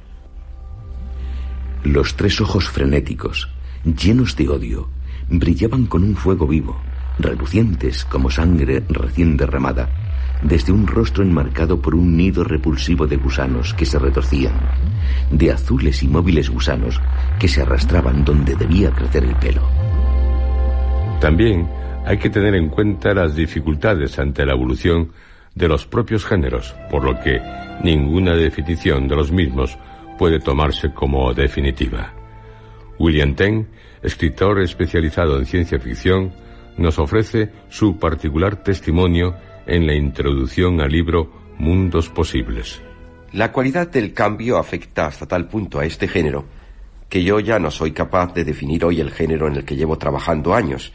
Los 1.83 2.15
tres 2.15 2.41
ojos 2.41 2.69
frenéticos, 2.69 3.49
llenos 3.83 4.35
de 4.35 4.49
odio, 4.49 4.89
brillaban 5.29 5.85
con 5.85 6.03
un 6.03 6.15
fuego 6.15 6.47
vivo, 6.47 6.77
relucientes 7.19 8.05
como 8.05 8.29
sangre 8.29 8.83
recién 8.89 9.37
derramada, 9.37 9.89
desde 10.47 10.71
un 10.71 10.85
rostro 10.85 11.23
enmarcado 11.23 11.81
por 11.81 11.95
un 11.95 12.15
nido 12.15 12.43
repulsivo 12.43 13.07
de 13.07 13.17
gusanos 13.17 13.73
que 13.73 13.85
se 13.85 13.97
retorcían, 13.97 14.53
de 15.31 15.51
azules 15.51 16.03
y 16.03 16.07
móviles 16.07 16.49
gusanos 16.49 17.01
que 17.39 17.47
se 17.47 17.61
arrastraban 17.61 18.23
donde 18.23 18.55
debía 18.55 18.91
crecer 18.91 19.23
el 19.23 19.35
pelo. 19.35 19.67
También 21.19 21.67
hay 22.05 22.19
que 22.19 22.29
tener 22.29 22.53
en 22.53 22.69
cuenta 22.69 23.13
las 23.13 23.35
dificultades 23.35 24.19
ante 24.19 24.45
la 24.45 24.53
evolución 24.53 25.11
de 25.55 25.67
los 25.67 25.87
propios 25.87 26.25
géneros, 26.25 26.75
por 26.91 27.03
lo 27.03 27.19
que 27.19 27.41
ninguna 27.81 28.35
definición 28.35 29.07
de 29.07 29.15
los 29.15 29.31
mismos 29.31 29.77
puede 30.19 30.39
tomarse 30.39 30.93
como 30.93 31.33
definitiva. 31.33 32.13
William 32.99 33.33
Ten, 33.33 33.67
escritor 34.03 34.61
especializado 34.61 35.39
en 35.39 35.45
ciencia 35.45 35.79
ficción, 35.79 36.31
nos 36.77 36.99
ofrece 36.99 37.51
su 37.69 37.97
particular 37.97 38.57
testimonio 38.63 39.35
en 39.67 39.87
la 39.87 39.93
introducción 39.93 40.81
al 40.81 40.91
libro 40.91 41.31
Mundos 41.57 42.09
Posibles. 42.09 42.81
La 43.33 43.51
cualidad 43.51 43.87
del 43.87 44.13
cambio 44.13 44.57
afecta 44.57 45.07
hasta 45.07 45.25
tal 45.25 45.47
punto 45.47 45.79
a 45.79 45.85
este 45.85 46.07
género 46.07 46.45
que 47.09 47.23
yo 47.23 47.39
ya 47.39 47.59
no 47.59 47.71
soy 47.71 47.91
capaz 47.91 48.33
de 48.33 48.43
definir 48.43 48.83
hoy 48.83 48.99
el 48.99 49.11
género 49.11 49.47
en 49.47 49.55
el 49.55 49.65
que 49.65 49.75
llevo 49.75 49.97
trabajando 49.97 50.53
años, 50.53 50.91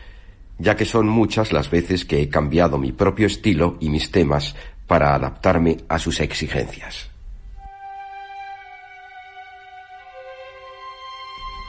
ya 0.58 0.76
que 0.76 0.84
son 0.84 1.08
muchas 1.08 1.52
las 1.52 1.70
veces 1.70 2.04
que 2.04 2.20
he 2.20 2.28
cambiado 2.28 2.78
mi 2.78 2.92
propio 2.92 3.26
estilo 3.26 3.76
y 3.80 3.88
mis 3.88 4.10
temas 4.10 4.56
para 4.86 5.14
adaptarme 5.14 5.78
a 5.88 5.98
sus 5.98 6.20
exigencias. 6.20 7.10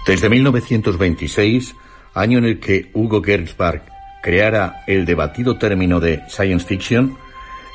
Desde 0.06 0.30
1926, 0.30 1.76
año 2.16 2.40
en 2.40 2.46
el 2.46 2.60
que 2.60 2.90
Hugo 2.94 3.22
Gernsback 3.22 3.91
creara 4.22 4.84
el 4.88 5.06
debatido 5.06 5.58
término 5.58 6.00
de 6.00 6.24
science 6.28 6.66
fiction, 6.66 7.18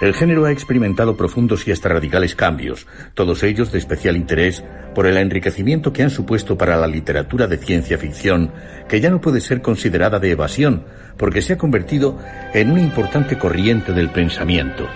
el 0.00 0.12
género 0.12 0.44
ha 0.44 0.52
experimentado 0.52 1.16
profundos 1.16 1.66
y 1.66 1.72
hasta 1.72 1.88
radicales 1.88 2.34
cambios, 2.34 2.86
todos 3.14 3.42
ellos 3.42 3.72
de 3.72 3.78
especial 3.78 4.16
interés 4.16 4.62
por 4.94 5.06
el 5.06 5.16
enriquecimiento 5.16 5.92
que 5.92 6.02
han 6.02 6.10
supuesto 6.10 6.58
para 6.58 6.76
la 6.76 6.86
literatura 6.86 7.46
de 7.46 7.56
ciencia 7.56 7.96
ficción, 7.96 8.52
que 8.88 9.00
ya 9.00 9.08
no 9.08 9.22
puede 9.22 9.40
ser 9.40 9.62
considerada 9.62 10.18
de 10.18 10.32
evasión, 10.32 10.84
porque 11.16 11.40
se 11.40 11.54
ha 11.54 11.58
convertido 11.58 12.18
en 12.52 12.70
una 12.70 12.82
importante 12.82 13.38
corriente 13.38 13.92
del 13.92 14.10
pensamiento, 14.10 14.86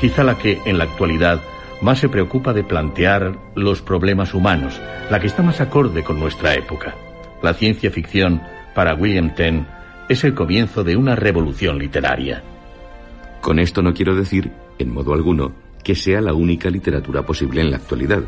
quizá 0.00 0.24
la 0.24 0.36
que 0.36 0.58
en 0.64 0.78
la 0.78 0.84
actualidad 0.84 1.40
más 1.80 2.00
se 2.00 2.08
preocupa 2.08 2.52
de 2.52 2.64
plantear 2.64 3.36
los 3.54 3.82
problemas 3.82 4.34
humanos, 4.34 4.80
la 5.10 5.20
que 5.20 5.28
está 5.28 5.42
más 5.42 5.60
acorde 5.60 6.02
con 6.02 6.18
nuestra 6.18 6.54
época. 6.54 6.94
La 7.40 7.54
ciencia 7.54 7.90
ficción, 7.90 8.42
para 8.74 8.94
William 8.94 9.34
Ten, 9.34 9.66
es 10.10 10.24
el 10.24 10.34
comienzo 10.34 10.82
de 10.82 10.96
una 10.96 11.14
revolución 11.14 11.78
literaria. 11.78 12.42
Con 13.40 13.60
esto 13.60 13.80
no 13.80 13.94
quiero 13.94 14.16
decir, 14.16 14.50
en 14.80 14.92
modo 14.92 15.14
alguno, 15.14 15.52
que 15.84 15.94
sea 15.94 16.20
la 16.20 16.34
única 16.34 16.68
literatura 16.68 17.24
posible 17.24 17.60
en 17.60 17.70
la 17.70 17.76
actualidad, 17.76 18.24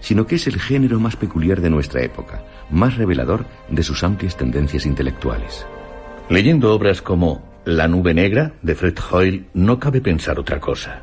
sino 0.00 0.26
que 0.26 0.36
es 0.36 0.46
el 0.46 0.58
género 0.58 0.98
más 0.98 1.16
peculiar 1.16 1.60
de 1.60 1.68
nuestra 1.68 2.02
época, 2.02 2.42
más 2.70 2.96
revelador 2.96 3.44
de 3.68 3.82
sus 3.82 4.04
amplias 4.04 4.38
tendencias 4.38 4.86
intelectuales. 4.86 5.66
Leyendo 6.30 6.72
obras 6.72 7.02
como 7.02 7.46
La 7.66 7.88
nube 7.88 8.14
negra 8.14 8.52
de 8.62 8.74
Fred 8.74 8.96
Hoyle 9.10 9.44
no 9.52 9.78
cabe 9.78 10.00
pensar 10.00 10.38
otra 10.38 10.60
cosa. 10.60 11.02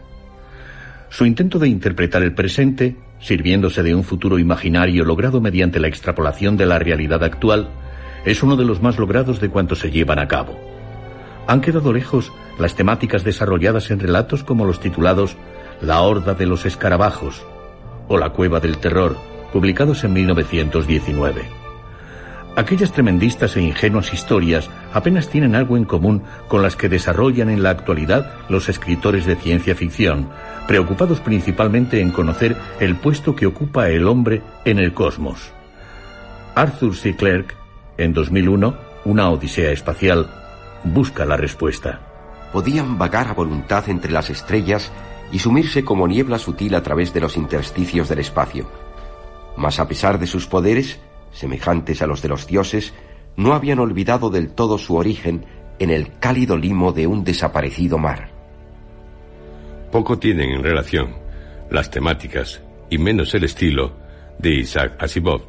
Su 1.09 1.27
intento 1.27 1.59
de 1.59 1.67
interpretar 1.67 2.23
el 2.23 2.33
presente, 2.33 2.95
sirviéndose 3.19 3.83
de 3.83 3.93
un 3.93 4.03
futuro 4.03 4.39
imaginario 4.39 5.05
logrado 5.05 5.39
mediante 5.39 5.79
la 5.79 5.87
extrapolación 5.87 6.57
de 6.57 6.65
la 6.65 6.79
realidad 6.79 7.23
actual, 7.23 7.69
es 8.25 8.43
uno 8.43 8.55
de 8.55 8.65
los 8.65 8.81
más 8.81 8.97
logrados 8.97 9.39
de 9.39 9.49
cuantos 9.49 9.79
se 9.79 9.91
llevan 9.91 10.19
a 10.19 10.27
cabo. 10.27 10.59
Han 11.47 11.61
quedado 11.61 11.93
lejos 11.93 12.33
las 12.57 12.75
temáticas 12.75 13.23
desarrolladas 13.23 13.91
en 13.91 13.99
relatos 13.99 14.43
como 14.43 14.65
los 14.65 14.79
titulados 14.79 15.37
La 15.79 16.01
Horda 16.01 16.33
de 16.33 16.47
los 16.47 16.65
Escarabajos 16.65 17.45
o 18.07 18.17
La 18.17 18.31
Cueva 18.31 18.59
del 18.59 18.77
Terror, 18.77 19.15
publicados 19.53 20.03
en 20.03 20.13
1919. 20.13 21.65
Aquellas 22.57 22.93
tremendistas 22.93 23.57
e 23.57 23.61
ingenuas 23.61 24.13
historias 24.13 24.69
apenas 24.93 25.27
tienen 25.27 25.55
algo 25.55 25.75
en 25.75 25.83
común 25.83 26.23
con 26.47 26.61
las 26.61 26.77
que 26.77 26.87
desarrollan 26.87 27.49
en 27.49 27.61
la 27.61 27.69
actualidad 27.69 28.31
los 28.47 28.69
escritores 28.69 29.25
de 29.25 29.35
ciencia 29.35 29.75
ficción, 29.75 30.29
preocupados 30.65 31.19
principalmente 31.19 31.99
en 31.99 32.11
conocer 32.11 32.55
el 32.79 32.95
puesto 32.95 33.35
que 33.35 33.45
ocupa 33.45 33.89
el 33.89 34.07
hombre 34.07 34.41
en 34.63 34.79
el 34.79 34.93
cosmos. 34.93 35.51
Arthur 36.55 36.95
C. 36.95 37.17
Clarke, 37.17 37.55
en 37.97 38.13
2001, 38.13 38.77
Una 39.05 39.29
Odisea 39.29 39.71
Espacial, 39.71 40.29
busca 40.83 41.25
la 41.25 41.37
respuesta. 41.37 42.01
Podían 42.51 42.97
vagar 42.97 43.27
a 43.27 43.33
voluntad 43.33 43.89
entre 43.89 44.11
las 44.11 44.29
estrellas 44.29 44.91
y 45.31 45.39
sumirse 45.39 45.83
como 45.83 46.07
niebla 46.07 46.39
sutil 46.39 46.75
a 46.75 46.83
través 46.83 47.13
de 47.13 47.21
los 47.21 47.37
intersticios 47.37 48.09
del 48.09 48.19
espacio. 48.19 48.67
Mas 49.57 49.79
a 49.79 49.87
pesar 49.87 50.19
de 50.19 50.27
sus 50.27 50.47
poderes, 50.47 50.99
semejantes 51.31 52.01
a 52.01 52.07
los 52.07 52.21
de 52.21 52.29
los 52.29 52.47
dioses, 52.47 52.93
no 53.37 53.53
habían 53.53 53.79
olvidado 53.79 54.29
del 54.29 54.49
todo 54.49 54.77
su 54.77 54.95
origen 54.95 55.45
en 55.79 55.89
el 55.89 56.17
cálido 56.19 56.57
limo 56.57 56.91
de 56.91 57.07
un 57.07 57.23
desaparecido 57.23 57.97
mar. 57.97 58.29
Poco 59.91 60.19
tienen 60.19 60.51
en 60.51 60.63
relación 60.63 61.15
las 61.69 61.89
temáticas 61.89 62.61
y 62.89 62.97
menos 62.97 63.33
el 63.33 63.45
estilo 63.45 63.93
de 64.37 64.55
Isaac 64.55 64.95
Asimov. 64.99 65.41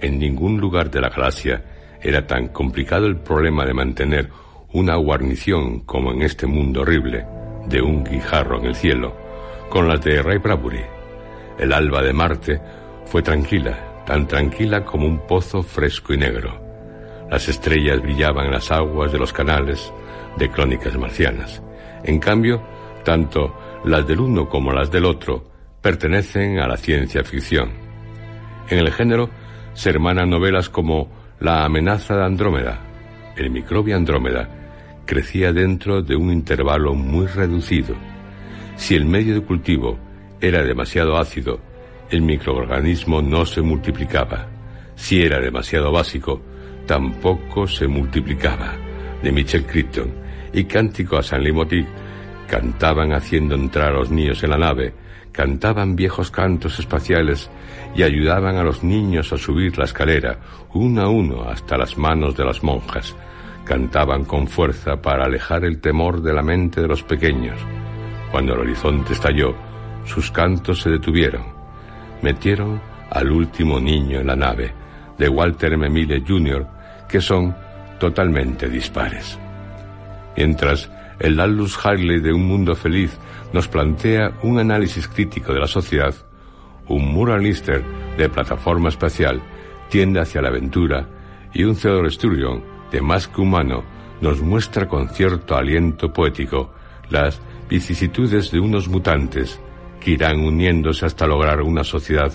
En 0.00 0.18
ningún 0.18 0.60
lugar 0.60 0.90
de 0.90 1.00
la 1.00 1.08
galaxia 1.08 1.64
era 2.02 2.26
tan 2.26 2.48
complicado 2.48 3.06
el 3.06 3.16
problema 3.16 3.64
de 3.64 3.74
mantener 3.74 4.28
una 4.72 4.96
guarnición 4.96 5.80
como 5.80 6.12
en 6.12 6.22
este 6.22 6.46
mundo 6.46 6.82
horrible, 6.82 7.26
de 7.66 7.80
un 7.82 8.04
guijarro 8.04 8.58
en 8.58 8.66
el 8.66 8.74
cielo, 8.74 9.16
con 9.68 9.88
las 9.88 10.00
de 10.02 10.22
Ray 10.22 10.38
Bradbury. 10.38 10.84
El 11.58 11.72
alba 11.72 12.02
de 12.02 12.12
Marte 12.12 12.60
fue 13.06 13.22
tranquila, 13.22 14.04
tan 14.06 14.26
tranquila 14.26 14.84
como 14.84 15.06
un 15.06 15.26
pozo 15.26 15.62
fresco 15.62 16.12
y 16.12 16.18
negro. 16.18 16.60
Las 17.30 17.48
estrellas 17.48 18.00
brillaban 18.00 18.46
en 18.46 18.52
las 18.52 18.70
aguas 18.70 19.12
de 19.12 19.18
los 19.18 19.32
canales 19.32 19.92
de 20.36 20.50
crónicas 20.50 20.96
marcianas. 20.96 21.62
En 22.04 22.18
cambio, 22.18 22.62
tanto 23.04 23.54
las 23.84 24.06
del 24.06 24.20
uno 24.20 24.48
como 24.48 24.72
las 24.72 24.90
del 24.90 25.04
otro 25.04 25.50
pertenecen 25.82 26.58
a 26.58 26.66
la 26.66 26.76
ciencia 26.76 27.24
ficción. 27.24 27.70
En 28.68 28.78
el 28.78 28.92
género 28.92 29.30
se 29.74 29.90
hermanan 29.90 30.30
novelas 30.30 30.68
como 30.68 31.08
La 31.40 31.64
amenaza 31.64 32.16
de 32.16 32.24
Andrómeda. 32.24 32.80
El 33.36 33.50
microbio 33.50 33.94
Andrómeda 33.94 34.48
crecía 35.06 35.52
dentro 35.52 36.02
de 36.02 36.16
un 36.16 36.32
intervalo 36.32 36.94
muy 36.94 37.26
reducido. 37.26 37.94
Si 38.74 38.96
el 38.96 39.04
medio 39.04 39.34
de 39.34 39.42
cultivo 39.42 40.00
era 40.40 40.64
demasiado 40.64 41.16
ácido, 41.16 41.60
el 42.10 42.22
microorganismo 42.22 43.22
no 43.22 43.46
se 43.46 43.62
multiplicaba. 43.62 44.48
Si 44.96 45.22
era 45.22 45.38
demasiado 45.38 45.92
básico, 45.92 46.42
tampoco 46.86 47.68
se 47.68 47.86
multiplicaba. 47.86 48.74
De 49.22 49.30
Michel 49.30 49.64
Crichton 49.64 50.12
y 50.52 50.64
Cántico 50.64 51.18
a 51.18 51.22
San 51.22 51.44
Limotic 51.44 51.86
cantaban 52.48 53.12
haciendo 53.12 53.54
entrar 53.54 53.90
a 53.90 53.98
los 53.98 54.10
niños 54.10 54.42
en 54.42 54.50
la 54.50 54.58
nave, 54.58 54.92
cantaban 55.30 55.94
viejos 55.94 56.32
cantos 56.32 56.80
espaciales 56.80 57.48
y 57.94 58.02
ayudaban 58.02 58.56
a 58.56 58.62
los 58.62 58.84
niños 58.84 59.32
a 59.32 59.38
subir 59.38 59.76
la 59.78 59.84
escalera, 59.84 60.38
uno 60.74 61.02
a 61.02 61.08
uno 61.08 61.42
hasta 61.48 61.76
las 61.76 61.96
manos 61.96 62.36
de 62.36 62.44
las 62.44 62.62
monjas. 62.62 63.16
Cantaban 63.64 64.24
con 64.24 64.46
fuerza 64.46 64.96
para 64.96 65.24
alejar 65.24 65.64
el 65.64 65.80
temor 65.80 66.22
de 66.22 66.32
la 66.32 66.42
mente 66.42 66.80
de 66.80 66.88
los 66.88 67.02
pequeños. 67.02 67.58
Cuando 68.30 68.54
el 68.54 68.60
horizonte 68.60 69.12
estalló, 69.12 69.54
sus 70.04 70.30
cantos 70.30 70.82
se 70.82 70.90
detuvieron. 70.90 71.42
Metieron 72.22 72.80
al 73.10 73.30
último 73.30 73.80
niño 73.80 74.20
en 74.20 74.26
la 74.26 74.36
nave, 74.36 74.72
de 75.18 75.28
Walter 75.28 75.72
M. 75.72 75.88
Mille 75.88 76.22
Jr., 76.26 76.66
que 77.08 77.20
son 77.20 77.54
totalmente 77.98 78.68
dispares. 78.68 79.38
Mientras 80.36 80.90
el 81.18 81.40
Aldous 81.40 81.84
Harley 81.84 82.20
de 82.20 82.32
Un 82.32 82.46
Mundo 82.46 82.74
Feliz 82.74 83.18
nos 83.52 83.66
plantea 83.66 84.32
un 84.42 84.58
análisis 84.58 85.08
crítico 85.08 85.52
de 85.52 85.60
la 85.60 85.66
sociedad, 85.66 86.14
un 86.88 87.12
muralister 87.12 87.84
de 88.16 88.28
plataforma 88.28 88.88
espacial 88.88 89.40
tiende 89.88 90.20
hacia 90.20 90.42
la 90.42 90.48
aventura 90.48 91.08
y 91.52 91.64
un 91.64 91.76
Theodore 91.76 92.10
Sturgeon 92.10 92.62
de 92.90 93.00
Más 93.00 93.28
que 93.28 93.40
Humano 93.40 93.84
nos 94.20 94.40
muestra 94.42 94.88
con 94.88 95.08
cierto 95.08 95.56
aliento 95.56 96.12
poético 96.12 96.72
las 97.10 97.40
vicisitudes 97.68 98.50
de 98.50 98.60
unos 98.60 98.88
mutantes 98.88 99.60
que 100.00 100.12
irán 100.12 100.40
uniéndose 100.40 101.06
hasta 101.06 101.26
lograr 101.26 101.62
una 101.62 101.84
sociedad 101.84 102.32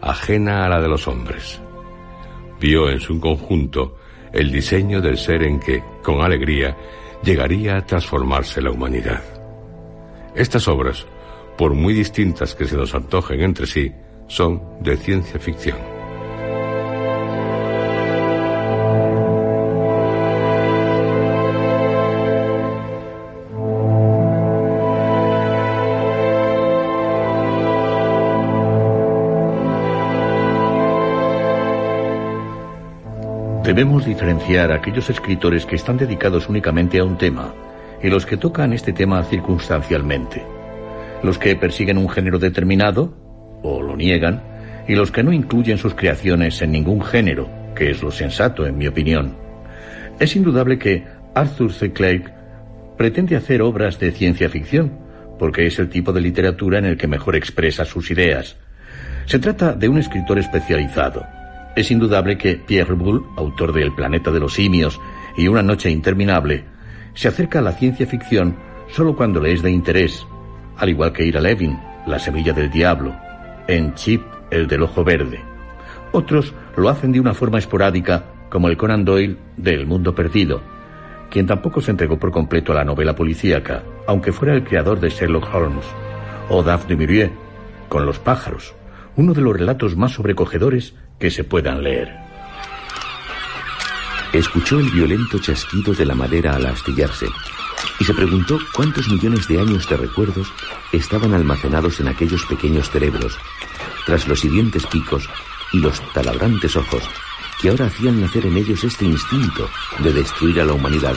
ajena 0.00 0.64
a 0.64 0.68
la 0.68 0.80
de 0.80 0.88
los 0.88 1.08
hombres. 1.08 1.60
Vio 2.60 2.88
en 2.88 3.00
su 3.00 3.20
conjunto 3.20 3.96
el 4.32 4.50
diseño 4.50 5.00
del 5.00 5.18
ser 5.18 5.42
en 5.42 5.60
que, 5.60 5.82
con 6.02 6.20
alegría, 6.20 6.76
llegaría 7.22 7.76
a 7.76 7.86
transformarse 7.86 8.60
la 8.60 8.70
humanidad. 8.70 9.22
Estas 10.34 10.68
obras, 10.68 11.06
por 11.56 11.74
muy 11.74 11.94
distintas 11.94 12.54
que 12.54 12.66
se 12.66 12.76
nos 12.76 12.94
antojen 12.94 13.40
entre 13.40 13.66
sí, 13.66 13.92
son 14.28 14.62
de 14.80 14.96
ciencia 14.96 15.40
ficción. 15.40 15.96
Debemos 33.66 34.06
diferenciar 34.06 34.70
a 34.70 34.76
aquellos 34.76 35.10
escritores 35.10 35.66
que 35.66 35.74
están 35.74 35.96
dedicados 35.96 36.48
únicamente 36.48 37.00
a 37.00 37.04
un 37.04 37.18
tema 37.18 37.52
y 38.00 38.08
los 38.08 38.24
que 38.24 38.36
tocan 38.36 38.72
este 38.72 38.92
tema 38.92 39.24
circunstancialmente. 39.24 40.55
Los 41.22 41.38
que 41.38 41.56
persiguen 41.56 41.98
un 41.98 42.08
género 42.08 42.38
determinado, 42.38 43.14
o 43.62 43.82
lo 43.82 43.96
niegan, 43.96 44.42
y 44.88 44.94
los 44.94 45.10
que 45.10 45.22
no 45.22 45.32
incluyen 45.32 45.78
sus 45.78 45.94
creaciones 45.94 46.60
en 46.62 46.72
ningún 46.72 47.02
género, 47.02 47.50
que 47.74 47.90
es 47.90 48.02
lo 48.02 48.10
sensato, 48.10 48.66
en 48.66 48.78
mi 48.78 48.86
opinión. 48.86 49.36
Es 50.20 50.36
indudable 50.36 50.78
que 50.78 51.04
Arthur 51.34 51.72
C. 51.72 51.92
Clarke 51.92 52.32
pretende 52.96 53.36
hacer 53.36 53.62
obras 53.62 53.98
de 53.98 54.12
ciencia 54.12 54.48
ficción, 54.48 54.92
porque 55.38 55.66
es 55.66 55.78
el 55.78 55.88
tipo 55.88 56.12
de 56.12 56.20
literatura 56.20 56.78
en 56.78 56.86
el 56.86 56.96
que 56.96 57.08
mejor 57.08 57.36
expresa 57.36 57.84
sus 57.84 58.10
ideas. 58.10 58.56
Se 59.26 59.38
trata 59.38 59.72
de 59.74 59.88
un 59.88 59.98
escritor 59.98 60.38
especializado, 60.38 61.26
es 61.76 61.90
indudable 61.90 62.38
que 62.38 62.56
Pierre 62.56 62.94
Boulle, 62.94 63.26
autor 63.36 63.74
de 63.74 63.82
El 63.82 63.94
planeta 63.94 64.32
de 64.32 64.40
los 64.40 64.54
simios 64.54 64.98
y 65.36 65.46
Una 65.46 65.62
noche 65.62 65.90
interminable, 65.90 66.64
se 67.12 67.28
acerca 67.28 67.58
a 67.58 67.62
la 67.62 67.72
ciencia 67.72 68.06
ficción 68.06 68.56
solo 68.88 69.14
cuando 69.14 69.40
le 69.40 69.52
es 69.52 69.62
de 69.62 69.70
interés, 69.70 70.26
al 70.78 70.88
igual 70.88 71.12
que 71.12 71.24
Ira 71.24 71.40
Levin, 71.40 71.78
La 72.06 72.18
semilla 72.18 72.52
del 72.52 72.70
diablo, 72.70 73.14
en 73.66 73.94
Chip, 73.94 74.22
el 74.50 74.66
del 74.66 74.82
ojo 74.82 75.02
verde. 75.02 75.40
Otros 76.12 76.54
lo 76.76 76.88
hacen 76.88 77.12
de 77.12 77.20
una 77.20 77.34
forma 77.34 77.58
esporádica, 77.58 78.24
como 78.50 78.68
el 78.68 78.76
Conan 78.76 79.04
Doyle 79.04 79.36
de 79.56 79.74
El 79.74 79.86
mundo 79.86 80.14
perdido, 80.14 80.62
quien 81.30 81.46
tampoco 81.46 81.80
se 81.80 81.90
entregó 81.90 82.18
por 82.18 82.30
completo 82.30 82.72
a 82.72 82.76
la 82.76 82.84
novela 82.84 83.14
policíaca, 83.14 83.82
aunque 84.06 84.32
fuera 84.32 84.54
el 84.54 84.64
creador 84.64 85.00
de 85.00 85.10
Sherlock 85.10 85.52
Holmes, 85.52 85.86
o 86.48 86.62
Daphne 86.62 86.96
Murier, 86.96 87.32
con 87.88 88.06
Los 88.06 88.18
pájaros, 88.18 88.74
uno 89.16 89.32
de 89.34 89.40
los 89.40 89.56
relatos 89.56 89.96
más 89.96 90.12
sobrecogedores 90.12 90.94
que 91.18 91.30
se 91.30 91.44
puedan 91.44 91.82
leer. 91.82 92.14
Escuchó 94.32 94.78
el 94.78 94.90
violento 94.90 95.38
chasquido 95.38 95.94
de 95.94 96.04
la 96.04 96.14
madera 96.14 96.54
al 96.54 96.66
astillarse 96.66 97.26
y 97.98 98.04
se 98.04 98.14
preguntó 98.14 98.58
cuántos 98.74 99.08
millones 99.08 99.48
de 99.48 99.60
años 99.60 99.88
de 99.88 99.96
recuerdos 99.96 100.52
estaban 100.92 101.34
almacenados 101.34 102.00
en 102.00 102.08
aquellos 102.08 102.44
pequeños 102.46 102.90
cerebros, 102.90 103.38
tras 104.04 104.26
los 104.28 104.40
siguientes 104.40 104.86
picos 104.86 105.28
y 105.72 105.78
los 105.78 106.00
talabrantes 106.12 106.76
ojos 106.76 107.02
que 107.60 107.70
ahora 107.70 107.86
hacían 107.86 108.20
nacer 108.20 108.46
en 108.46 108.56
ellos 108.56 108.84
este 108.84 109.04
instinto 109.04 109.68
de 109.98 110.12
destruir 110.12 110.60
a 110.60 110.64
la 110.64 110.74
humanidad 110.74 111.14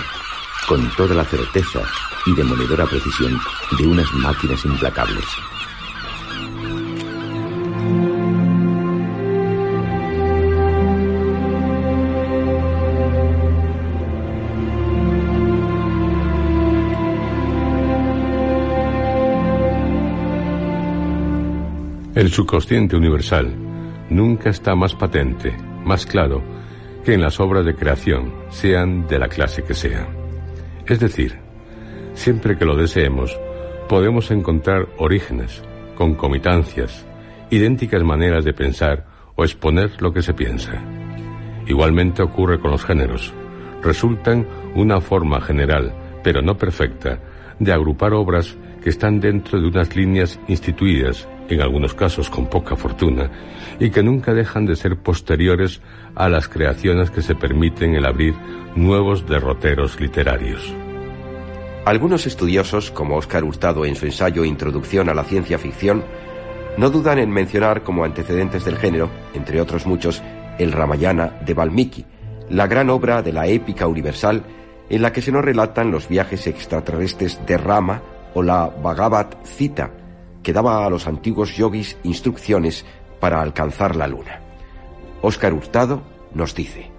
con 0.67 0.89
toda 0.95 1.15
la 1.15 1.25
certeza 1.25 1.81
y 2.25 2.33
demoledora 2.33 2.85
precisión 2.85 3.39
de 3.77 3.87
unas 3.87 4.11
máquinas 4.13 4.63
implacables. 4.65 5.25
El 22.19 22.31
subconsciente 22.31 22.97
universal 22.97 23.55
nunca 24.09 24.49
está 24.49 24.75
más 24.75 24.93
patente, 24.93 25.55
más 25.85 26.05
claro, 26.05 26.43
que 27.05 27.13
en 27.13 27.21
las 27.21 27.39
obras 27.39 27.63
de 27.65 27.75
creación, 27.75 28.33
sean 28.49 29.07
de 29.07 29.17
la 29.17 29.29
clase 29.29 29.63
que 29.63 29.73
sean. 29.73 30.07
Es 30.85 30.99
decir, 30.99 31.39
siempre 32.15 32.57
que 32.57 32.65
lo 32.65 32.75
deseemos, 32.75 33.39
podemos 33.87 34.31
encontrar 34.31 34.89
orígenes, 34.97 35.63
concomitancias, 35.95 37.07
idénticas 37.51 38.03
maneras 38.03 38.43
de 38.43 38.51
pensar 38.51 39.05
o 39.37 39.45
exponer 39.45 40.01
lo 40.01 40.11
que 40.11 40.21
se 40.21 40.33
piensa. 40.33 40.73
Igualmente 41.67 42.21
ocurre 42.21 42.59
con 42.59 42.71
los 42.71 42.83
géneros. 42.83 43.33
Resultan 43.81 44.45
una 44.75 44.99
forma 44.99 45.39
general, 45.39 45.93
pero 46.21 46.41
no 46.41 46.57
perfecta, 46.57 47.17
de 47.59 47.71
agrupar 47.71 48.13
obras 48.13 48.57
que 48.83 48.89
están 48.89 49.21
dentro 49.21 49.61
de 49.61 49.67
unas 49.67 49.95
líneas 49.95 50.37
instituidas 50.49 51.25
en 51.55 51.61
algunos 51.61 51.93
casos 51.93 52.29
con 52.29 52.47
poca 52.47 52.75
fortuna, 52.75 53.29
y 53.79 53.89
que 53.89 54.03
nunca 54.03 54.33
dejan 54.33 54.65
de 54.65 54.75
ser 54.75 54.97
posteriores 54.97 55.81
a 56.15 56.29
las 56.29 56.47
creaciones 56.47 57.11
que 57.11 57.21
se 57.21 57.35
permiten 57.35 57.95
el 57.95 58.05
abrir 58.05 58.35
nuevos 58.75 59.27
derroteros 59.27 59.99
literarios. 59.99 60.73
Algunos 61.85 62.27
estudiosos, 62.27 62.91
como 62.91 63.15
Oscar 63.15 63.43
Hurtado 63.43 63.85
en 63.85 63.95
su 63.95 64.05
ensayo 64.05 64.43
Introducción 64.43 65.09
a 65.09 65.13
la 65.13 65.23
ciencia 65.23 65.57
ficción, 65.57 66.03
no 66.77 66.89
dudan 66.89 67.19
en 67.19 67.31
mencionar 67.31 67.83
como 67.83 68.03
antecedentes 68.03 68.65
del 68.65 68.77
género, 68.77 69.09
entre 69.33 69.59
otros 69.59 69.85
muchos, 69.85 70.21
el 70.59 70.71
Ramayana 70.71 71.39
de 71.45 71.53
Valmiki, 71.53 72.05
la 72.49 72.67
gran 72.67 72.89
obra 72.89 73.21
de 73.21 73.33
la 73.33 73.47
épica 73.47 73.87
universal 73.87 74.43
en 74.89 75.01
la 75.01 75.13
que 75.13 75.21
se 75.21 75.31
nos 75.31 75.45
relatan 75.45 75.91
los 75.91 76.07
viajes 76.07 76.47
extraterrestres 76.47 77.39
de 77.45 77.57
Rama 77.57 78.01
o 78.33 78.41
la 78.41 78.67
Bhagavad 78.67 79.27
Gita, 79.57 79.91
que 80.43 80.53
daba 80.53 80.85
a 80.85 80.89
los 80.89 81.07
antiguos 81.07 81.55
yogis 81.55 81.97
instrucciones 82.03 82.85
para 83.19 83.41
alcanzar 83.41 83.95
la 83.95 84.07
luna. 84.07 84.39
Óscar 85.21 85.53
Hurtado 85.53 86.03
nos 86.33 86.55
dice. 86.55 86.91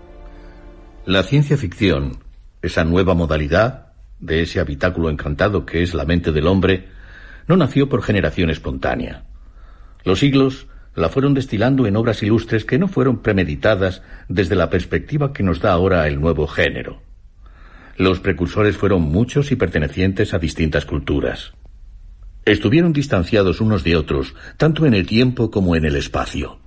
La 1.07 1.22
ciencia 1.22 1.57
ficción, 1.57 2.18
esa 2.62 2.85
nueva 2.85 3.14
modalidad 3.14 3.92
de 4.18 4.42
ese 4.42 4.61
habitáculo 4.61 5.09
encantado 5.09 5.64
que 5.64 5.83
es 5.83 5.94
la 5.94 6.05
mente 6.05 6.31
del 6.31 6.46
hombre, 6.46 6.88
no 7.46 7.57
nació 7.57 7.88
por 7.88 8.03
generación 8.03 8.50
espontánea. 8.50 9.24
Los 10.05 10.18
siglos 10.18 10.66
la 10.94 11.09
fueron 11.09 11.35
destilando 11.35 11.87
en 11.87 11.96
obras 11.96 12.22
ilustres 12.22 12.64
que 12.64 12.79
no 12.79 12.88
fueron 12.88 13.22
premeditadas 13.22 14.03
desde 14.29 14.57
la 14.57 14.70
perspectiva 14.70 15.33
que 15.33 15.42
nos 15.42 15.61
da 15.61 15.72
ahora 15.72 16.07
el 16.07 16.20
nuevo 16.20 16.46
género. 16.46 17.03
Los 17.96 18.20
precursores 18.20 18.76
fueron 18.76 19.03
muchos 19.03 19.53
y 19.53 19.57
pertenecientes 19.57 20.35
a 20.35 20.38
distintas 20.38 20.85
culturas. 20.87 21.53
Estuvieron 22.44 22.92
distanciados 22.92 23.61
unos 23.61 23.85
de 23.85 23.96
otros, 23.96 24.35
tanto 24.57 24.87
en 24.87 24.94
el 24.94 25.07
tiempo 25.07 25.50
como 25.50 25.76
en 25.76 25.85
el 25.85 25.96
espacio. 25.96 26.59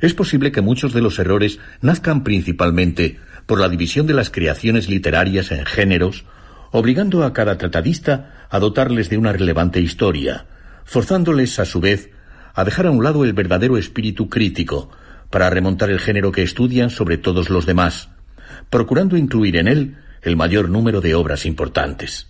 Es 0.00 0.14
posible 0.14 0.52
que 0.52 0.60
muchos 0.60 0.92
de 0.92 1.00
los 1.00 1.18
errores 1.18 1.58
nazcan 1.80 2.24
principalmente 2.24 3.18
por 3.46 3.60
la 3.60 3.68
división 3.68 4.06
de 4.06 4.14
las 4.14 4.30
creaciones 4.30 4.88
literarias 4.88 5.52
en 5.52 5.64
géneros, 5.64 6.24
obligando 6.72 7.24
a 7.24 7.32
cada 7.32 7.56
tratadista 7.56 8.46
a 8.50 8.58
dotarles 8.58 9.08
de 9.08 9.16
una 9.16 9.32
relevante 9.32 9.80
historia, 9.80 10.46
forzándoles 10.84 11.58
a 11.58 11.64
su 11.64 11.80
vez 11.80 12.10
a 12.54 12.64
dejar 12.64 12.86
a 12.86 12.90
un 12.90 13.04
lado 13.04 13.24
el 13.24 13.32
verdadero 13.32 13.76
espíritu 13.76 14.28
crítico, 14.28 14.90
para 15.30 15.50
remontar 15.50 15.90
el 15.90 16.00
género 16.00 16.32
que 16.32 16.42
estudian 16.42 16.90
sobre 16.90 17.18
todos 17.18 17.50
los 17.50 17.66
demás, 17.66 18.10
procurando 18.70 19.16
incluir 19.16 19.56
en 19.56 19.68
él 19.68 19.96
el 20.22 20.36
mayor 20.36 20.68
número 20.68 21.00
de 21.00 21.14
obras 21.14 21.46
importantes. 21.46 22.28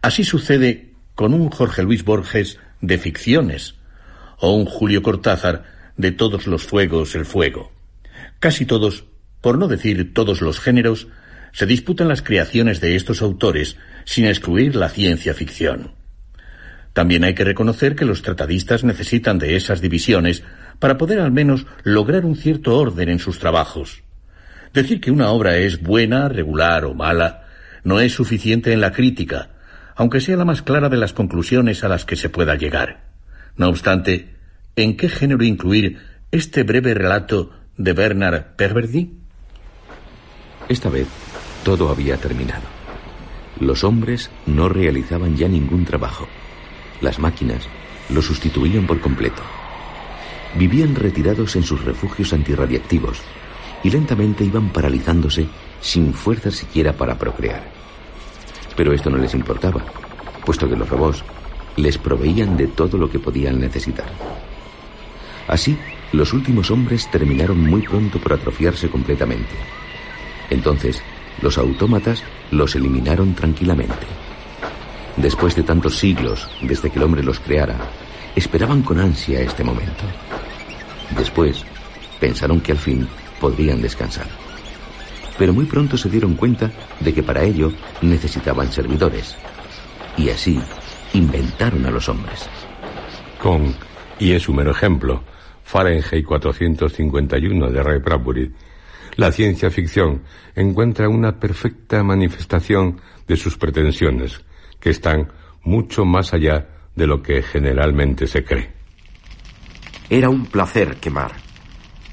Así 0.00 0.24
sucede 0.24 0.91
con 1.14 1.34
un 1.34 1.50
Jorge 1.50 1.82
Luis 1.82 2.04
Borges 2.04 2.58
de 2.80 2.98
ficciones, 2.98 3.76
o 4.38 4.54
un 4.54 4.66
Julio 4.66 5.02
Cortázar 5.02 5.64
de 5.96 6.10
todos 6.10 6.46
los 6.46 6.64
fuegos 6.64 7.14
el 7.14 7.24
fuego. 7.24 7.72
Casi 8.40 8.66
todos, 8.66 9.04
por 9.40 9.58
no 9.58 9.68
decir 9.68 10.14
todos 10.14 10.40
los 10.40 10.58
géneros, 10.58 11.08
se 11.52 11.66
disputan 11.66 12.08
las 12.08 12.22
creaciones 12.22 12.80
de 12.80 12.96
estos 12.96 13.22
autores 13.22 13.76
sin 14.04 14.26
excluir 14.26 14.74
la 14.74 14.88
ciencia 14.88 15.34
ficción. 15.34 15.92
También 16.92 17.24
hay 17.24 17.34
que 17.34 17.44
reconocer 17.44 17.94
que 17.94 18.04
los 18.04 18.22
tratadistas 18.22 18.84
necesitan 18.84 19.38
de 19.38 19.56
esas 19.56 19.80
divisiones 19.80 20.42
para 20.78 20.98
poder 20.98 21.20
al 21.20 21.30
menos 21.30 21.66
lograr 21.84 22.24
un 22.24 22.36
cierto 22.36 22.76
orden 22.76 23.08
en 23.08 23.18
sus 23.18 23.38
trabajos. 23.38 24.02
Decir 24.74 25.00
que 25.00 25.10
una 25.10 25.30
obra 25.30 25.56
es 25.58 25.82
buena, 25.82 26.28
regular 26.28 26.84
o 26.84 26.94
mala 26.94 27.46
no 27.84 28.00
es 28.00 28.12
suficiente 28.12 28.72
en 28.72 28.80
la 28.80 28.92
crítica, 28.92 29.50
aunque 29.96 30.20
sea 30.20 30.36
la 30.36 30.44
más 30.44 30.62
clara 30.62 30.88
de 30.88 30.96
las 30.96 31.12
conclusiones 31.12 31.84
a 31.84 31.88
las 31.88 32.04
que 32.04 32.16
se 32.16 32.28
pueda 32.28 32.54
llegar. 32.54 33.04
No 33.56 33.68
obstante, 33.68 34.34
¿en 34.76 34.96
qué 34.96 35.08
género 35.08 35.44
incluir 35.44 35.98
este 36.30 36.62
breve 36.62 36.94
relato 36.94 37.50
de 37.76 37.92
Bernard 37.92 38.56
Perverdy? 38.56 39.12
Esta 40.68 40.88
vez 40.88 41.08
todo 41.64 41.90
había 41.90 42.16
terminado. 42.16 42.64
Los 43.60 43.84
hombres 43.84 44.30
no 44.46 44.68
realizaban 44.68 45.36
ya 45.36 45.48
ningún 45.48 45.84
trabajo. 45.84 46.26
Las 47.00 47.18
máquinas 47.18 47.68
lo 48.08 48.22
sustituían 48.22 48.86
por 48.86 49.00
completo. 49.00 49.42
Vivían 50.58 50.94
retirados 50.94 51.56
en 51.56 51.62
sus 51.62 51.84
refugios 51.84 52.32
antirradiactivos 52.32 53.20
y 53.82 53.90
lentamente 53.90 54.44
iban 54.44 54.70
paralizándose 54.70 55.46
sin 55.80 56.14
fuerza 56.14 56.50
siquiera 56.50 56.92
para 56.92 57.18
procrear. 57.18 57.81
Pero 58.76 58.92
esto 58.92 59.10
no 59.10 59.18
les 59.18 59.34
importaba, 59.34 59.82
puesto 60.44 60.68
que 60.68 60.76
los 60.76 60.88
robots 60.88 61.24
les 61.76 61.98
proveían 61.98 62.56
de 62.56 62.68
todo 62.68 62.98
lo 62.98 63.10
que 63.10 63.18
podían 63.18 63.60
necesitar. 63.60 64.06
Así, 65.48 65.76
los 66.12 66.32
últimos 66.32 66.70
hombres 66.70 67.10
terminaron 67.10 67.60
muy 67.60 67.82
pronto 67.82 68.18
por 68.18 68.32
atrofiarse 68.32 68.88
completamente. 68.88 69.54
Entonces, 70.50 71.02
los 71.40 71.58
autómatas 71.58 72.22
los 72.50 72.74
eliminaron 72.76 73.34
tranquilamente. 73.34 74.06
Después 75.16 75.54
de 75.56 75.62
tantos 75.62 75.98
siglos, 75.98 76.48
desde 76.62 76.90
que 76.90 76.98
el 76.98 77.04
hombre 77.04 77.22
los 77.22 77.40
creara, 77.40 77.76
esperaban 78.34 78.82
con 78.82 78.98
ansia 78.98 79.40
este 79.40 79.64
momento. 79.64 80.04
Después, 81.16 81.64
pensaron 82.20 82.60
que 82.60 82.72
al 82.72 82.78
fin 82.78 83.08
podrían 83.40 83.82
descansar. 83.82 84.26
Pero 85.42 85.54
muy 85.54 85.64
pronto 85.64 85.96
se 85.96 86.08
dieron 86.08 86.36
cuenta 86.36 86.70
de 87.00 87.12
que 87.12 87.24
para 87.24 87.42
ello 87.42 87.72
necesitaban 88.00 88.70
servidores. 88.70 89.36
Y 90.16 90.30
así 90.30 90.60
inventaron 91.14 91.84
a 91.84 91.90
los 91.90 92.08
hombres. 92.08 92.48
Con, 93.40 93.74
y 94.20 94.34
es 94.34 94.48
un 94.48 94.54
mero 94.54 94.70
ejemplo, 94.70 95.24
Fahrenheit 95.64 96.24
451 96.24 97.70
de 97.72 97.82
Ray 97.82 97.98
Bradbury, 97.98 98.52
la 99.16 99.32
ciencia 99.32 99.68
ficción 99.72 100.22
encuentra 100.54 101.08
una 101.08 101.40
perfecta 101.40 102.04
manifestación 102.04 103.00
de 103.26 103.36
sus 103.36 103.58
pretensiones, 103.58 104.42
que 104.78 104.90
están 104.90 105.32
mucho 105.64 106.04
más 106.04 106.32
allá 106.34 106.68
de 106.94 107.08
lo 107.08 107.20
que 107.20 107.42
generalmente 107.42 108.28
se 108.28 108.44
cree. 108.44 108.70
Era 110.08 110.28
un 110.28 110.46
placer 110.46 110.98
quemar. 110.98 111.32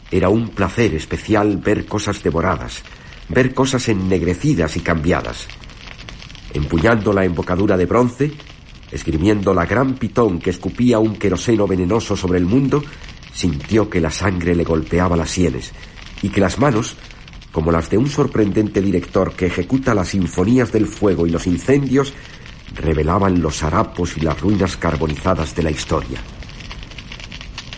Era 0.10 0.30
un 0.30 0.50
placer 0.50 0.96
especial 0.96 1.58
ver 1.58 1.86
cosas 1.86 2.24
devoradas, 2.24 2.84
ver 3.30 3.54
cosas 3.54 3.88
ennegrecidas 3.90 4.76
y 4.76 4.82
cambiadas. 4.82 5.48
Empuñando 6.54 7.14
la 7.14 7.26
embocadura 7.26 7.78
de 7.78 7.86
bronce, 7.86 8.32
esgrimiendo 8.92 9.54
la 9.54 9.66
gran 9.66 9.96
pitón 9.96 10.40
que 10.40 10.50
escupía 10.50 11.00
un 11.00 11.16
queroseno 11.16 11.68
venenoso 11.68 12.18
sobre 12.18 12.40
el 12.40 12.46
mundo, 12.46 12.84
sintió 13.32 13.90
que 13.90 14.02
la 14.02 14.12
sangre 14.12 14.56
le 14.56 14.64
golpeaba 14.64 15.16
las 15.16 15.30
sienes 15.30 15.72
y 16.22 16.30
que 16.30 16.42
las 16.42 16.60
manos, 16.60 16.96
como 17.52 17.72
las 17.72 17.90
de 17.90 17.98
un 17.98 18.10
sorprendente 18.10 18.82
director 18.82 19.34
que 19.34 19.46
ejecuta 19.46 19.94
las 19.94 20.10
sinfonías 20.10 20.72
del 20.72 20.88
fuego 20.88 21.28
y 21.28 21.30
los 21.30 21.46
incendios, 21.46 22.14
revelaban 22.76 23.42
los 23.42 23.64
harapos 23.64 24.18
y 24.18 24.22
las 24.22 24.40
ruinas 24.42 24.78
carbonizadas 24.78 25.56
de 25.56 25.64
la 25.64 25.72
historia. 25.72 26.20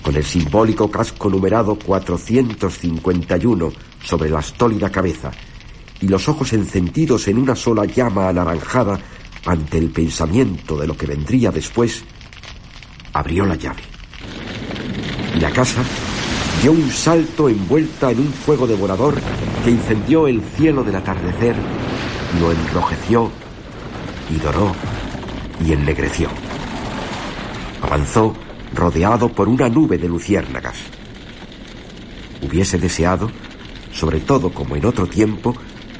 Con 0.01 0.15
el 0.15 0.23
simbólico 0.23 0.89
casco 0.89 1.29
numerado 1.29 1.75
451 1.75 3.90
sobre 4.03 4.29
la 4.29 4.39
estólida 4.39 4.89
cabeza 4.89 5.31
y 6.01 6.07
los 6.07 6.27
ojos 6.27 6.53
encendidos 6.53 7.27
en 7.27 7.37
una 7.37 7.55
sola 7.55 7.85
llama 7.85 8.29
anaranjada 8.29 8.99
ante 9.45 9.77
el 9.77 9.89
pensamiento 9.89 10.77
de 10.77 10.87
lo 10.87 10.95
que 10.95 11.05
vendría 11.05 11.51
después, 11.51 12.03
abrió 13.13 13.45
la 13.45 13.55
llave. 13.55 13.81
Y 15.35 15.39
la 15.39 15.51
casa 15.51 15.83
dio 16.61 16.71
un 16.71 16.89
salto 16.91 17.49
envuelta 17.49 18.11
en 18.11 18.19
un 18.19 18.33
fuego 18.33 18.67
devorador 18.67 19.15
que 19.63 19.71
incendió 19.71 20.27
el 20.27 20.41
cielo 20.55 20.83
del 20.83 20.95
atardecer, 20.95 21.55
lo 22.39 22.51
enrojeció 22.51 23.31
y 24.29 24.39
doró 24.39 24.73
y 25.65 25.73
ennegreció. 25.73 26.29
Avanzó 27.81 28.33
rodeado 28.73 29.29
por 29.29 29.49
una 29.49 29.69
nube 29.69 29.97
de 29.97 30.07
luciérnagas. 30.07 30.77
Hubiese 32.41 32.77
deseado, 32.77 33.29
sobre 33.91 34.21
todo 34.21 34.51
como 34.51 34.75
en 34.75 34.85
otro 34.85 35.07
tiempo, 35.07 35.55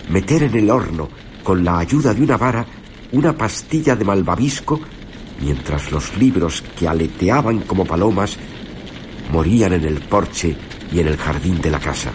meter 0.09 0.43
en 0.43 0.55
el 0.55 0.69
horno, 0.69 1.09
con 1.43 1.63
la 1.63 1.79
ayuda 1.79 2.13
de 2.13 2.21
una 2.21 2.37
vara, 2.37 2.65
una 3.11 3.35
pastilla 3.37 3.95
de 3.95 4.05
malvavisco, 4.05 4.79
mientras 5.41 5.91
los 5.91 6.15
libros 6.17 6.63
que 6.77 6.87
aleteaban 6.87 7.61
como 7.61 7.85
palomas 7.85 8.37
morían 9.31 9.73
en 9.73 9.85
el 9.85 9.99
porche 10.01 10.55
y 10.91 10.99
en 10.99 11.07
el 11.07 11.17
jardín 11.17 11.61
de 11.61 11.71
la 11.71 11.79
casa. 11.79 12.11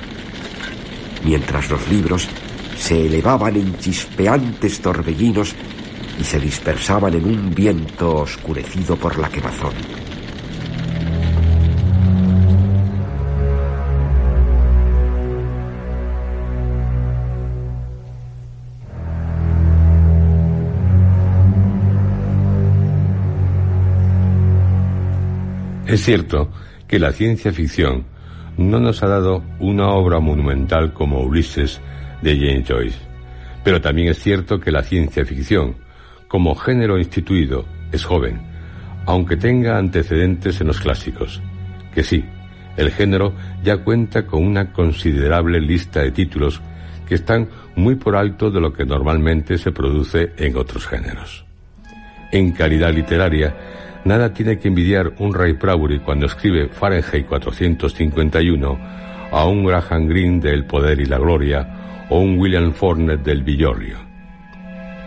Mientras 1.25 1.71
los 1.71 1.89
libros 1.89 2.29
se 2.79 3.07
elevaban 3.07 3.57
en 3.57 3.77
chispeantes 3.79 4.81
torbellinos 4.81 5.55
y 6.21 6.25
se 6.25 6.39
dispersaban 6.39 7.15
en 7.15 7.25
un 7.25 7.55
viento 7.55 8.17
oscurecido 8.17 8.97
por 8.97 9.19
la 9.19 9.29
quemazón. 9.29 10.06
Es 25.87 26.05
cierto 26.05 26.51
que 26.88 26.99
la 26.99 27.12
ciencia 27.12 27.53
ficción 27.53 28.05
no 28.57 28.81
nos 28.81 29.05
ha 29.05 29.07
dado 29.07 29.45
una 29.61 29.89
obra 29.91 30.18
monumental 30.18 30.93
como 30.93 31.20
Ulises 31.20 31.80
de 32.22 32.37
James 32.37 32.68
Joyce, 32.68 32.99
pero 33.62 33.80
también 33.80 34.09
es 34.09 34.18
cierto 34.18 34.59
que 34.59 34.72
la 34.72 34.82
ciencia 34.82 35.24
ficción, 35.24 35.76
como 36.26 36.57
género 36.57 36.99
instituido, 36.99 37.64
es 37.93 38.05
joven, 38.05 38.41
aunque 39.07 39.37
tenga 39.37 39.78
antecedentes 39.78 40.61
en 40.61 40.66
los 40.66 40.80
clásicos. 40.80 41.41
Que 41.95 42.03
sí, 42.03 42.24
el 42.76 42.91
género 42.91 43.32
ya 43.62 43.78
cuenta 43.78 44.26
con 44.26 44.45
una 44.45 44.72
considerable 44.72 45.61
lista 45.61 46.01
de 46.01 46.11
títulos 46.11 46.61
que 47.07 47.14
están 47.14 47.49
muy 47.76 47.95
por 47.95 48.16
alto 48.16 48.51
de 48.51 48.61
lo 48.61 48.72
que 48.72 48.84
normalmente 48.84 49.57
se 49.57 49.70
produce 49.70 50.32
en 50.37 50.57
otros 50.57 50.87
géneros. 50.87 51.45
En 52.32 52.51
calidad 52.51 52.93
literaria, 52.93 53.55
nada 54.07 54.32
tiene 54.32 54.59
que 54.59 54.68
envidiar 54.68 55.12
un 55.18 55.34
Ray 55.34 55.52
Bradbury 55.54 55.98
cuando 55.98 56.26
escribe 56.26 56.68
Fahrenheit 56.68 57.26
451 57.26 58.78
a 59.32 59.44
un 59.46 59.64
Graham 59.64 60.07
Greene 60.07 60.40
del 60.40 60.64
Poder 60.64 61.00
y 61.00 61.07
la 61.07 61.18
Gloria 61.18 62.07
o 62.09 62.20
un 62.20 62.38
William 62.38 62.72
Faulkner 62.72 63.18
del 63.18 63.42
Villorrio. 63.42 63.98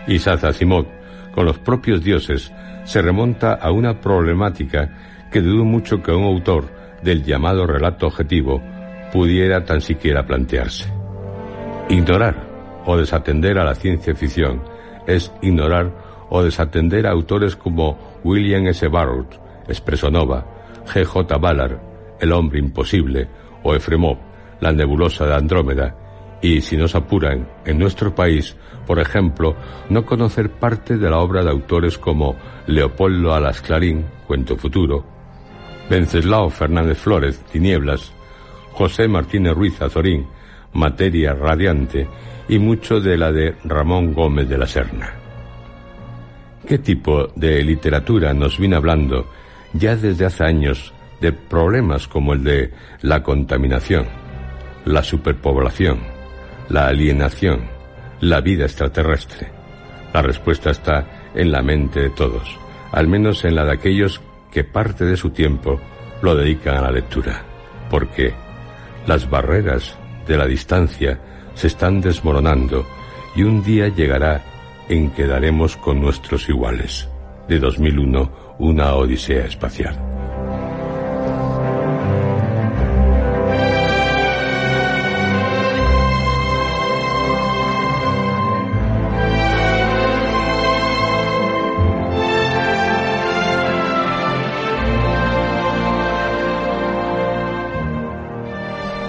Isaac 0.06 0.44
Asimov, 0.44 0.86
con 1.34 1.46
los 1.46 1.58
propios 1.58 2.04
dioses, 2.04 2.52
se 2.84 3.00
remonta 3.00 3.54
a 3.54 3.70
una 3.70 3.98
problemática 4.00 4.90
que 5.32 5.40
dudo 5.40 5.64
mucho 5.64 6.02
que 6.02 6.12
un 6.12 6.24
autor 6.24 6.68
del 7.02 7.24
llamado 7.24 7.66
relato 7.66 8.06
objetivo 8.06 8.62
pudiera 9.12 9.64
tan 9.64 9.80
siquiera 9.80 10.26
plantearse. 10.26 10.92
Ignorar 11.88 12.36
o 12.84 12.98
desatender 12.98 13.58
a 13.58 13.64
la 13.64 13.74
ciencia 13.74 14.14
ficción 14.14 14.62
es 15.06 15.32
ignorar 15.40 15.90
o 16.28 16.42
desatender 16.42 17.06
a 17.06 17.12
autores 17.12 17.56
como 17.56 18.09
William 18.24 18.66
S. 18.66 18.86
Burroughs, 18.88 19.38
Expresonova, 19.68 20.44
G. 20.86 21.04
J. 21.04 21.38
Ballard, 21.38 21.78
El 22.20 22.32
hombre 22.32 22.58
imposible 22.58 23.28
o 23.62 23.74
Efremov, 23.74 24.18
La 24.60 24.72
nebulosa 24.72 25.26
de 25.26 25.34
Andrómeda, 25.34 25.96
y 26.42 26.60
si 26.60 26.76
nos 26.76 26.94
apuran, 26.94 27.48
en 27.64 27.78
nuestro 27.78 28.14
país, 28.14 28.56
por 28.86 28.98
ejemplo, 28.98 29.56
no 29.88 30.04
conocer 30.04 30.50
parte 30.50 30.96
de 30.96 31.10
la 31.10 31.18
obra 31.18 31.44
de 31.44 31.50
autores 31.50 31.98
como 31.98 32.36
Leopoldo 32.66 33.34
Alas 33.34 33.60
Clarín, 33.60 34.06
Cuento 34.26 34.56
Futuro, 34.56 35.04
Venceslao 35.88 36.48
Fernández 36.50 36.98
Flores, 36.98 37.38
Tinieblas, 37.52 38.12
José 38.72 39.08
Martínez 39.08 39.54
Ruiz 39.54 39.80
Azorín, 39.82 40.26
Materia 40.72 41.34
Radiante, 41.34 42.08
y 42.48 42.58
mucho 42.58 43.00
de 43.00 43.16
la 43.16 43.30
de 43.30 43.54
Ramón 43.64 44.12
Gómez 44.12 44.48
de 44.48 44.58
la 44.58 44.66
Serna. 44.66 45.19
¿Qué 46.66 46.78
tipo 46.78 47.28
de 47.34 47.64
literatura 47.64 48.34
nos 48.34 48.58
viene 48.58 48.76
hablando 48.76 49.30
ya 49.72 49.96
desde 49.96 50.26
hace 50.26 50.44
años 50.44 50.92
de 51.20 51.32
problemas 51.32 52.06
como 52.06 52.34
el 52.34 52.44
de 52.44 52.70
la 53.00 53.22
contaminación, 53.22 54.06
la 54.84 55.02
superpoblación, 55.02 56.00
la 56.68 56.86
alienación, 56.88 57.62
la 58.20 58.40
vida 58.40 58.64
extraterrestre? 58.64 59.48
La 60.12 60.22
respuesta 60.22 60.70
está 60.70 61.30
en 61.34 61.50
la 61.50 61.62
mente 61.62 62.00
de 62.00 62.10
todos, 62.10 62.58
al 62.92 63.08
menos 63.08 63.44
en 63.44 63.54
la 63.54 63.64
de 63.64 63.72
aquellos 63.72 64.20
que 64.52 64.62
parte 64.62 65.04
de 65.04 65.16
su 65.16 65.30
tiempo 65.30 65.80
lo 66.20 66.34
dedican 66.34 66.76
a 66.76 66.82
la 66.82 66.90
lectura, 66.90 67.42
porque 67.88 68.34
las 69.06 69.28
barreras 69.30 69.96
de 70.26 70.36
la 70.36 70.46
distancia 70.46 71.18
se 71.54 71.68
están 71.68 72.00
desmoronando 72.00 72.86
y 73.34 73.44
un 73.44 73.62
día 73.62 73.88
llegará 73.88 74.42
en 74.90 75.10
que 75.12 75.24
daremos 75.24 75.76
con 75.76 76.00
nuestros 76.00 76.48
iguales. 76.48 77.08
De 77.46 77.60
2001, 77.60 78.56
una 78.58 78.94
odisea 78.94 79.46
espacial. 79.46 79.96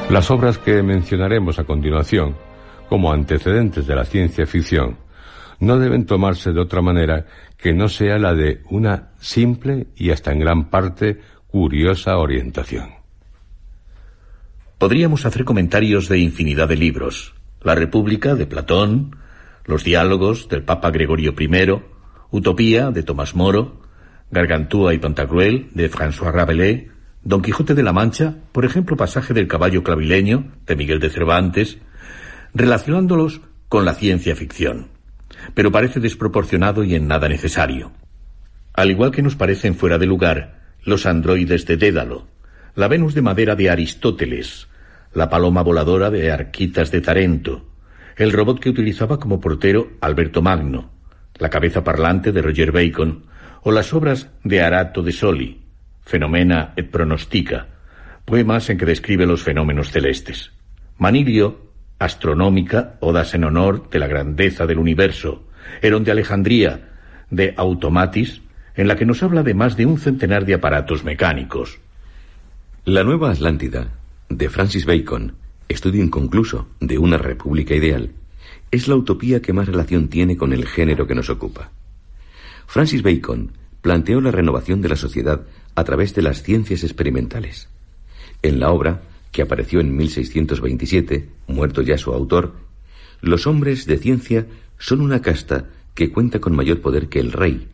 Las 0.10 0.30
obras 0.30 0.60
que 0.60 0.84
mencionaremos 0.84 1.58
a 1.58 1.64
continuación, 1.64 2.36
como 2.88 3.12
antecedentes 3.12 3.88
de 3.88 3.96
la 3.96 4.06
ciencia 4.06 4.46
ficción, 4.46 4.98
no 5.62 5.80
deben 5.80 6.06
tomarse 6.06 6.52
de 6.52 6.60
otra 6.60 6.82
manera 6.82 7.28
que 7.58 7.72
no 7.74 7.88
sea 7.88 8.18
la 8.18 8.34
de 8.34 8.62
una 8.70 9.12
simple 9.20 9.88
y 9.96 10.10
hasta 10.10 10.32
en 10.34 10.40
gran 10.40 10.70
parte 10.70 11.22
curiosa 11.48 12.18
orientación. 12.18 12.90
Podríamos 14.78 15.26
hacer 15.26 15.46
comentarios 15.46 16.10
de 16.10 16.18
infinidad 16.18 16.68
de 16.68 16.76
libros. 16.76 17.36
La 17.62 17.76
República 17.76 18.34
de 18.34 18.48
Platón, 18.48 19.16
Los 19.66 19.84
Diálogos 19.84 20.50
del 20.50 20.64
Papa 20.64 20.90
Gregorio 20.90 21.36
I, 21.38 21.82
Utopía 22.32 22.90
de 22.90 23.04
Tomás 23.04 23.36
Moro, 23.36 23.82
Gargantúa 24.32 24.96
y 24.96 24.98
Pantagruel 24.98 25.70
de 25.76 25.92
François 25.92 26.32
Rabelais, 26.32 26.88
Don 27.24 27.44
Quijote 27.44 27.76
de 27.76 27.84
la 27.84 27.94
Mancha, 27.94 28.38
por 28.52 28.66
ejemplo, 28.66 28.98
pasaje 28.98 29.36
del 29.36 29.48
caballo 29.48 29.84
clavileño 29.84 30.52
de 30.66 30.76
Miguel 30.76 31.00
de 31.00 31.12
Cervantes, 31.12 31.78
relacionándolos 32.56 33.42
con 33.70 33.86
la 33.86 33.94
ciencia 33.94 34.36
ficción, 34.36 34.88
pero 35.54 35.72
parece 35.72 36.00
desproporcionado 36.00 36.84
y 36.84 36.96
en 36.96 37.08
nada 37.08 37.28
necesario. 37.30 37.92
Al 38.74 38.92
igual 38.92 39.12
que 39.12 39.22
nos 39.22 39.36
parecen 39.36 39.76
fuera 39.76 39.98
de 39.98 40.06
lugar 40.06 40.62
los 40.84 41.06
androides 41.06 41.66
de 41.66 41.78
Dédalo, 41.78 42.28
la 42.76 42.88
Venus 42.88 43.14
de 43.14 43.22
madera 43.22 43.56
de 43.56 43.70
Aristóteles, 43.70 44.68
la 45.14 45.30
paloma 45.30 45.62
voladora 45.62 46.10
de 46.10 46.32
Arquitas 46.32 46.90
de 46.92 47.02
Tarento, 47.02 47.68
el 48.16 48.32
robot 48.32 48.60
que 48.60 48.70
utilizaba 48.70 49.20
como 49.20 49.40
portero 49.40 49.92
Alberto 50.00 50.42
Magno, 50.42 50.92
la 51.36 51.50
cabeza 51.50 51.84
parlante 51.84 52.32
de 52.32 52.42
Roger 52.42 52.72
Bacon 52.72 53.26
o 53.64 53.72
las 53.72 53.94
obras 53.94 54.30
de 54.44 54.62
Arato 54.62 55.04
de 55.04 55.12
Soli, 55.12 55.62
Fenomena 56.04 56.74
et 56.76 56.90
Pronostica, 56.90 57.68
poemas 58.26 58.70
en 58.70 58.78
que 58.78 58.86
describe 58.86 59.26
los 59.26 59.44
fenómenos 59.44 59.92
celestes. 59.92 60.52
Manilio, 60.98 61.71
Astronómica, 62.02 62.96
odas 63.00 63.36
en 63.36 63.44
honor 63.44 63.88
de 63.92 64.00
la 64.00 64.08
grandeza 64.08 64.66
del 64.66 64.80
universo. 64.80 65.44
Herón 65.84 66.04
de 66.04 66.10
Alejandría, 66.10 66.90
de 67.30 67.54
Automatis, 67.56 68.42
en 68.76 68.88
la 68.88 68.96
que 68.96 69.06
nos 69.06 69.22
habla 69.22 69.44
de 69.44 69.54
más 69.54 69.78
de 69.78 69.86
un 69.86 70.00
centenar 70.00 70.46
de 70.48 70.56
aparatos 70.56 71.04
mecánicos. 71.04 71.80
La 72.86 73.04
Nueva 73.04 73.30
Atlántida, 73.30 73.92
de 74.30 74.50
Francis 74.50 74.88
Bacon, 74.88 75.36
estudio 75.70 76.04
inconcluso 76.04 76.70
de 76.80 76.98
una 76.98 77.20
república 77.20 77.76
ideal, 77.76 78.14
es 78.72 78.88
la 78.88 78.96
utopía 78.96 79.44
que 79.44 79.54
más 79.54 79.68
relación 79.68 80.08
tiene 80.08 80.38
con 80.38 80.54
el 80.54 80.66
género 80.66 81.06
que 81.06 81.14
nos 81.14 81.30
ocupa. 81.30 81.70
Francis 82.66 83.04
Bacon 83.04 83.52
planteó 83.84 84.22
la 84.22 84.32
renovación 84.32 84.82
de 84.82 84.90
la 84.90 84.96
sociedad 84.96 85.42
a 85.76 85.84
través 85.84 86.16
de 86.16 86.24
las 86.24 86.42
ciencias 86.42 86.84
experimentales. 86.84 87.70
En 88.42 88.60
la 88.60 88.72
obra, 88.72 89.02
que 89.32 89.42
apareció 89.42 89.80
en 89.80 89.96
1627, 89.96 91.30
muerto 91.48 91.82
ya 91.82 91.98
su 91.98 92.12
autor, 92.12 92.56
los 93.22 93.48
hombres 93.48 93.86
de 93.86 93.98
ciencia 93.98 94.48
son 94.78 95.02
una 95.02 95.22
casta 95.22 95.70
que 95.94 96.12
cuenta 96.12 96.40
con 96.40 96.56
mayor 96.56 96.82
poder 96.82 97.08
que 97.08 97.20
el 97.20 97.32
rey, 97.32 97.68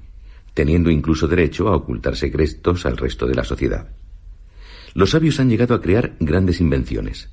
teniendo 0.53 0.89
incluso 0.89 1.27
derecho 1.27 1.69
a 1.69 1.75
ocultar 1.75 2.15
secretos 2.15 2.85
al 2.85 2.97
resto 2.97 3.27
de 3.27 3.35
la 3.35 3.43
sociedad. 3.43 3.89
Los 4.93 5.11
sabios 5.11 5.39
han 5.39 5.49
llegado 5.49 5.75
a 5.75 5.81
crear 5.81 6.15
grandes 6.19 6.59
invenciones. 6.59 7.29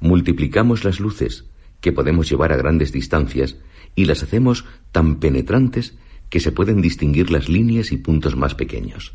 Multiplicamos 0.00 0.84
las 0.84 1.00
luces, 1.00 1.44
que 1.80 1.92
podemos 1.92 2.28
llevar 2.28 2.52
a 2.52 2.56
grandes 2.56 2.92
distancias, 2.92 3.56
y 3.94 4.06
las 4.06 4.22
hacemos 4.22 4.64
tan 4.90 5.20
penetrantes 5.20 5.96
que 6.28 6.40
se 6.40 6.52
pueden 6.52 6.80
distinguir 6.80 7.30
las 7.30 7.48
líneas 7.48 7.92
y 7.92 7.98
puntos 7.98 8.36
más 8.36 8.54
pequeños. 8.54 9.14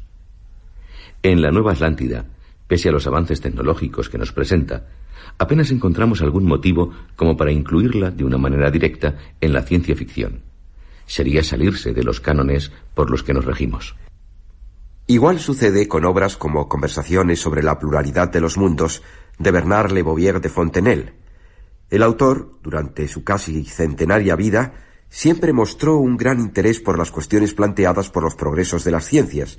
En 1.24 1.42
la 1.42 1.52
Nueva 1.52 1.74
Atlántida, 1.74 2.26
pese 2.68 2.90
a 2.90 2.92
los 2.92 3.08
avances 3.08 3.42
tecnológicos 3.42 4.10
que 4.10 4.18
nos 4.18 4.32
presenta, 4.32 4.88
apenas 5.38 5.72
encontramos 5.72 6.22
algún 6.22 6.46
motivo 6.46 6.92
como 7.16 7.38
para 7.38 7.52
incluirla 7.52 8.12
de 8.12 8.24
una 8.24 8.38
manera 8.38 8.70
directa 8.72 9.16
en 9.42 9.54
la 9.54 9.64
ciencia 9.64 9.96
ficción. 9.96 10.42
Sería 11.06 11.44
salirse 11.44 11.94
de 11.94 12.04
los 12.04 12.20
cánones 12.20 12.72
por 12.94 13.10
los 13.10 13.24
que 13.24 13.34
nos 13.34 13.46
regimos. 13.46 13.96
Igual 15.10 15.40
sucede 15.40 15.88
con 15.88 16.04
obras 16.04 16.36
como 16.36 16.68
Conversaciones 16.68 17.40
sobre 17.40 17.64
la 17.64 17.80
pluralidad 17.80 18.30
de 18.30 18.42
los 18.42 18.58
mundos 18.58 19.02
de 19.40 19.52
Bernard 19.52 19.92
Le 19.92 20.02
Bovier 20.02 20.42
de 20.42 20.50
Fontenelle. 20.50 21.14
El 21.90 22.04
autor, 22.04 22.52
durante 22.62 23.08
su 23.08 23.24
casi 23.24 23.64
centenaria 23.64 24.36
vida, 24.36 24.74
siempre 25.10 25.54
mostró 25.54 25.96
un 25.96 26.18
gran 26.18 26.42
interés 26.42 26.82
por 26.82 26.98
las 26.98 27.12
cuestiones 27.12 27.54
planteadas 27.54 28.10
por 28.10 28.24
los 28.24 28.36
progresos 28.36 28.84
de 28.84 28.92
las 28.92 29.06
ciencias, 29.06 29.58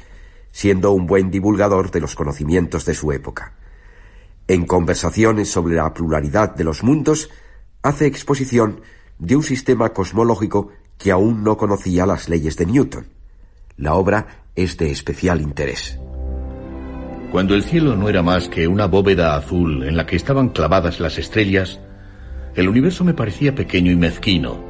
siendo 0.50 0.92
un 0.92 1.06
buen 1.06 1.30
divulgador 1.30 1.90
de 1.90 2.00
los 2.00 2.14
conocimientos 2.14 2.84
de 2.84 2.94
su 2.94 3.12
época. 3.12 3.54
En 4.46 4.64
conversaciones 4.64 5.50
sobre 5.50 5.76
la 5.76 5.92
pluralidad 5.92 6.54
de 6.54 6.64
los 6.64 6.82
mundos, 6.82 7.30
hace 7.82 8.06
exposición 8.06 8.80
de 9.18 9.36
un 9.36 9.42
sistema 9.42 9.90
cosmológico 9.90 10.70
que 10.96 11.10
aún 11.12 11.44
no 11.44 11.56
conocía 11.56 12.06
las 12.06 12.28
leyes 12.28 12.56
de 12.56 12.66
Newton. 12.66 13.06
La 13.76 13.94
obra 13.94 14.44
es 14.54 14.76
de 14.76 14.90
especial 14.90 15.40
interés. 15.40 15.98
Cuando 17.30 17.54
el 17.54 17.62
cielo 17.62 17.94
no 17.94 18.08
era 18.08 18.22
más 18.22 18.48
que 18.48 18.66
una 18.66 18.86
bóveda 18.86 19.36
azul 19.36 19.84
en 19.84 19.96
la 19.96 20.06
que 20.06 20.16
estaban 20.16 20.48
clavadas 20.48 20.98
las 20.98 21.18
estrellas, 21.18 21.78
el 22.54 22.68
universo 22.68 23.04
me 23.04 23.14
parecía 23.14 23.54
pequeño 23.54 23.92
y 23.92 23.96
mezquino, 23.96 24.64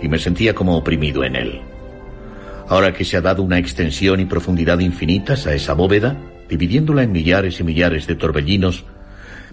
y 0.00 0.08
me 0.08 0.18
sentía 0.18 0.54
como 0.54 0.76
oprimido 0.76 1.24
en 1.24 1.36
él. 1.36 1.71
Ahora 2.68 2.92
que 2.92 3.04
se 3.04 3.16
ha 3.16 3.20
dado 3.20 3.42
una 3.42 3.58
extensión 3.58 4.20
y 4.20 4.24
profundidad 4.24 4.78
infinitas 4.78 5.46
a 5.46 5.54
esa 5.54 5.74
bóveda, 5.74 6.16
dividiéndola 6.48 7.02
en 7.02 7.12
millares 7.12 7.60
y 7.60 7.64
millares 7.64 8.06
de 8.06 8.14
torbellinos, 8.14 8.84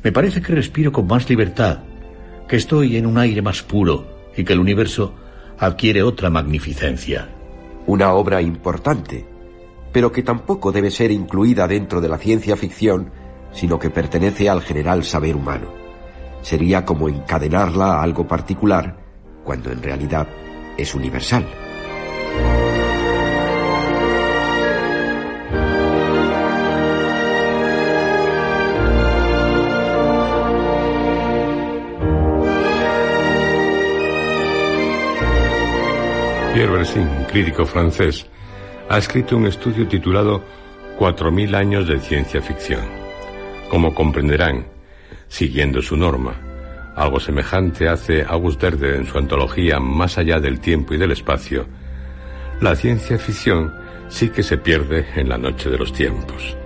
me 0.03 0.11
parece 0.11 0.41
que 0.41 0.53
respiro 0.53 0.91
con 0.91 1.07
más 1.07 1.29
libertad, 1.29 1.79
que 2.47 2.55
estoy 2.55 2.97
en 2.97 3.05
un 3.05 3.17
aire 3.17 3.41
más 3.41 3.61
puro 3.63 4.31
y 4.35 4.43
que 4.43 4.53
el 4.53 4.59
universo 4.59 5.13
adquiere 5.57 6.03
otra 6.03 6.29
magnificencia. 6.29 7.27
Una 7.85 8.13
obra 8.13 8.41
importante, 8.41 9.25
pero 9.91 10.11
que 10.11 10.23
tampoco 10.23 10.71
debe 10.71 10.91
ser 10.91 11.11
incluida 11.11 11.67
dentro 11.67 12.01
de 12.01 12.09
la 12.09 12.17
ciencia 12.17 12.55
ficción, 12.55 13.11
sino 13.51 13.79
que 13.79 13.89
pertenece 13.89 14.49
al 14.49 14.61
general 14.61 15.03
saber 15.03 15.35
humano. 15.35 15.73
Sería 16.41 16.85
como 16.85 17.09
encadenarla 17.09 17.95
a 17.95 18.03
algo 18.03 18.27
particular, 18.27 18.97
cuando 19.43 19.71
en 19.71 19.81
realidad 19.81 20.27
es 20.77 20.95
universal. 20.95 21.45
Pierre 36.59 36.73
Bersin, 36.73 37.07
crítico 37.31 37.65
francés, 37.65 38.25
ha 38.89 38.97
escrito 38.97 39.37
un 39.37 39.45
estudio 39.45 39.87
titulado 39.87 40.43
Cuatro 40.97 41.31
mil 41.31 41.55
años 41.55 41.87
de 41.87 42.01
ciencia 42.01 42.41
ficción. 42.41 42.81
Como 43.69 43.95
comprenderán, 43.95 44.65
siguiendo 45.29 45.81
su 45.81 45.95
norma, 45.95 46.33
algo 46.97 47.17
semejante 47.21 47.87
hace 47.87 48.25
August 48.27 48.61
Derde 48.61 48.97
en 48.97 49.05
su 49.05 49.17
antología 49.17 49.79
Más 49.79 50.17
allá 50.17 50.41
del 50.41 50.59
tiempo 50.59 50.93
y 50.93 50.97
del 50.97 51.13
espacio, 51.13 51.65
la 52.59 52.75
ciencia 52.75 53.17
ficción 53.17 53.73
sí 54.09 54.27
que 54.27 54.43
se 54.43 54.57
pierde 54.57 55.05
en 55.15 55.29
la 55.29 55.37
noche 55.37 55.69
de 55.69 55.77
los 55.77 55.93
tiempos. 55.93 56.57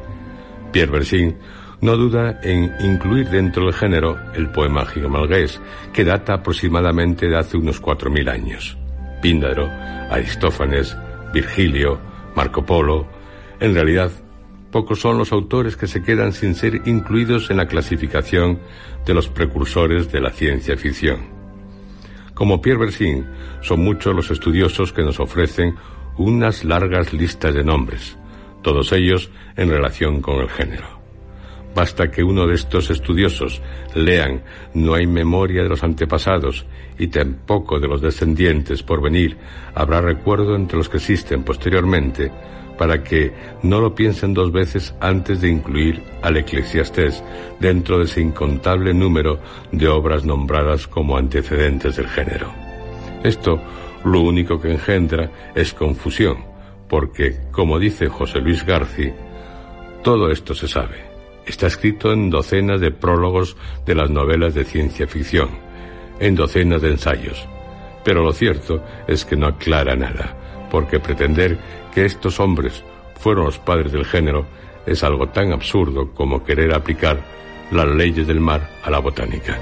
Pierre 0.72 0.92
Bersin 0.92 1.38
no 1.82 1.98
duda 1.98 2.40
en 2.42 2.74
incluir 2.80 3.30
dentro 3.30 3.66
del 3.66 3.76
género 3.76 4.18
el 4.34 4.50
poema 4.50 4.88
gigamalgués, 4.88 5.62
que 5.94 6.04
data 6.04 6.34
aproximadamente 6.34 7.28
de 7.28 7.38
hace 7.38 7.58
unos 7.58 7.80
cuatro 7.80 8.10
mil 8.10 8.28
años. 8.28 8.76
Píndaro, 9.24 9.72
Aristófanes, 10.12 10.98
Virgilio, 11.34 11.98
Marco 12.36 12.66
Polo. 12.66 13.08
En 13.62 13.74
realidad, 13.74 14.12
pocos 14.70 15.00
son 15.00 15.18
los 15.18 15.32
autores 15.32 15.78
que 15.78 15.88
se 15.88 16.04
quedan 16.04 16.34
sin 16.34 16.56
ser 16.56 16.82
incluidos 16.86 17.50
en 17.50 17.56
la 17.56 17.68
clasificación 17.68 18.60
de 19.06 19.14
los 19.14 19.30
precursores 19.30 20.12
de 20.12 20.20
la 20.20 20.30
ciencia 20.30 20.76
ficción. 20.76 21.30
Como 22.34 22.62
Pierre 22.62 22.80
Bersin, 22.80 23.26
son 23.62 23.80
muchos 23.80 24.14
los 24.14 24.30
estudiosos 24.30 24.92
que 24.92 25.04
nos 25.04 25.22
ofrecen 25.22 25.76
unas 26.18 26.66
largas 26.66 27.14
listas 27.14 27.54
de 27.54 27.64
nombres, 27.64 28.18
todos 28.62 28.92
ellos 28.92 29.32
en 29.56 29.70
relación 29.70 30.22
con 30.22 30.42
el 30.42 30.50
género. 30.50 31.03
Basta 31.76 32.12
que 32.12 32.24
uno 32.24 32.46
de 32.46 32.56
estos 32.56 32.90
estudiosos 32.92 33.62
lean 33.96 34.44
No 34.74 34.94
hay 34.94 35.08
memoria 35.08 35.64
de 35.64 35.70
los 35.70 35.84
antepasados 35.84 36.66
y 36.98 37.08
tampoco 37.08 37.80
de 37.80 37.88
los 37.88 38.02
descendientes 38.02 38.84
por 38.84 39.02
venir, 39.02 39.38
habrá 39.74 40.02
recuerdo 40.02 40.56
entre 40.56 40.78
los 40.78 40.90
que 40.90 40.98
existen 40.98 41.44
posteriormente, 41.44 42.32
para 42.78 43.04
que 43.04 43.32
no 43.64 43.80
lo 43.80 43.94
piensen 43.94 44.34
dos 44.34 44.52
veces 44.52 44.94
antes 45.00 45.42
de 45.42 45.50
incluir 45.50 46.04
al 46.22 46.38
eclesiastés 46.38 47.24
dentro 47.60 48.00
de 48.00 48.06
ese 48.06 48.22
incontable 48.22 48.94
número 48.94 49.40
de 49.72 49.88
obras 49.88 50.26
nombradas 50.26 50.88
como 50.88 51.18
antecedentes 51.18 51.96
del 51.96 52.08
género. 52.08 52.52
Esto 53.24 53.62
lo 54.06 54.22
único 54.22 54.60
que 54.60 54.72
engendra 54.72 55.32
es 55.56 55.74
confusión, 55.74 56.38
porque, 56.90 57.38
como 57.52 57.80
dice 57.80 58.08
José 58.08 58.40
Luis 58.40 58.66
Garci, 58.66 59.12
todo 60.04 60.30
esto 60.30 60.54
se 60.54 60.68
sabe. 60.68 61.13
Está 61.46 61.68
escrito 61.68 62.12
en 62.12 62.30
docenas 62.30 62.80
de 62.80 62.92
prólogos 62.92 63.58
de 63.86 63.96
las 63.96 64.10
novelas 64.10 64.54
de 64.54 64.64
ciencia 64.64 65.08
ficción, 65.08 65.50
en 66.20 66.36
docenas 66.36 66.82
de 66.82 66.92
ensayos. 66.92 67.48
Pero 68.04 68.24
lo 68.24 68.34
cierto 68.34 68.84
es 69.08 69.26
que 69.26 69.36
no 69.36 69.48
aclara 69.48 69.96
nada, 69.96 70.68
porque 70.72 71.00
pretender 71.00 71.58
que 71.94 72.06
estos 72.06 72.40
hombres 72.40 72.84
fueron 73.20 73.46
los 73.46 73.60
padres 73.60 73.92
del 73.92 74.06
género 74.06 74.46
es 74.86 75.04
algo 75.04 75.30
tan 75.30 75.54
absurdo 75.54 76.14
como 76.14 76.44
querer 76.44 76.74
aplicar 76.74 77.20
las 77.72 77.88
leyes 77.88 78.28
del 78.28 78.40
mar 78.40 78.70
a 78.84 78.90
la 78.90 79.00
botánica. 79.00 79.58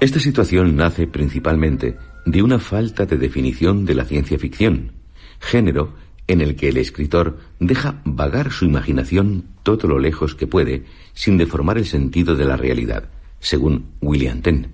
Esta 0.00 0.18
situación 0.18 0.76
nace 0.76 1.06
principalmente 1.06 1.98
de 2.24 2.42
una 2.42 2.58
falta 2.58 3.04
de 3.04 3.18
definición 3.18 3.84
de 3.84 3.94
la 3.94 4.06
ciencia 4.06 4.38
ficción, 4.38 4.92
género 5.40 5.92
en 6.26 6.40
el 6.40 6.56
que 6.56 6.70
el 6.70 6.78
escritor 6.78 7.38
deja 7.58 8.00
vagar 8.06 8.50
su 8.50 8.64
imaginación 8.64 9.44
todo 9.62 9.88
lo 9.88 9.98
lejos 9.98 10.34
que 10.34 10.46
puede 10.46 10.84
sin 11.12 11.36
deformar 11.36 11.76
el 11.76 11.84
sentido 11.84 12.34
de 12.34 12.46
la 12.46 12.56
realidad, 12.56 13.10
según 13.40 13.90
William 14.00 14.40
Tenn. 14.40 14.68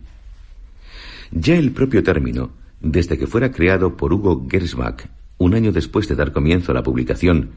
Ya 1.32 1.56
el 1.56 1.72
propio 1.72 2.04
término, 2.04 2.52
desde 2.80 3.18
que 3.18 3.26
fuera 3.26 3.50
creado 3.50 3.96
por 3.96 4.12
Hugo 4.12 4.46
Gernsback 4.48 5.08
un 5.38 5.54
año 5.54 5.72
después 5.72 6.06
de 6.06 6.14
dar 6.14 6.30
comienzo 6.32 6.70
a 6.70 6.74
la 6.76 6.84
publicación 6.84 7.50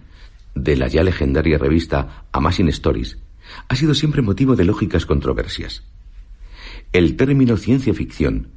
de 0.55 0.75
la 0.75 0.87
ya 0.87 1.03
legendaria 1.03 1.59
revista 1.59 2.25
Amazing 2.31 2.69
Stories, 2.69 3.19
ha 3.67 3.75
sido 3.75 3.93
siempre 3.93 4.23
motivo 4.23 4.55
de 4.55 4.65
lógicas 4.65 5.05
controversias. 5.05 5.83
El 6.91 7.15
término 7.17 7.55
ciencia 7.57 7.93
ficción 7.93 8.47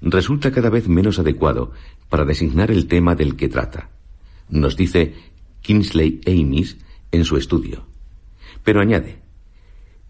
resulta 0.00 0.50
cada 0.50 0.70
vez 0.70 0.88
menos 0.88 1.20
adecuado 1.20 1.70
para 2.08 2.24
designar 2.24 2.72
el 2.72 2.88
tema 2.88 3.14
del 3.14 3.36
que 3.36 3.48
trata, 3.48 3.90
nos 4.48 4.76
dice 4.76 5.14
Kingsley 5.60 6.20
Amis 6.26 6.78
en 7.12 7.24
su 7.24 7.36
estudio. 7.36 7.86
Pero 8.64 8.80
añade, 8.80 9.20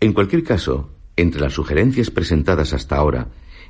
en 0.01 0.14
cualquier 0.14 0.43
caso, 0.43 0.91
entre 1.16 1.43
las 1.43 1.53
sugerencias 1.53 2.11
presentadas 2.11 2.72
hasta 2.72 2.97
ahora, 2.97 3.29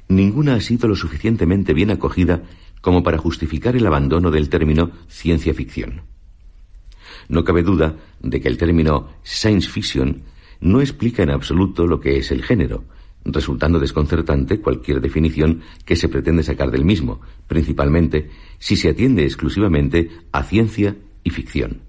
ninguna 0.09 0.55
ha 0.55 0.61
sido 0.61 0.87
lo 0.87 0.95
suficientemente 0.95 1.75
bien 1.75 1.91
acogida 1.91 2.45
como 2.81 3.03
para 3.03 3.19
justificar 3.19 3.75
el 3.75 3.87
abandono 3.87 4.31
del 4.31 4.49
término 4.49 4.93
ciencia 5.09 5.53
ficción. 5.53 6.03
No 7.29 7.43
cabe 7.43 7.65
duda 7.65 7.97
de 8.21 8.41
que 8.41 8.47
el 8.47 8.57
término 8.57 9.09
science 9.25 9.69
fiction 9.69 10.23
no 10.61 10.81
explica 10.81 11.25
en 11.25 11.31
absoluto 11.31 11.89
lo 11.89 11.99
que 11.99 12.19
es 12.19 12.31
el 12.31 12.45
género, 12.45 12.85
resultando 13.33 13.79
desconcertante 13.79 14.61
cualquier 14.61 15.01
definición 15.01 15.62
que 15.85 15.97
se 15.97 16.09
pretende 16.09 16.43
sacar 16.43 16.70
del 16.70 16.85
mismo, 16.85 17.20
principalmente 17.47 18.31
si 18.59 18.77
se 18.77 18.89
atiende 18.91 19.24
exclusivamente 19.24 20.11
a 20.33 20.43
ciencia 20.43 20.97
y 21.24 21.31
ficción. 21.31 21.83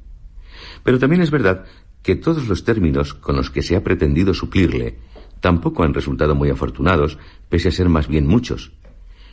Pero 0.83 0.99
también 0.99 1.21
es 1.21 1.31
verdad 1.31 1.65
que 2.01 2.15
todos 2.15 2.47
los 2.47 2.63
términos 2.63 3.13
con 3.13 3.35
los 3.35 3.49
que 3.49 3.61
se 3.61 3.75
ha 3.75 3.83
pretendido 3.83 4.33
suplirle 4.33 4.97
tampoco 5.39 5.83
han 5.83 5.93
resultado 5.93 6.35
muy 6.35 6.49
afortunados, 6.49 7.17
pese 7.49 7.69
a 7.69 7.71
ser 7.71 7.89
más 7.89 8.07
bien 8.07 8.25
muchos. 8.25 8.71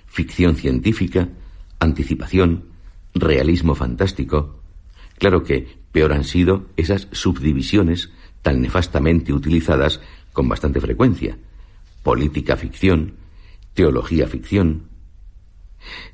Ficción 0.07 0.57
científica, 0.57 1.28
anticipación, 1.78 2.64
realismo 3.14 3.74
fantástico. 3.74 4.61
Claro 5.18 5.44
que 5.44 5.78
peor 5.92 6.12
han 6.12 6.24
sido 6.24 6.66
esas 6.76 7.09
subdivisiones 7.12 8.11
tan 8.42 8.61
nefastamente 8.61 9.32
utilizadas 9.32 10.00
con 10.32 10.48
bastante 10.48 10.80
frecuencia, 10.80 11.38
política 12.05 12.57
ficción, 12.57 13.14
teología 13.72 14.28
ficción. 14.28 14.90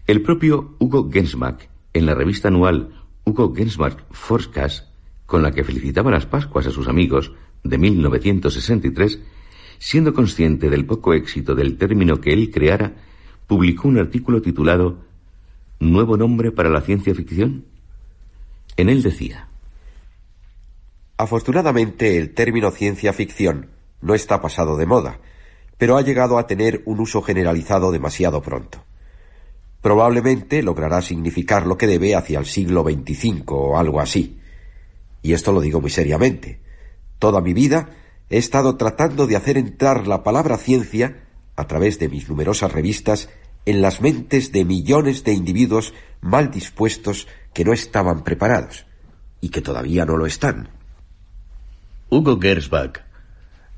El 0.06 0.22
propio 0.22 0.76
Hugo 0.78 1.10
Gensmark, 1.12 1.68
en 1.92 2.06
la 2.06 2.14
revista 2.14 2.48
anual 2.48 3.04
Hugo 3.24 3.52
Gensmark 3.54 4.06
Forecast, 4.10 4.86
con 5.26 5.42
la 5.42 5.50
que 5.50 5.64
felicitaba 5.64 6.10
las 6.10 6.26
Pascuas 6.26 6.66
a 6.66 6.70
sus 6.70 6.88
amigos, 6.88 7.32
de 7.62 7.76
1963, 7.76 9.20
siendo 9.78 10.14
consciente 10.14 10.70
del 10.70 10.86
poco 10.86 11.12
éxito 11.12 11.54
del 11.54 11.76
término 11.76 12.20
que 12.20 12.32
él 12.32 12.50
creara, 12.50 12.94
publicó 13.46 13.88
un 13.88 13.98
artículo 13.98 14.40
titulado 14.40 15.04
¿Nuevo 15.80 16.16
nombre 16.16 16.52
para 16.52 16.70
la 16.70 16.82
ciencia 16.82 17.14
ficción? 17.14 17.64
En 18.76 18.88
él 18.88 19.02
decía, 19.02 19.48
Afortunadamente 21.16 22.16
el 22.16 22.32
término 22.32 22.70
ciencia 22.70 23.12
ficción 23.12 23.66
no 24.00 24.14
está 24.14 24.40
pasado 24.40 24.76
de 24.76 24.86
moda, 24.86 25.18
pero 25.80 25.96
ha 25.96 26.02
llegado 26.02 26.36
a 26.36 26.46
tener 26.46 26.82
un 26.84 27.00
uso 27.00 27.22
generalizado 27.22 27.90
demasiado 27.90 28.42
pronto. 28.42 28.84
Probablemente 29.80 30.62
logrará 30.62 31.00
significar 31.00 31.66
lo 31.66 31.78
que 31.78 31.86
debe 31.86 32.14
hacia 32.14 32.38
el 32.38 32.44
siglo 32.44 32.84
XXV 32.84 33.50
o 33.50 33.78
algo 33.78 33.98
así. 33.98 34.38
Y 35.22 35.32
esto 35.32 35.52
lo 35.52 35.62
digo 35.62 35.80
muy 35.80 35.88
seriamente. 35.88 36.60
Toda 37.18 37.40
mi 37.40 37.54
vida 37.54 37.96
he 38.28 38.36
estado 38.36 38.76
tratando 38.76 39.26
de 39.26 39.36
hacer 39.36 39.56
entrar 39.56 40.06
la 40.06 40.22
palabra 40.22 40.58
ciencia, 40.58 41.24
a 41.56 41.66
través 41.66 41.98
de 41.98 42.10
mis 42.10 42.28
numerosas 42.28 42.70
revistas, 42.70 43.30
en 43.64 43.80
las 43.80 44.02
mentes 44.02 44.52
de 44.52 44.66
millones 44.66 45.24
de 45.24 45.32
individuos 45.32 45.94
mal 46.20 46.50
dispuestos 46.50 47.26
que 47.54 47.64
no 47.64 47.72
estaban 47.72 48.22
preparados 48.22 48.84
y 49.40 49.48
que 49.48 49.62
todavía 49.62 50.04
no 50.04 50.18
lo 50.18 50.26
están. 50.26 50.68
Hugo 52.10 52.38
Gersbach 52.38 53.09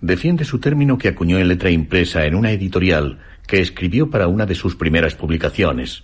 defiende 0.03 0.44
su 0.44 0.59
término 0.59 0.98
que 0.98 1.09
acuñó 1.09 1.38
en 1.38 1.48
letra 1.48 1.70
impresa 1.70 2.26
en 2.26 2.34
una 2.34 2.50
editorial 2.50 3.20
que 3.46 3.61
escribió 3.61 4.11
para 4.11 4.26
una 4.26 4.46
de 4.46 4.57
sus 4.57 4.74
primeras 4.74 5.14
publicaciones, 5.14 6.03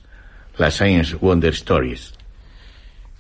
la 0.57 0.70
Science 0.70 1.16
Wonder 1.16 1.53
Stories. 1.53 2.14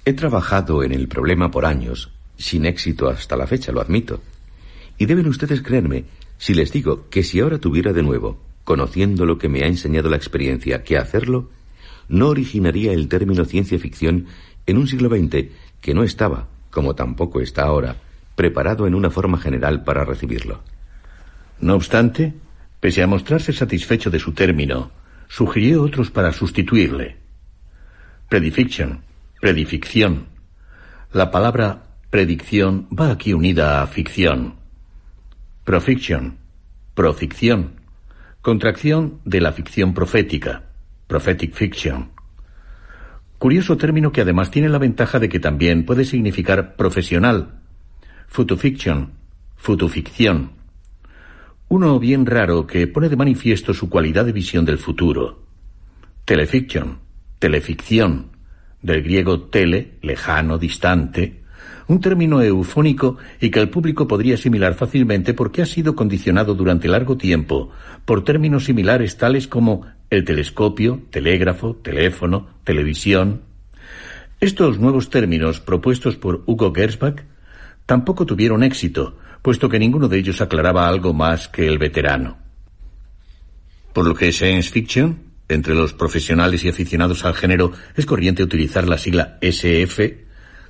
He 0.04 0.12
trabajado 0.12 0.84
en 0.84 0.92
el 0.92 1.08
problema 1.08 1.50
por 1.50 1.66
años, 1.66 2.10
sin 2.36 2.64
éxito 2.64 3.08
hasta 3.08 3.36
la 3.36 3.48
fecha, 3.48 3.72
lo 3.72 3.80
admito. 3.80 4.22
Y 4.96 5.06
deben 5.06 5.26
ustedes 5.26 5.62
creerme 5.62 6.04
si 6.38 6.54
les 6.54 6.72
digo 6.72 7.08
que 7.10 7.24
si 7.24 7.40
ahora 7.40 7.58
tuviera 7.58 7.92
de 7.92 8.04
nuevo, 8.04 8.40
conociendo 8.62 9.26
lo 9.26 9.36
que 9.36 9.48
me 9.48 9.64
ha 9.64 9.66
enseñado 9.66 10.08
la 10.08 10.16
experiencia, 10.16 10.84
que 10.84 10.96
hacerlo, 10.96 11.50
no 12.08 12.28
originaría 12.28 12.92
el 12.92 13.08
término 13.08 13.44
ciencia 13.44 13.78
ficción 13.80 14.26
en 14.66 14.78
un 14.78 14.86
siglo 14.86 15.08
XX 15.08 15.46
que 15.80 15.94
no 15.94 16.04
estaba, 16.04 16.46
como 16.70 16.94
tampoco 16.94 17.40
está 17.40 17.64
ahora, 17.64 17.96
preparado 18.38 18.86
en 18.86 18.94
una 18.94 19.10
forma 19.10 19.36
general 19.36 19.84
para 19.84 20.06
recibirlo. 20.06 20.62
No 21.60 21.74
obstante, 21.74 22.34
Pese 22.80 23.02
a 23.02 23.08
mostrarse 23.08 23.52
satisfecho 23.52 24.10
de 24.10 24.20
su 24.20 24.32
término, 24.32 24.92
sugirió 25.28 25.82
otros 25.82 26.10
para 26.10 26.32
sustituirle. 26.32 27.16
Predifiction, 28.28 29.02
predificción. 29.40 30.26
La 31.12 31.30
palabra 31.30 31.82
predicción 32.10 32.86
va 32.96 33.10
aquí 33.10 33.32
unida 33.32 33.82
a 33.82 33.86
ficción. 33.88 34.54
Profiction, 35.64 36.38
proficción, 36.94 37.80
contracción 38.42 39.20
de 39.24 39.40
la 39.40 39.52
ficción 39.52 39.92
profética, 39.92 40.70
prophetic 41.08 41.54
fiction. 41.54 42.12
Curioso 43.38 43.76
término 43.76 44.12
que 44.12 44.20
además 44.20 44.50
tiene 44.50 44.68
la 44.68 44.78
ventaja 44.78 45.18
de 45.18 45.28
que 45.28 45.40
también 45.40 45.84
puede 45.84 46.04
significar 46.04 46.76
profesional, 46.76 47.60
futufiction, 48.28 49.12
futuficción. 49.56 50.52
Uno 51.68 51.98
bien 51.98 52.24
raro 52.24 52.66
que 52.66 52.86
pone 52.86 53.08
de 53.08 53.16
manifiesto 53.16 53.74
su 53.74 53.90
cualidad 53.90 54.24
de 54.24 54.32
visión 54.32 54.64
del 54.64 54.78
futuro. 54.78 55.42
Telefiction, 56.24 56.98
teleficción, 57.38 58.30
del 58.80 59.02
griego 59.02 59.40
tele, 59.42 59.94
lejano, 60.02 60.58
distante, 60.58 61.42
un 61.88 62.00
término 62.00 62.42
eufónico 62.42 63.16
y 63.40 63.50
que 63.50 63.60
el 63.60 63.70
público 63.70 64.06
podría 64.06 64.34
asimilar 64.34 64.74
fácilmente 64.74 65.34
porque 65.34 65.62
ha 65.62 65.66
sido 65.66 65.96
condicionado 65.96 66.54
durante 66.54 66.86
largo 66.86 67.16
tiempo 67.16 67.70
por 68.04 68.24
términos 68.24 68.66
similares 68.66 69.16
tales 69.16 69.48
como 69.48 69.86
el 70.10 70.24
telescopio, 70.24 71.02
telégrafo, 71.10 71.76
teléfono, 71.76 72.48
televisión. 72.64 73.42
Estos 74.40 74.78
nuevos 74.78 75.10
términos 75.10 75.60
propuestos 75.60 76.16
por 76.16 76.44
Hugo 76.46 76.72
Gersbach 76.72 77.24
tampoco 77.88 78.26
tuvieron 78.26 78.62
éxito, 78.62 79.16
puesto 79.40 79.66
que 79.66 79.78
ninguno 79.78 80.08
de 80.08 80.18
ellos 80.18 80.42
aclaraba 80.42 80.86
algo 80.86 81.14
más 81.14 81.48
que 81.48 81.66
el 81.66 81.78
veterano. 81.78 82.36
Por 83.94 84.06
lo 84.06 84.14
que 84.14 84.30
science 84.30 84.70
fiction, 84.70 85.18
entre 85.48 85.74
los 85.74 85.94
profesionales 85.94 86.62
y 86.64 86.68
aficionados 86.68 87.24
al 87.24 87.32
género, 87.32 87.72
es 87.96 88.04
corriente 88.04 88.42
utilizar 88.42 88.86
la 88.86 88.98
sigla 88.98 89.38
SF 89.40 90.00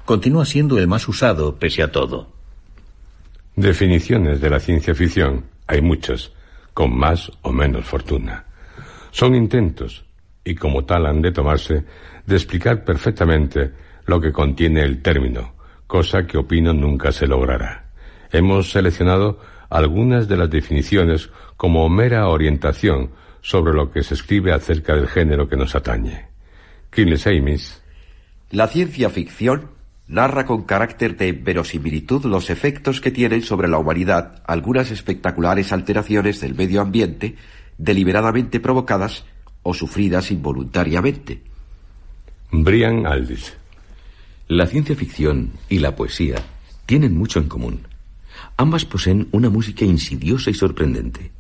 continúa 0.05 0.45
siendo 0.47 0.79
el 0.79 0.87
más 0.87 1.09
usado 1.09 1.59
pese 1.59 1.83
a 1.83 1.91
todo. 1.91 2.33
Definiciones 3.57 4.41
de 4.41 4.51
la 4.51 4.61
ciencia 4.61 4.95
ficción 4.95 5.45
hay 5.66 5.83
muchas, 5.83 6.31
con 6.73 6.97
más 6.97 7.33
o 7.43 7.51
menos 7.51 7.85
fortuna. 7.85 8.45
Son 9.11 9.35
intentos, 9.35 10.05
y 10.45 10.55
como 10.55 10.85
tal 10.85 11.07
han 11.07 11.21
de 11.21 11.33
tomarse, 11.33 11.83
de 12.25 12.37
explicar 12.37 12.85
perfectamente 12.85 13.73
lo 14.07 14.21
que 14.21 14.31
contiene 14.31 14.83
el 14.83 15.03
término, 15.03 15.58
cosa 15.89 16.26
que 16.26 16.39
opino 16.39 16.72
nunca 16.72 17.11
se 17.11 17.26
logrará. 17.26 17.86
Hemos 18.30 18.70
seleccionado 18.70 19.41
algunas 19.70 20.28
de 20.28 20.36
las 20.36 20.51
definiciones 20.51 21.30
como 21.57 21.89
mera 21.89 22.28
orientación 22.28 23.11
sobre 23.41 23.72
lo 23.72 23.91
que 23.91 24.05
se 24.05 24.14
escribe 24.14 24.53
acerca 24.53 24.95
del 24.95 25.09
género 25.09 25.49
que 25.49 25.57
nos 25.57 25.74
atañe. 25.74 26.28
Amis. 27.26 27.82
La 28.51 28.68
ciencia 28.68 29.11
ficción 29.11 29.70
narra 30.07 30.47
con 30.47 30.62
carácter 30.62 31.16
de 31.16 31.32
verosimilitud 31.32 32.24
los 32.24 32.51
efectos 32.51 33.01
que 33.01 33.11
tienen 33.11 33.43
sobre 33.43 33.68
la 33.68 33.78
humanidad 33.78 34.43
algunas 34.47 34.91
espectaculares 34.91 35.72
alteraciones 35.72 36.41
del 36.41 36.55
medio 36.55 36.80
ambiente 36.80 37.36
deliberadamente 37.76 38.59
provocadas 38.61 39.24
o 39.62 39.74
sufridas 39.74 40.30
involuntariamente. 40.30 41.43
Brian 42.51 43.07
Aldis. 43.07 43.58
La 44.49 44.67
ciencia 44.67 44.97
ficción 44.97 45.53
y 45.69 45.79
la 45.79 45.95
poesía 45.95 46.37
tienen 46.87 47.15
mucho 47.15 47.39
en 47.39 47.49
común. 47.49 47.87
Ambas 48.57 48.87
poseen 48.87 49.29
una 49.31 49.51
música 49.51 49.85
insidiosa 49.85 50.49
y 50.49 50.55
sorprendente. 50.55 51.33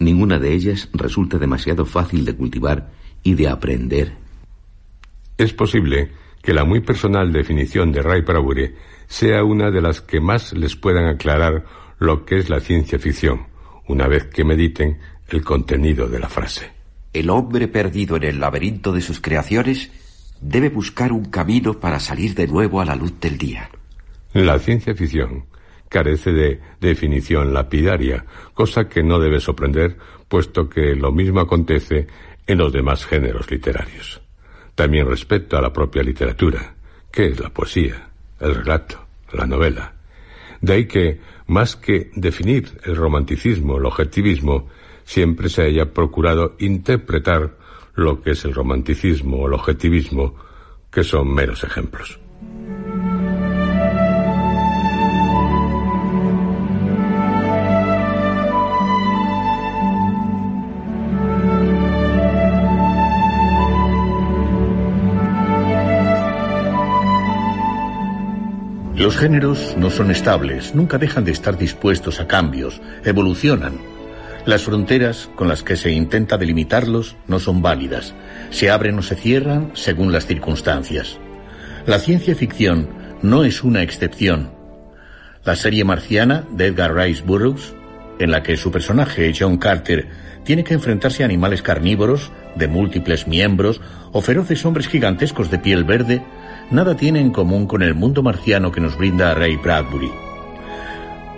Ninguna 0.00 0.40
de 0.40 0.52
ellas 0.52 0.88
resulta 0.92 1.38
demasiado 1.38 1.86
fácil 1.86 2.24
de 2.24 2.34
cultivar 2.34 2.90
y 3.22 3.34
de 3.34 3.48
aprender. 3.48 4.14
Es 5.38 5.52
posible 5.52 6.10
que 6.42 6.52
la 6.52 6.64
muy 6.64 6.80
personal 6.80 7.32
definición 7.32 7.92
de 7.92 8.02
Ray 8.02 8.22
Bradbury 8.22 8.74
sea 9.06 9.44
una 9.44 9.70
de 9.70 9.80
las 9.80 10.00
que 10.00 10.20
más 10.20 10.52
les 10.52 10.74
puedan 10.74 11.06
aclarar 11.06 11.64
lo 12.00 12.24
que 12.24 12.38
es 12.38 12.50
la 12.50 12.58
ciencia 12.58 12.98
ficción, 12.98 13.46
una 13.86 14.08
vez 14.08 14.24
que 14.24 14.42
mediten 14.42 14.98
el 15.28 15.44
contenido 15.44 16.08
de 16.08 16.18
la 16.18 16.28
frase. 16.28 16.72
El 17.12 17.30
hombre 17.30 17.68
perdido 17.68 18.16
en 18.16 18.24
el 18.24 18.40
laberinto 18.40 18.92
de 18.92 19.02
sus 19.02 19.20
creaciones 19.20 19.92
debe 20.40 20.68
buscar 20.68 21.12
un 21.12 21.26
camino 21.26 21.78
para 21.78 22.00
salir 22.00 22.34
de 22.34 22.46
nuevo 22.46 22.80
a 22.80 22.84
la 22.84 22.96
luz 22.96 23.18
del 23.20 23.36
día. 23.36 23.70
La 24.32 24.58
ciencia 24.58 24.94
ficción 24.94 25.44
carece 25.88 26.32
de 26.32 26.60
definición 26.80 27.52
lapidaria, 27.52 28.24
cosa 28.54 28.88
que 28.88 29.02
no 29.02 29.18
debe 29.18 29.40
sorprender, 29.40 29.96
puesto 30.28 30.68
que 30.68 30.94
lo 30.94 31.10
mismo 31.12 31.40
acontece 31.40 32.06
en 32.46 32.58
los 32.58 32.72
demás 32.72 33.04
géneros 33.04 33.50
literarios. 33.50 34.22
También 34.74 35.06
respecto 35.06 35.58
a 35.58 35.60
la 35.60 35.72
propia 35.72 36.02
literatura, 36.02 36.74
que 37.10 37.26
es 37.26 37.40
la 37.40 37.50
poesía, 37.50 38.08
el 38.38 38.54
relato, 38.54 39.04
la 39.32 39.46
novela. 39.46 39.94
De 40.60 40.74
ahí 40.74 40.86
que, 40.86 41.20
más 41.48 41.74
que 41.74 42.10
definir 42.14 42.80
el 42.84 42.94
romanticismo, 42.94 43.76
el 43.76 43.86
objetivismo, 43.86 44.68
siempre 45.04 45.48
se 45.48 45.62
haya 45.62 45.92
procurado 45.92 46.54
interpretar 46.60 47.56
lo 48.00 48.20
que 48.20 48.32
es 48.32 48.44
el 48.44 48.54
romanticismo 48.54 49.38
o 49.38 49.46
el 49.46 49.54
objetivismo, 49.54 50.34
que 50.90 51.04
son 51.04 51.32
meros 51.32 51.62
ejemplos. 51.64 52.18
Los 69.00 69.16
géneros 69.16 69.76
no 69.78 69.88
son 69.88 70.10
estables, 70.10 70.74
nunca 70.74 70.98
dejan 70.98 71.24
de 71.24 71.32
estar 71.32 71.56
dispuestos 71.56 72.20
a 72.20 72.26
cambios, 72.26 72.82
evolucionan. 73.02 73.89
Las 74.46 74.62
fronteras 74.62 75.28
con 75.36 75.48
las 75.48 75.62
que 75.62 75.76
se 75.76 75.92
intenta 75.92 76.38
delimitarlos 76.38 77.16
no 77.26 77.38
son 77.38 77.60
válidas, 77.60 78.14
se 78.50 78.70
abren 78.70 78.98
o 78.98 79.02
se 79.02 79.14
cierran 79.14 79.72
según 79.74 80.12
las 80.12 80.26
circunstancias. 80.26 81.18
La 81.86 81.98
ciencia 81.98 82.34
ficción 82.34 82.88
no 83.22 83.44
es 83.44 83.62
una 83.62 83.82
excepción. 83.82 84.50
La 85.44 85.56
serie 85.56 85.84
marciana 85.84 86.44
de 86.52 86.66
Edgar 86.66 86.94
Rice 86.94 87.22
Burroughs, 87.22 87.74
en 88.18 88.30
la 88.30 88.42
que 88.42 88.56
su 88.56 88.70
personaje, 88.70 89.32
John 89.38 89.58
Carter, 89.58 90.08
tiene 90.44 90.64
que 90.64 90.74
enfrentarse 90.74 91.22
a 91.22 91.26
animales 91.26 91.62
carnívoros, 91.62 92.32
de 92.56 92.66
múltiples 92.66 93.26
miembros, 93.26 93.80
o 94.12 94.22
feroces 94.22 94.64
hombres 94.64 94.88
gigantescos 94.88 95.50
de 95.50 95.58
piel 95.58 95.84
verde, 95.84 96.22
nada 96.70 96.96
tiene 96.96 97.20
en 97.20 97.30
común 97.30 97.66
con 97.66 97.82
el 97.82 97.94
mundo 97.94 98.22
marciano 98.22 98.72
que 98.72 98.80
nos 98.80 98.96
brinda 98.96 99.34
Ray 99.34 99.56
Bradbury. 99.56 100.29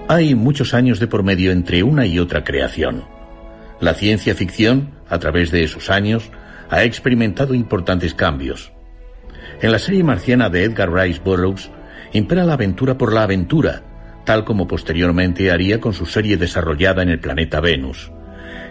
Hay 0.08 0.34
muchos 0.34 0.74
años 0.74 0.98
de 0.98 1.06
por 1.06 1.22
medio 1.22 1.52
entre 1.52 1.82
una 1.82 2.04
y 2.06 2.18
otra 2.18 2.42
creación. 2.44 3.04
La 3.80 3.94
ciencia 3.94 4.34
ficción, 4.34 4.90
a 5.08 5.18
través 5.18 5.50
de 5.50 5.62
esos 5.62 5.90
años, 5.90 6.30
ha 6.70 6.82
experimentado 6.84 7.54
importantes 7.54 8.12
cambios. 8.12 8.72
En 9.60 9.70
la 9.70 9.78
serie 9.78 10.02
marciana 10.02 10.50
de 10.50 10.64
Edgar 10.64 10.92
Rice 10.92 11.20
Burroughs, 11.24 11.70
impera 12.12 12.44
la 12.44 12.54
aventura 12.54 12.98
por 12.98 13.12
la 13.12 13.22
aventura, 13.22 13.82
tal 14.24 14.44
como 14.44 14.66
posteriormente 14.66 15.50
haría 15.50 15.80
con 15.80 15.92
su 15.92 16.04
serie 16.04 16.36
desarrollada 16.36 17.02
en 17.02 17.08
el 17.08 17.20
planeta 17.20 17.60
Venus. 17.60 18.10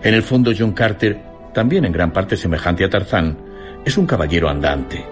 En 0.03 0.13
el 0.13 0.23
fondo, 0.23 0.51
John 0.57 0.73
Carter, 0.73 1.21
también 1.53 1.85
en 1.85 1.91
gran 1.91 2.11
parte 2.11 2.35
semejante 2.35 2.83
a 2.83 2.89
Tarzán, 2.89 3.37
es 3.85 3.97
un 3.97 4.05
caballero 4.05 4.49
andante. 4.49 5.05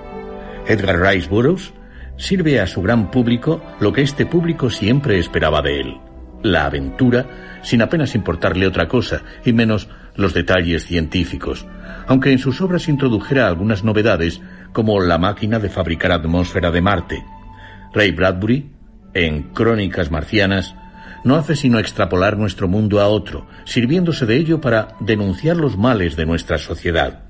Edgar 0.67 1.01
Rice 1.01 1.29
Burroughs 1.29 1.73
sirve 2.17 2.59
a 2.59 2.67
su 2.67 2.81
gran 2.81 3.09
público 3.09 3.61
lo 3.79 3.93
que 3.93 4.01
este 4.01 4.25
público 4.25 4.69
siempre 4.69 5.17
esperaba 5.17 5.61
de 5.61 5.79
él, 5.79 5.97
la 6.43 6.65
aventura, 6.65 7.59
sin 7.61 7.81
apenas 7.81 8.15
importarle 8.15 8.67
otra 8.67 8.87
cosa, 8.87 9.21
y 9.45 9.53
menos 9.53 9.89
los 10.15 10.33
detalles 10.33 10.85
científicos, 10.85 11.65
aunque 12.07 12.31
en 12.31 12.39
sus 12.39 12.61
obras 12.61 12.87
introdujera 12.89 13.47
algunas 13.47 13.83
novedades, 13.83 14.41
como 14.73 14.99
la 14.99 15.17
máquina 15.17 15.59
de 15.59 15.69
fabricar 15.69 16.11
atmósfera 16.11 16.71
de 16.71 16.81
Marte. 16.81 17.23
Ray 17.93 18.11
Bradbury, 18.11 18.71
en 19.13 19.43
Crónicas 19.53 20.11
Marcianas, 20.11 20.75
no 21.23 21.35
hace 21.35 21.55
sino 21.55 21.79
extrapolar 21.79 22.37
nuestro 22.37 22.67
mundo 22.67 23.01
a 23.01 23.07
otro, 23.07 23.47
sirviéndose 23.65 24.25
de 24.25 24.37
ello 24.37 24.61
para 24.61 24.89
denunciar 24.99 25.57
los 25.57 25.77
males 25.77 26.15
de 26.15 26.25
nuestra 26.25 26.57
sociedad. 26.57 27.23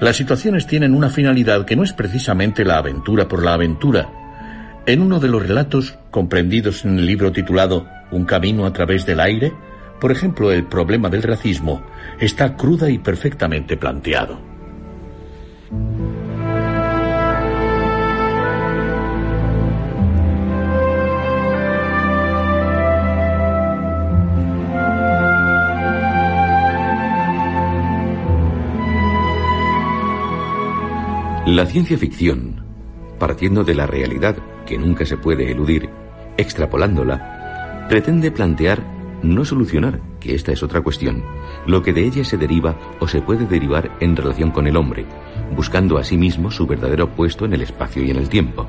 Las 0.00 0.16
situaciones 0.16 0.66
tienen 0.66 0.94
una 0.94 1.10
finalidad 1.10 1.66
que 1.66 1.76
no 1.76 1.84
es 1.84 1.92
precisamente 1.92 2.64
la 2.64 2.78
aventura 2.78 3.28
por 3.28 3.44
la 3.44 3.52
aventura. 3.52 4.08
En 4.86 5.02
uno 5.02 5.20
de 5.20 5.28
los 5.28 5.46
relatos 5.46 5.98
comprendidos 6.10 6.84
en 6.84 6.98
el 6.98 7.06
libro 7.06 7.32
titulado 7.32 7.86
un 8.10 8.24
camino 8.24 8.66
a 8.66 8.72
través 8.72 9.06
del 9.06 9.20
aire, 9.20 9.52
por 10.00 10.12
ejemplo, 10.12 10.50
el 10.50 10.64
problema 10.64 11.08
del 11.08 11.22
racismo, 11.22 11.82
está 12.18 12.56
cruda 12.56 12.90
y 12.90 12.98
perfectamente 12.98 13.76
planteado. 13.76 14.50
La 31.46 31.66
ciencia 31.66 31.98
ficción, 31.98 32.64
partiendo 33.18 33.64
de 33.64 33.74
la 33.74 33.84
realidad 33.84 34.36
que 34.64 34.78
nunca 34.78 35.04
se 35.04 35.16
puede 35.16 35.50
eludir, 35.50 35.90
extrapolándola, 36.36 37.39
pretende 37.90 38.30
plantear, 38.30 38.84
no 39.24 39.44
solucionar, 39.44 40.00
que 40.20 40.36
esta 40.36 40.52
es 40.52 40.62
otra 40.62 40.80
cuestión, 40.80 41.24
lo 41.66 41.82
que 41.82 41.92
de 41.92 42.04
ella 42.04 42.24
se 42.24 42.36
deriva 42.36 42.78
o 43.00 43.08
se 43.08 43.20
puede 43.20 43.46
derivar 43.46 43.90
en 43.98 44.14
relación 44.14 44.52
con 44.52 44.68
el 44.68 44.76
hombre, 44.76 45.06
buscando 45.56 45.98
a 45.98 46.04
sí 46.04 46.16
mismo 46.16 46.52
su 46.52 46.68
verdadero 46.68 47.10
puesto 47.16 47.46
en 47.46 47.52
el 47.52 47.62
espacio 47.62 48.04
y 48.04 48.12
en 48.12 48.18
el 48.18 48.28
tiempo. 48.28 48.68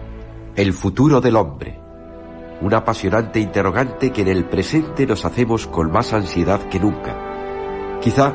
El 0.56 0.74
futuro 0.74 1.22
del 1.22 1.36
hombre. 1.36 1.80
Un 2.62 2.74
apasionante 2.74 3.40
interrogante 3.40 4.12
que 4.12 4.24
en 4.24 4.30
el 4.30 4.46
presente 4.46 5.06
nos 5.06 5.24
hacemos 5.24 5.68
con 5.68 5.92
más 5.92 6.14
ansiedad 6.14 6.68
que 6.68 6.80
nunca. 6.80 8.00
Quizá 8.02 8.34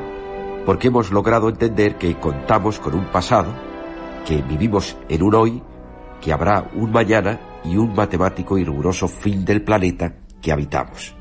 porque 0.64 0.86
hemos 0.86 1.10
logrado 1.10 1.48
entender 1.48 1.96
que 1.96 2.14
contamos 2.14 2.78
con 2.78 2.94
un 2.94 3.06
pasado, 3.06 3.52
que 4.24 4.40
vivimos 4.40 4.96
en 5.08 5.24
un 5.24 5.34
hoy, 5.34 5.62
que 6.20 6.32
habrá 6.32 6.70
un 6.76 6.92
mañana 6.92 7.40
y 7.64 7.76
un 7.76 7.92
matemático 7.92 8.56
y 8.56 8.62
riguroso 8.62 9.08
fin 9.08 9.44
del 9.44 9.62
planeta 9.62 10.25
que 10.46 10.52
habitamos, 10.52 11.12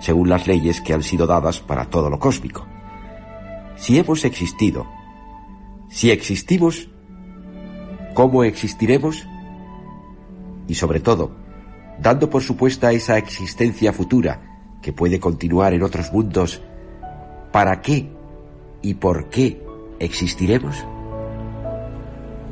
según 0.00 0.30
las 0.30 0.46
leyes 0.46 0.80
que 0.80 0.94
han 0.94 1.02
sido 1.02 1.26
dadas 1.26 1.60
para 1.60 1.84
todo 1.84 2.08
lo 2.08 2.18
cósmico. 2.18 2.66
Si 3.76 3.98
hemos 3.98 4.24
existido, 4.24 4.86
si 5.90 6.10
existimos, 6.10 6.88
¿cómo 8.14 8.44
existiremos? 8.44 9.28
Y 10.66 10.76
sobre 10.76 11.00
todo, 11.00 11.36
dando 12.00 12.30
por 12.30 12.42
supuesta 12.42 12.90
esa 12.90 13.18
existencia 13.18 13.92
futura 13.92 14.40
que 14.80 14.94
puede 14.94 15.20
continuar 15.20 15.74
en 15.74 15.82
otros 15.82 16.10
mundos, 16.10 16.62
¿para 17.52 17.82
qué 17.82 18.08
y 18.80 18.94
por 18.94 19.28
qué 19.28 19.62
existiremos? 19.98 20.86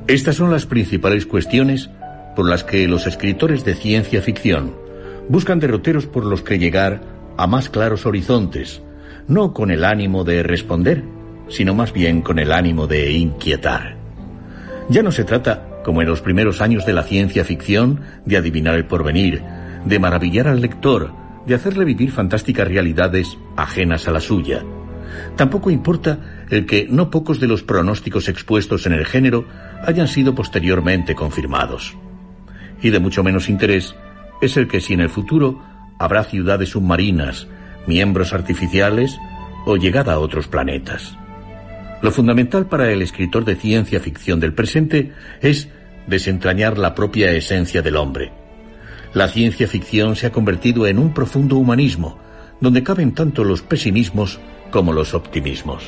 Estas 0.08 0.36
son 0.36 0.50
las 0.50 0.66
principales 0.66 1.24
cuestiones 1.24 1.88
por 2.36 2.46
las 2.46 2.64
que 2.64 2.86
los 2.86 3.06
escritores 3.06 3.64
de 3.64 3.74
ciencia 3.74 4.20
ficción 4.20 4.84
buscan 5.28 5.60
derroteros 5.60 6.06
por 6.06 6.24
los 6.24 6.42
que 6.42 6.58
llegar 6.58 7.02
a 7.36 7.46
más 7.46 7.68
claros 7.68 8.06
horizontes, 8.06 8.82
no 9.28 9.52
con 9.52 9.70
el 9.70 9.84
ánimo 9.84 10.24
de 10.24 10.42
responder, 10.42 11.04
sino 11.48 11.74
más 11.74 11.92
bien 11.92 12.22
con 12.22 12.38
el 12.38 12.52
ánimo 12.52 12.86
de 12.86 13.12
inquietar. 13.12 13.96
Ya 14.88 15.02
no 15.02 15.12
se 15.12 15.24
trata, 15.24 15.82
como 15.84 16.02
en 16.02 16.08
los 16.08 16.20
primeros 16.20 16.60
años 16.60 16.86
de 16.86 16.92
la 16.92 17.02
ciencia 17.02 17.44
ficción, 17.44 18.00
de 18.24 18.36
adivinar 18.36 18.74
el 18.74 18.86
porvenir, 18.86 19.42
de 19.84 19.98
maravillar 19.98 20.48
al 20.48 20.60
lector, 20.60 21.12
de 21.46 21.54
hacerle 21.54 21.84
vivir 21.84 22.10
fantásticas 22.10 22.66
realidades 22.66 23.38
ajenas 23.56 24.08
a 24.08 24.12
la 24.12 24.20
suya. 24.20 24.64
Tampoco 25.36 25.70
importa 25.70 26.46
el 26.50 26.66
que 26.66 26.86
no 26.90 27.10
pocos 27.10 27.40
de 27.40 27.46
los 27.46 27.62
pronósticos 27.62 28.28
expuestos 28.28 28.86
en 28.86 28.92
el 28.92 29.06
género 29.06 29.46
hayan 29.84 30.08
sido 30.08 30.34
posteriormente 30.34 31.14
confirmados. 31.14 31.96
Y 32.82 32.90
de 32.90 32.98
mucho 32.98 33.22
menos 33.22 33.48
interés 33.48 33.94
es 34.40 34.56
el 34.56 34.68
que 34.68 34.80
si 34.80 34.94
en 34.94 35.00
el 35.00 35.08
futuro 35.08 35.62
habrá 35.98 36.24
ciudades 36.24 36.70
submarinas, 36.70 37.46
miembros 37.86 38.32
artificiales 38.32 39.18
o 39.64 39.76
llegada 39.76 40.14
a 40.14 40.18
otros 40.18 40.48
planetas. 40.48 41.16
Lo 42.02 42.10
fundamental 42.10 42.66
para 42.66 42.90
el 42.92 43.02
escritor 43.02 43.44
de 43.44 43.56
ciencia 43.56 44.00
ficción 44.00 44.38
del 44.38 44.52
presente 44.52 45.12
es 45.40 45.68
desentrañar 46.06 46.78
la 46.78 46.94
propia 46.94 47.32
esencia 47.32 47.82
del 47.82 47.96
hombre. 47.96 48.32
La 49.14 49.28
ciencia 49.28 49.66
ficción 49.66 50.14
se 50.14 50.26
ha 50.26 50.32
convertido 50.32 50.86
en 50.86 50.98
un 50.98 51.14
profundo 51.14 51.56
humanismo, 51.56 52.18
donde 52.60 52.82
caben 52.82 53.12
tanto 53.12 53.44
los 53.44 53.62
pesimismos 53.62 54.38
como 54.70 54.92
los 54.92 55.14
optimismos. 55.14 55.84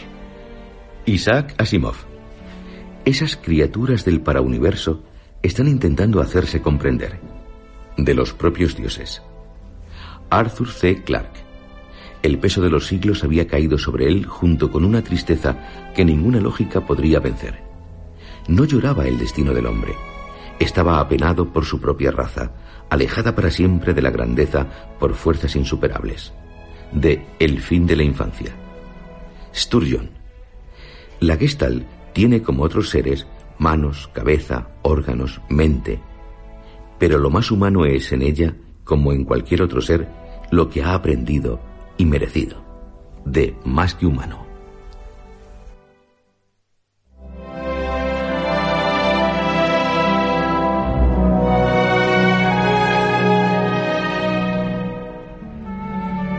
Isaac 1.04 1.54
Asimov. 1.58 1.96
Esas 3.04 3.36
criaturas 3.36 4.04
del 4.04 4.20
parauniverso 4.20 5.02
están 5.42 5.68
intentando 5.68 6.20
hacerse 6.20 6.60
comprender. 6.60 7.20
De 7.98 8.14
los 8.14 8.32
propios 8.32 8.76
dioses. 8.76 9.20
Arthur 10.30 10.70
C. 10.70 11.02
Clarke. 11.02 11.40
El 12.22 12.38
peso 12.38 12.62
de 12.62 12.70
los 12.70 12.86
siglos 12.86 13.24
había 13.24 13.48
caído 13.48 13.76
sobre 13.76 14.06
él 14.06 14.24
junto 14.24 14.70
con 14.70 14.84
una 14.84 15.02
tristeza 15.02 15.92
que 15.96 16.04
ninguna 16.04 16.38
lógica 16.38 16.86
podría 16.86 17.18
vencer. 17.18 17.60
No 18.46 18.64
lloraba 18.64 19.08
el 19.08 19.18
destino 19.18 19.52
del 19.52 19.66
hombre. 19.66 19.96
Estaba 20.60 21.00
apenado 21.00 21.52
por 21.52 21.64
su 21.64 21.80
propia 21.80 22.12
raza, 22.12 22.52
alejada 22.88 23.34
para 23.34 23.50
siempre 23.50 23.94
de 23.94 24.02
la 24.02 24.10
grandeza 24.10 24.94
por 25.00 25.14
fuerzas 25.14 25.56
insuperables. 25.56 26.32
De 26.92 27.26
El 27.40 27.60
fin 27.60 27.84
de 27.84 27.96
la 27.96 28.04
infancia. 28.04 28.54
Sturgeon. 29.52 30.08
La 31.18 31.36
Gestalt 31.36 31.84
tiene 32.12 32.42
como 32.42 32.62
otros 32.62 32.90
seres 32.90 33.26
manos, 33.58 34.08
cabeza, 34.14 34.68
órganos, 34.82 35.40
mente. 35.48 36.00
Pero 36.98 37.18
lo 37.18 37.30
más 37.30 37.50
humano 37.50 37.84
es 37.84 38.12
en 38.12 38.22
ella, 38.22 38.54
como 38.84 39.12
en 39.12 39.24
cualquier 39.24 39.62
otro 39.62 39.80
ser, 39.80 40.08
lo 40.50 40.68
que 40.68 40.82
ha 40.82 40.94
aprendido 40.94 41.60
y 41.96 42.04
merecido. 42.04 42.62
De 43.24 43.54
más 43.64 43.94
que 43.94 44.06
humano. 44.06 44.48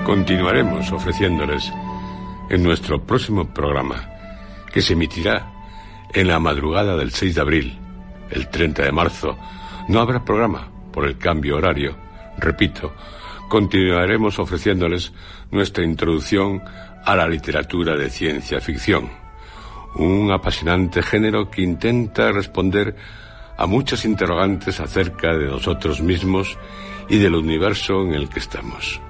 Continuaremos 0.09 0.91
ofreciéndoles 0.91 1.71
en 2.49 2.63
nuestro 2.63 3.05
próximo 3.05 3.53
programa, 3.53 4.09
que 4.73 4.81
se 4.81 4.93
emitirá 4.93 5.51
en 6.13 6.27
la 6.27 6.39
madrugada 6.39 6.97
del 6.97 7.11
6 7.11 7.35
de 7.35 7.41
abril, 7.41 7.77
el 8.31 8.49
30 8.49 8.85
de 8.85 8.91
marzo, 8.91 9.37
no 9.89 9.99
habrá 9.99 10.23
programa 10.23 10.69
por 10.93 11.05
el 11.05 11.17
cambio 11.17 11.57
horario. 11.57 11.95
Repito, 12.37 12.93
continuaremos 13.49 14.37
ofreciéndoles 14.37 15.11
nuestra 15.51 15.83
introducción 15.83 16.61
a 17.03 17.15
la 17.15 17.27
literatura 17.27 17.95
de 17.97 18.09
ciencia 18.11 18.61
ficción, 18.61 19.09
un 19.95 20.31
apasionante 20.31 21.01
género 21.01 21.49
que 21.49 21.63
intenta 21.63 22.31
responder 22.31 22.95
a 23.57 23.65
muchas 23.65 24.05
interrogantes 24.05 24.79
acerca 24.79 25.35
de 25.35 25.47
nosotros 25.47 26.01
mismos 26.01 26.57
y 27.09 27.17
del 27.17 27.33
universo 27.33 28.03
en 28.03 28.13
el 28.13 28.29
que 28.29 28.39
estamos. 28.39 29.01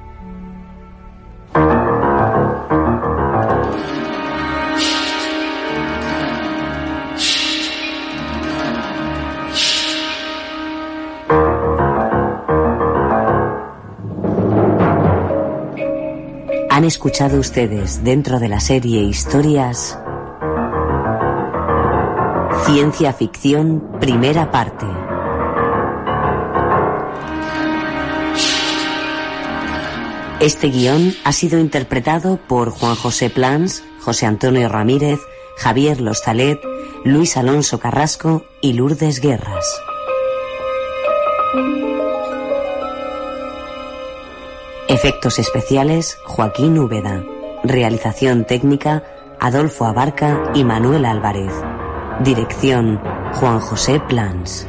Escuchado 16.90 17.40
ustedes 17.40 18.04
dentro 18.04 18.40
de 18.40 18.50
la 18.50 18.60
serie 18.60 19.02
Historias 19.04 20.00
Ciencia 22.66 23.14
Ficción 23.14 23.92
Primera 24.00 24.50
Parte. 24.50 24.88
Este 30.40 30.70
guion 30.70 31.14
ha 31.24 31.32
sido 31.32 31.60
interpretado 31.60 32.38
por 32.48 32.72
Juan 32.72 32.96
José 32.96 33.30
Plans, 33.30 33.84
José 34.02 34.26
Antonio 34.26 34.68
Ramírez, 34.68 35.20
Javier 35.58 36.02
Lostalet, 36.02 36.60
Luis 37.06 37.38
Alonso 37.38 37.80
Carrasco 37.80 38.44
y 38.62 38.74
Lourdes 38.74 39.22
Guerras. 39.22 39.80
Efectos 45.02 45.40
especiales 45.40 46.20
Joaquín 46.26 46.78
Úbeda. 46.78 47.24
Realización 47.64 48.44
técnica 48.44 49.02
Adolfo 49.40 49.86
Abarca 49.86 50.52
y 50.54 50.66
Manuel 50.66 51.06
Álvarez. 51.06 51.54
Dirección 52.20 53.00
Juan 53.32 53.62
José 53.62 54.02
Plans. 54.10 54.69